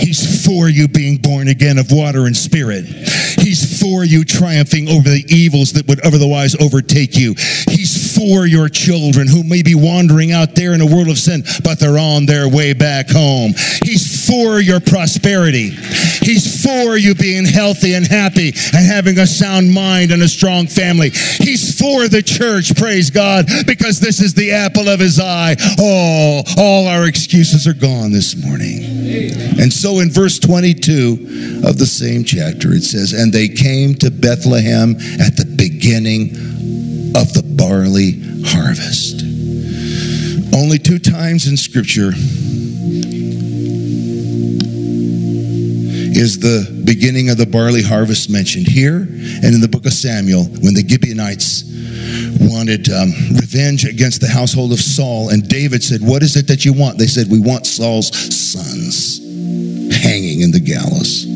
He's 0.00 0.46
for 0.46 0.68
you 0.68 0.88
being 0.88 1.18
born 1.18 1.48
again 1.48 1.78
of 1.78 1.92
water 1.92 2.26
and 2.26 2.36
spirit. 2.36 2.84
He's 2.84 3.80
for 3.80 4.04
you 4.04 4.24
triumphing 4.24 4.88
over 4.88 5.08
the 5.08 5.24
evils 5.28 5.72
that 5.74 5.86
would 5.88 6.00
otherwise 6.04 6.56
overtake 6.60 7.16
you. 7.16 7.34
He's 7.68 8.01
for 8.22 8.46
your 8.46 8.68
children 8.68 9.26
who 9.26 9.42
may 9.42 9.62
be 9.62 9.74
wandering 9.74 10.30
out 10.30 10.54
there 10.54 10.74
in 10.74 10.80
a 10.80 10.86
world 10.86 11.08
of 11.08 11.18
sin, 11.18 11.42
but 11.64 11.80
they're 11.80 11.98
on 11.98 12.24
their 12.24 12.48
way 12.48 12.72
back 12.72 13.10
home. 13.10 13.52
He's 13.82 14.26
for 14.26 14.60
your 14.60 14.78
prosperity. 14.78 15.70
He's 16.22 16.62
for 16.62 16.96
you 16.96 17.14
being 17.14 17.44
healthy 17.44 17.94
and 17.94 18.06
happy 18.06 18.48
and 18.48 18.86
having 18.86 19.18
a 19.18 19.26
sound 19.26 19.72
mind 19.72 20.12
and 20.12 20.22
a 20.22 20.28
strong 20.28 20.66
family. 20.68 21.10
He's 21.10 21.78
for 21.78 22.06
the 22.06 22.22
church, 22.22 22.76
praise 22.76 23.10
God, 23.10 23.46
because 23.66 23.98
this 23.98 24.20
is 24.20 24.34
the 24.34 24.52
apple 24.52 24.88
of 24.88 25.00
his 25.00 25.18
eye. 25.18 25.56
Oh, 25.78 26.42
all 26.58 26.86
our 26.86 27.08
excuses 27.08 27.66
are 27.66 27.74
gone 27.74 28.12
this 28.12 28.36
morning. 28.36 28.82
And 29.58 29.72
so 29.72 29.98
in 29.98 30.10
verse 30.10 30.38
22 30.38 31.62
of 31.64 31.78
the 31.78 31.86
same 31.86 32.22
chapter, 32.22 32.72
it 32.72 32.82
says, 32.82 33.12
And 33.12 33.32
they 33.32 33.48
came 33.48 33.94
to 33.96 34.10
Bethlehem 34.10 34.94
at 35.18 35.36
the 35.36 35.52
beginning 35.56 36.52
of 37.14 37.32
the 37.32 37.42
barley 37.56 38.20
harvest. 38.46 39.22
Only 40.54 40.78
two 40.78 40.98
times 40.98 41.46
in 41.46 41.56
Scripture 41.56 42.12
is 46.14 46.38
the 46.38 46.82
beginning 46.84 47.30
of 47.30 47.38
the 47.38 47.46
barley 47.46 47.82
harvest 47.82 48.30
mentioned 48.30 48.66
here 48.66 48.96
and 48.96 49.44
in 49.44 49.60
the 49.60 49.68
book 49.68 49.86
of 49.86 49.92
Samuel 49.92 50.44
when 50.44 50.74
the 50.74 50.86
Gibeonites 50.86 51.64
wanted 52.40 52.90
um, 52.90 53.12
revenge 53.34 53.84
against 53.84 54.20
the 54.20 54.28
household 54.28 54.72
of 54.72 54.80
Saul. 54.80 55.30
And 55.30 55.46
David 55.48 55.82
said, 55.82 56.00
What 56.02 56.22
is 56.22 56.36
it 56.36 56.46
that 56.48 56.64
you 56.64 56.72
want? 56.72 56.98
They 56.98 57.06
said, 57.06 57.28
We 57.30 57.40
want 57.40 57.66
Saul's 57.66 58.12
sons 58.34 59.18
hanging 60.02 60.40
in 60.40 60.52
the 60.52 60.60
gallows. 60.60 61.31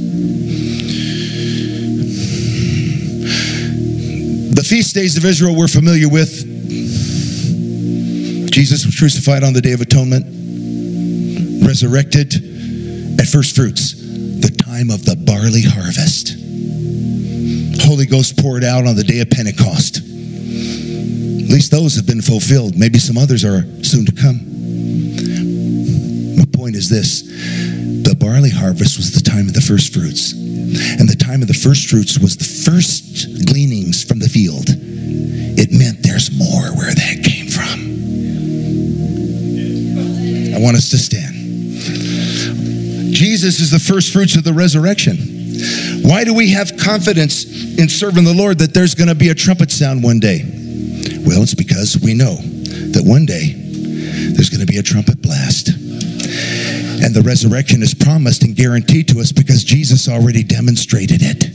Feast 4.66 4.94
days 4.94 5.16
of 5.16 5.24
Israel 5.24 5.54
we're 5.54 5.68
familiar 5.68 6.08
with. 6.08 6.42
Jesus 8.50 8.84
was 8.84 8.98
crucified 8.98 9.44
on 9.44 9.52
the 9.52 9.60
Day 9.60 9.72
of 9.72 9.80
Atonement, 9.80 10.26
resurrected 11.64 12.34
at 13.20 13.28
first 13.28 13.54
fruits, 13.54 13.94
the 13.94 14.50
time 14.50 14.90
of 14.90 15.04
the 15.04 15.14
barley 15.14 15.62
harvest. 15.62 16.34
Holy 17.86 18.06
Ghost 18.06 18.38
poured 18.38 18.64
out 18.64 18.86
on 18.86 18.96
the 18.96 19.04
day 19.04 19.20
of 19.20 19.30
Pentecost. 19.30 19.98
At 19.98 21.52
least 21.52 21.70
those 21.70 21.94
have 21.94 22.06
been 22.06 22.22
fulfilled. 22.22 22.76
Maybe 22.76 22.98
some 22.98 23.16
others 23.16 23.44
are 23.44 23.62
soon 23.84 24.04
to 24.06 24.12
come. 24.12 24.40
My 26.36 26.44
point 26.50 26.74
is 26.74 26.88
this 26.88 27.22
the 28.02 28.16
barley 28.18 28.50
harvest 28.50 28.96
was 28.96 29.12
the 29.12 29.22
time 29.22 29.46
of 29.46 29.54
the 29.54 29.60
first 29.60 29.92
fruits. 29.92 30.32
And 30.32 31.08
the 31.08 31.14
time 31.14 31.42
of 31.42 31.48
the 31.48 31.54
first 31.54 31.88
fruits 31.88 32.18
was 32.18 32.36
the 32.36 32.44
first 32.44 33.46
gleanings 33.46 33.75
want 40.66 40.76
us 40.76 40.90
to 40.90 40.98
stand. 40.98 41.32
Jesus 43.14 43.60
is 43.60 43.70
the 43.70 43.78
first 43.78 44.12
fruits 44.12 44.34
of 44.34 44.42
the 44.42 44.52
resurrection. 44.52 45.14
Why 46.02 46.24
do 46.24 46.34
we 46.34 46.50
have 46.50 46.76
confidence 46.76 47.78
in 47.78 47.88
serving 47.88 48.24
the 48.24 48.34
Lord 48.34 48.58
that 48.58 48.74
there's 48.74 48.96
going 48.96 49.08
to 49.08 49.14
be 49.14 49.28
a 49.28 49.34
trumpet 49.34 49.70
sound 49.70 50.02
one 50.02 50.18
day? 50.18 50.42
Well, 51.24 51.42
it's 51.42 51.54
because 51.54 51.96
we 52.02 52.14
know 52.14 52.34
that 52.34 53.04
one 53.06 53.26
day 53.26 53.54
there's 54.34 54.50
going 54.50 54.60
to 54.60 54.66
be 54.66 54.78
a 54.78 54.82
trumpet 54.82 55.22
blast. 55.22 55.68
And 55.68 57.14
the 57.14 57.22
resurrection 57.24 57.80
is 57.80 57.94
promised 57.94 58.42
and 58.42 58.56
guaranteed 58.56 59.06
to 59.14 59.20
us 59.20 59.30
because 59.30 59.62
Jesus 59.62 60.08
already 60.08 60.42
demonstrated 60.42 61.20
it. 61.22 61.46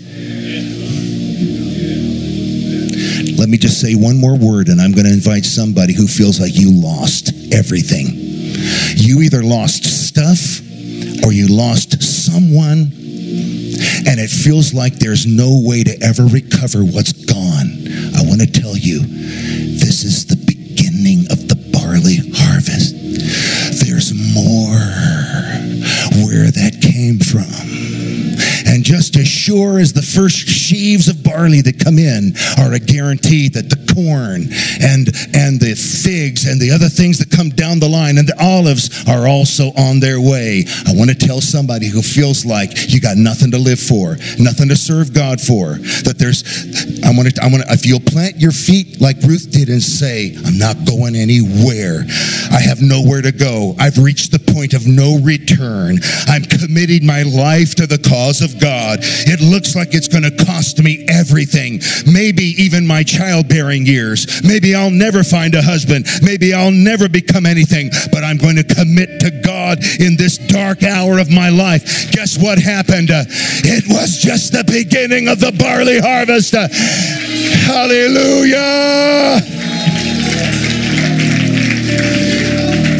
Let 3.37 3.49
me 3.49 3.57
just 3.57 3.81
say 3.81 3.93
one 3.93 4.17
more 4.17 4.37
word, 4.37 4.69
and 4.69 4.79
I'm 4.79 4.93
going 4.93 5.05
to 5.05 5.11
invite 5.11 5.43
somebody 5.43 5.93
who 5.93 6.07
feels 6.07 6.39
like 6.39 6.55
you 6.55 6.71
lost 6.71 7.33
everything. 7.51 8.20
You 8.95 9.21
either 9.21 9.43
lost 9.43 9.85
stuff 9.85 10.59
or 11.23 11.31
you 11.31 11.47
lost 11.47 12.01
someone, 12.01 12.91
and 14.07 14.19
it 14.19 14.29
feels 14.29 14.73
like 14.73 14.95
there's 14.95 15.25
no 15.25 15.61
way 15.63 15.83
to 15.83 15.97
ever 16.01 16.23
recover 16.25 16.83
what's 16.83 17.13
gone. 17.13 17.87
I 18.15 18.21
want 18.27 18.41
to 18.41 18.47
tell 18.51 18.75
you, 18.75 18.99
this 19.01 20.03
is 20.03 20.25
the 20.25 20.35
beginning 20.35 21.25
of 21.31 21.47
the 21.47 21.55
barley 21.71 22.19
harvest. 22.33 22.95
There's 23.85 24.13
more 24.33 24.79
where 26.25 26.51
that 26.51 26.79
came 26.81 27.19
from. 27.19 27.49
And 28.67 28.83
just 28.83 29.15
as 29.17 29.27
sure 29.27 29.79
as 29.79 29.93
the 29.93 30.01
first 30.01 30.37
sheaves 30.47 31.07
of 31.07 31.23
barley 31.23 31.61
that 31.61 31.79
come 31.79 31.99
in 31.99 32.33
are 32.57 32.73
a 32.73 32.79
guarantee 32.79 33.49
that 33.49 33.69
the 33.69 33.80
corn 33.93 34.47
and 34.81 35.07
and 35.33 35.59
the 35.59 35.75
figs 35.75 36.45
and 36.45 36.59
the 36.59 36.71
other 36.71 36.89
things 36.89 37.19
that 37.19 37.29
come 37.29 37.49
down 37.49 37.79
the 37.79 37.89
line 37.89 38.17
and 38.17 38.27
the 38.27 38.37
olives 38.41 39.07
are 39.07 39.27
also 39.27 39.71
on 39.77 39.99
their 39.99 40.19
way. 40.19 40.63
I 40.87 40.93
want 40.93 41.09
to 41.09 41.15
tell 41.15 41.41
somebody 41.41 41.87
who 41.87 42.01
feels 42.01 42.45
like 42.45 42.91
you 42.91 42.99
got 42.99 43.17
nothing 43.17 43.51
to 43.51 43.57
live 43.57 43.79
for, 43.79 44.17
nothing 44.39 44.69
to 44.69 44.75
serve 44.75 45.13
God 45.13 45.39
for, 45.39 45.75
that 46.07 46.15
there's 46.17 46.43
I 47.03 47.11
want 47.15 47.33
to 47.33 47.43
I 47.43 47.47
want 47.47 47.63
to 47.63 47.73
if 47.73 47.85
you'll 47.85 47.99
plant 47.99 48.39
your 48.39 48.51
feet 48.51 49.01
like 49.01 49.17
Ruth 49.23 49.51
did 49.51 49.69
and 49.69 49.81
say, 49.81 50.35
I'm 50.45 50.57
not 50.57 50.75
going 50.85 51.15
anywhere. 51.15 52.05
I 52.51 52.59
have 52.61 52.81
nowhere 52.81 53.21
to 53.21 53.31
go. 53.31 53.75
I've 53.79 53.97
reached 53.97 54.31
the 54.31 54.39
point 54.39 54.73
of 54.73 54.87
no 54.87 55.19
return. 55.19 55.97
I'm 56.27 56.43
committing 56.43 57.05
my 57.05 57.23
life 57.23 57.75
to 57.75 57.87
the 57.87 57.97
cause 57.97 58.41
of 58.41 58.59
God. 58.59 58.99
It 59.01 59.41
looks 59.41 59.75
like 59.75 59.93
it's 59.93 60.07
going 60.07 60.23
to 60.23 60.45
cost 60.45 60.81
me 60.83 61.05
everything. 61.09 61.81
Maybe 62.11 62.55
even 62.57 62.85
my 62.85 63.03
childbearing 63.03 63.80
years. 63.85 64.43
Maybe 64.43 64.75
I'll 64.75 64.91
never 64.91 65.23
find 65.23 65.55
a 65.55 65.61
husband. 65.61 66.05
Maybe 66.21 66.53
I'll 66.53 66.71
never 66.71 67.09
become 67.09 67.45
anything, 67.45 67.89
but 68.11 68.23
I'm 68.23 68.37
going 68.37 68.55
to 68.55 68.63
commit 68.63 69.19
to 69.21 69.31
God 69.43 69.79
in 69.99 70.17
this 70.17 70.37
dark 70.37 70.83
hour 70.83 71.19
of 71.19 71.29
my 71.29 71.49
life. 71.49 72.11
Guess 72.11 72.37
what 72.37 72.59
happened? 72.59 73.11
Uh, 73.11 73.23
it 73.63 73.85
was 73.87 74.17
just 74.17 74.53
the 74.53 74.63
beginning 74.63 75.27
of 75.27 75.39
the 75.39 75.51
barley 75.51 75.99
harvest. 75.99 76.53
Uh, 76.53 76.67
hallelujah. 77.67 79.41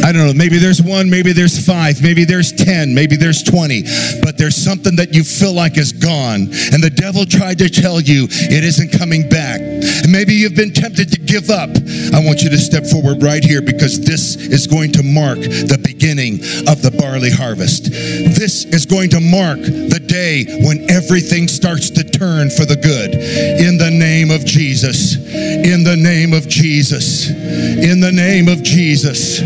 I 0.04 0.10
don't 0.10 0.26
know, 0.26 0.34
maybe 0.34 0.58
there's 0.58 0.82
one, 0.82 1.08
maybe 1.08 1.32
there's 1.32 1.64
five, 1.64 2.02
maybe 2.02 2.24
there's 2.24 2.52
10, 2.52 2.92
maybe 2.92 3.14
there's 3.14 3.42
20, 3.42 3.84
but 4.20 4.36
there's 4.36 4.56
something 4.56 4.96
that 4.96 5.14
you 5.14 5.22
feel 5.22 5.54
like 5.54 5.78
is 5.78 5.92
gone. 5.92 6.50
And 6.72 6.82
the 6.82 6.92
devil 6.94 7.24
tried 7.24 7.58
to 7.58 7.70
tell 7.70 8.00
you 8.00 8.26
it 8.28 8.64
isn't 8.64 8.90
coming 8.98 9.28
back. 9.28 9.60
And 10.02 10.10
maybe 10.10 10.34
you've 10.34 10.56
been 10.56 10.72
tempted 10.72 11.12
to 11.12 11.20
give 11.20 11.50
up. 11.50 11.70
I 12.12 12.24
want 12.24 12.42
you 12.42 12.50
to 12.50 12.58
step 12.58 12.86
forward 12.86 13.22
right 13.22 13.42
here 13.42 13.62
because 13.62 14.00
this 14.00 14.36
is 14.36 14.66
going 14.66 14.92
to 14.92 15.02
mark 15.02 15.38
the 15.38 15.80
beginning 15.82 16.40
of 16.68 16.82
the 16.82 16.94
barley 16.98 17.30
harvest. 17.30 17.90
This 17.90 18.64
is 18.64 18.86
going 18.86 19.10
to 19.10 19.20
mark 19.20 19.60
the 19.60 20.00
day 20.00 20.44
when 20.64 20.90
everything 20.90 21.48
starts 21.48 21.90
to 21.90 22.04
turn 22.04 22.50
for 22.50 22.64
the 22.64 22.76
good. 22.76 23.14
In 23.14 23.78
the 23.78 23.90
name 23.90 24.30
of 24.30 24.44
Jesus. 24.44 25.16
In 25.16 25.84
the 25.84 25.96
name 25.96 26.32
of 26.32 26.48
Jesus. 26.48 27.30
In 27.30 28.00
the 28.00 28.12
name 28.12 28.48
of 28.48 28.62
Jesus. 28.62 29.40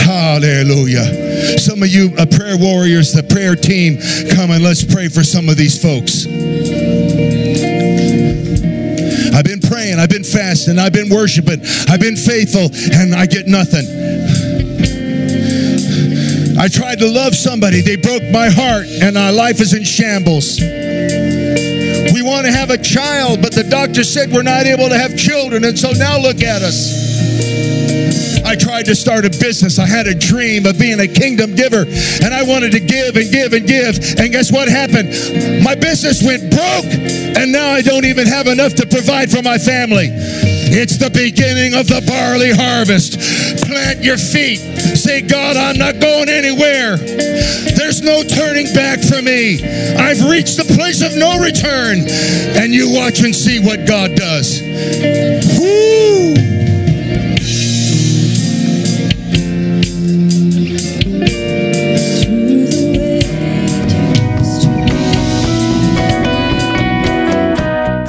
Hallelujah. 0.00 1.58
Some 1.58 1.82
of 1.82 1.88
you 1.88 2.12
uh, 2.18 2.26
prayer 2.26 2.58
warriors, 2.58 3.12
the 3.12 3.22
prayer 3.22 3.56
team, 3.56 3.98
come 4.34 4.50
and 4.50 4.62
let's 4.62 4.84
pray 4.84 5.08
for 5.08 5.24
some 5.24 5.48
of 5.48 5.56
these 5.56 5.80
folks. 5.80 6.26
I've 9.40 9.46
been 9.46 9.60
praying, 9.60 9.98
I've 9.98 10.10
been 10.10 10.22
fasting, 10.22 10.78
I've 10.78 10.92
been 10.92 11.08
worshiping, 11.08 11.62
I've 11.88 11.98
been 11.98 12.14
faithful, 12.14 12.68
and 12.92 13.14
I 13.14 13.24
get 13.24 13.46
nothing. 13.46 13.88
I 16.60 16.68
tried 16.68 16.98
to 16.98 17.10
love 17.10 17.34
somebody, 17.34 17.80
they 17.80 17.96
broke 17.96 18.22
my 18.30 18.50
heart, 18.50 18.84
and 19.00 19.16
our 19.16 19.32
life 19.32 19.62
is 19.62 19.72
in 19.72 19.82
shambles. 19.82 20.60
We 20.60 22.20
want 22.20 22.44
to 22.44 22.52
have 22.52 22.68
a 22.68 22.76
child, 22.76 23.40
but 23.40 23.54
the 23.54 23.64
doctor 23.64 24.04
said 24.04 24.30
we're 24.30 24.42
not 24.42 24.66
able 24.66 24.90
to 24.90 24.98
have 24.98 25.16
children, 25.16 25.64
and 25.64 25.78
so 25.78 25.92
now 25.92 26.20
look 26.20 26.42
at 26.42 26.60
us. 26.60 27.89
I 28.44 28.56
tried 28.56 28.86
to 28.86 28.94
start 28.94 29.24
a 29.24 29.30
business. 29.30 29.78
I 29.78 29.86
had 29.86 30.06
a 30.06 30.14
dream 30.14 30.66
of 30.66 30.78
being 30.78 31.00
a 31.00 31.08
kingdom 31.08 31.54
giver, 31.54 31.84
and 31.86 32.34
I 32.34 32.42
wanted 32.42 32.72
to 32.72 32.80
give 32.80 33.16
and 33.16 33.30
give 33.30 33.52
and 33.52 33.66
give. 33.66 33.98
And 34.18 34.32
guess 34.32 34.52
what 34.52 34.68
happened? 34.68 35.10
My 35.64 35.74
business 35.74 36.22
went 36.22 36.50
broke, 36.50 36.90
and 37.36 37.52
now 37.52 37.70
I 37.70 37.82
don't 37.82 38.04
even 38.04 38.26
have 38.26 38.46
enough 38.46 38.74
to 38.74 38.86
provide 38.86 39.30
for 39.30 39.42
my 39.42 39.58
family. 39.58 40.08
It's 40.72 40.98
the 40.98 41.10
beginning 41.10 41.74
of 41.74 41.88
the 41.88 42.00
barley 42.06 42.52
harvest. 42.52 43.18
Plant 43.66 44.04
your 44.04 44.18
feet. 44.18 44.58
Say, 44.96 45.20
God, 45.20 45.56
I'm 45.56 45.78
not 45.78 46.00
going 46.00 46.28
anywhere. 46.28 46.96
There's 46.96 48.02
no 48.02 48.22
turning 48.22 48.72
back 48.72 49.00
for 49.00 49.20
me. 49.20 49.62
I've 49.96 50.22
reached 50.30 50.56
the 50.56 50.68
place 50.76 51.02
of 51.02 51.16
no 51.16 51.38
return. 51.42 52.06
And 52.56 52.72
you 52.72 52.92
watch 52.94 53.20
and 53.20 53.34
see 53.34 53.58
what 53.58 53.86
God 53.86 54.14
does. 54.14 54.62
Woo! 55.58 56.39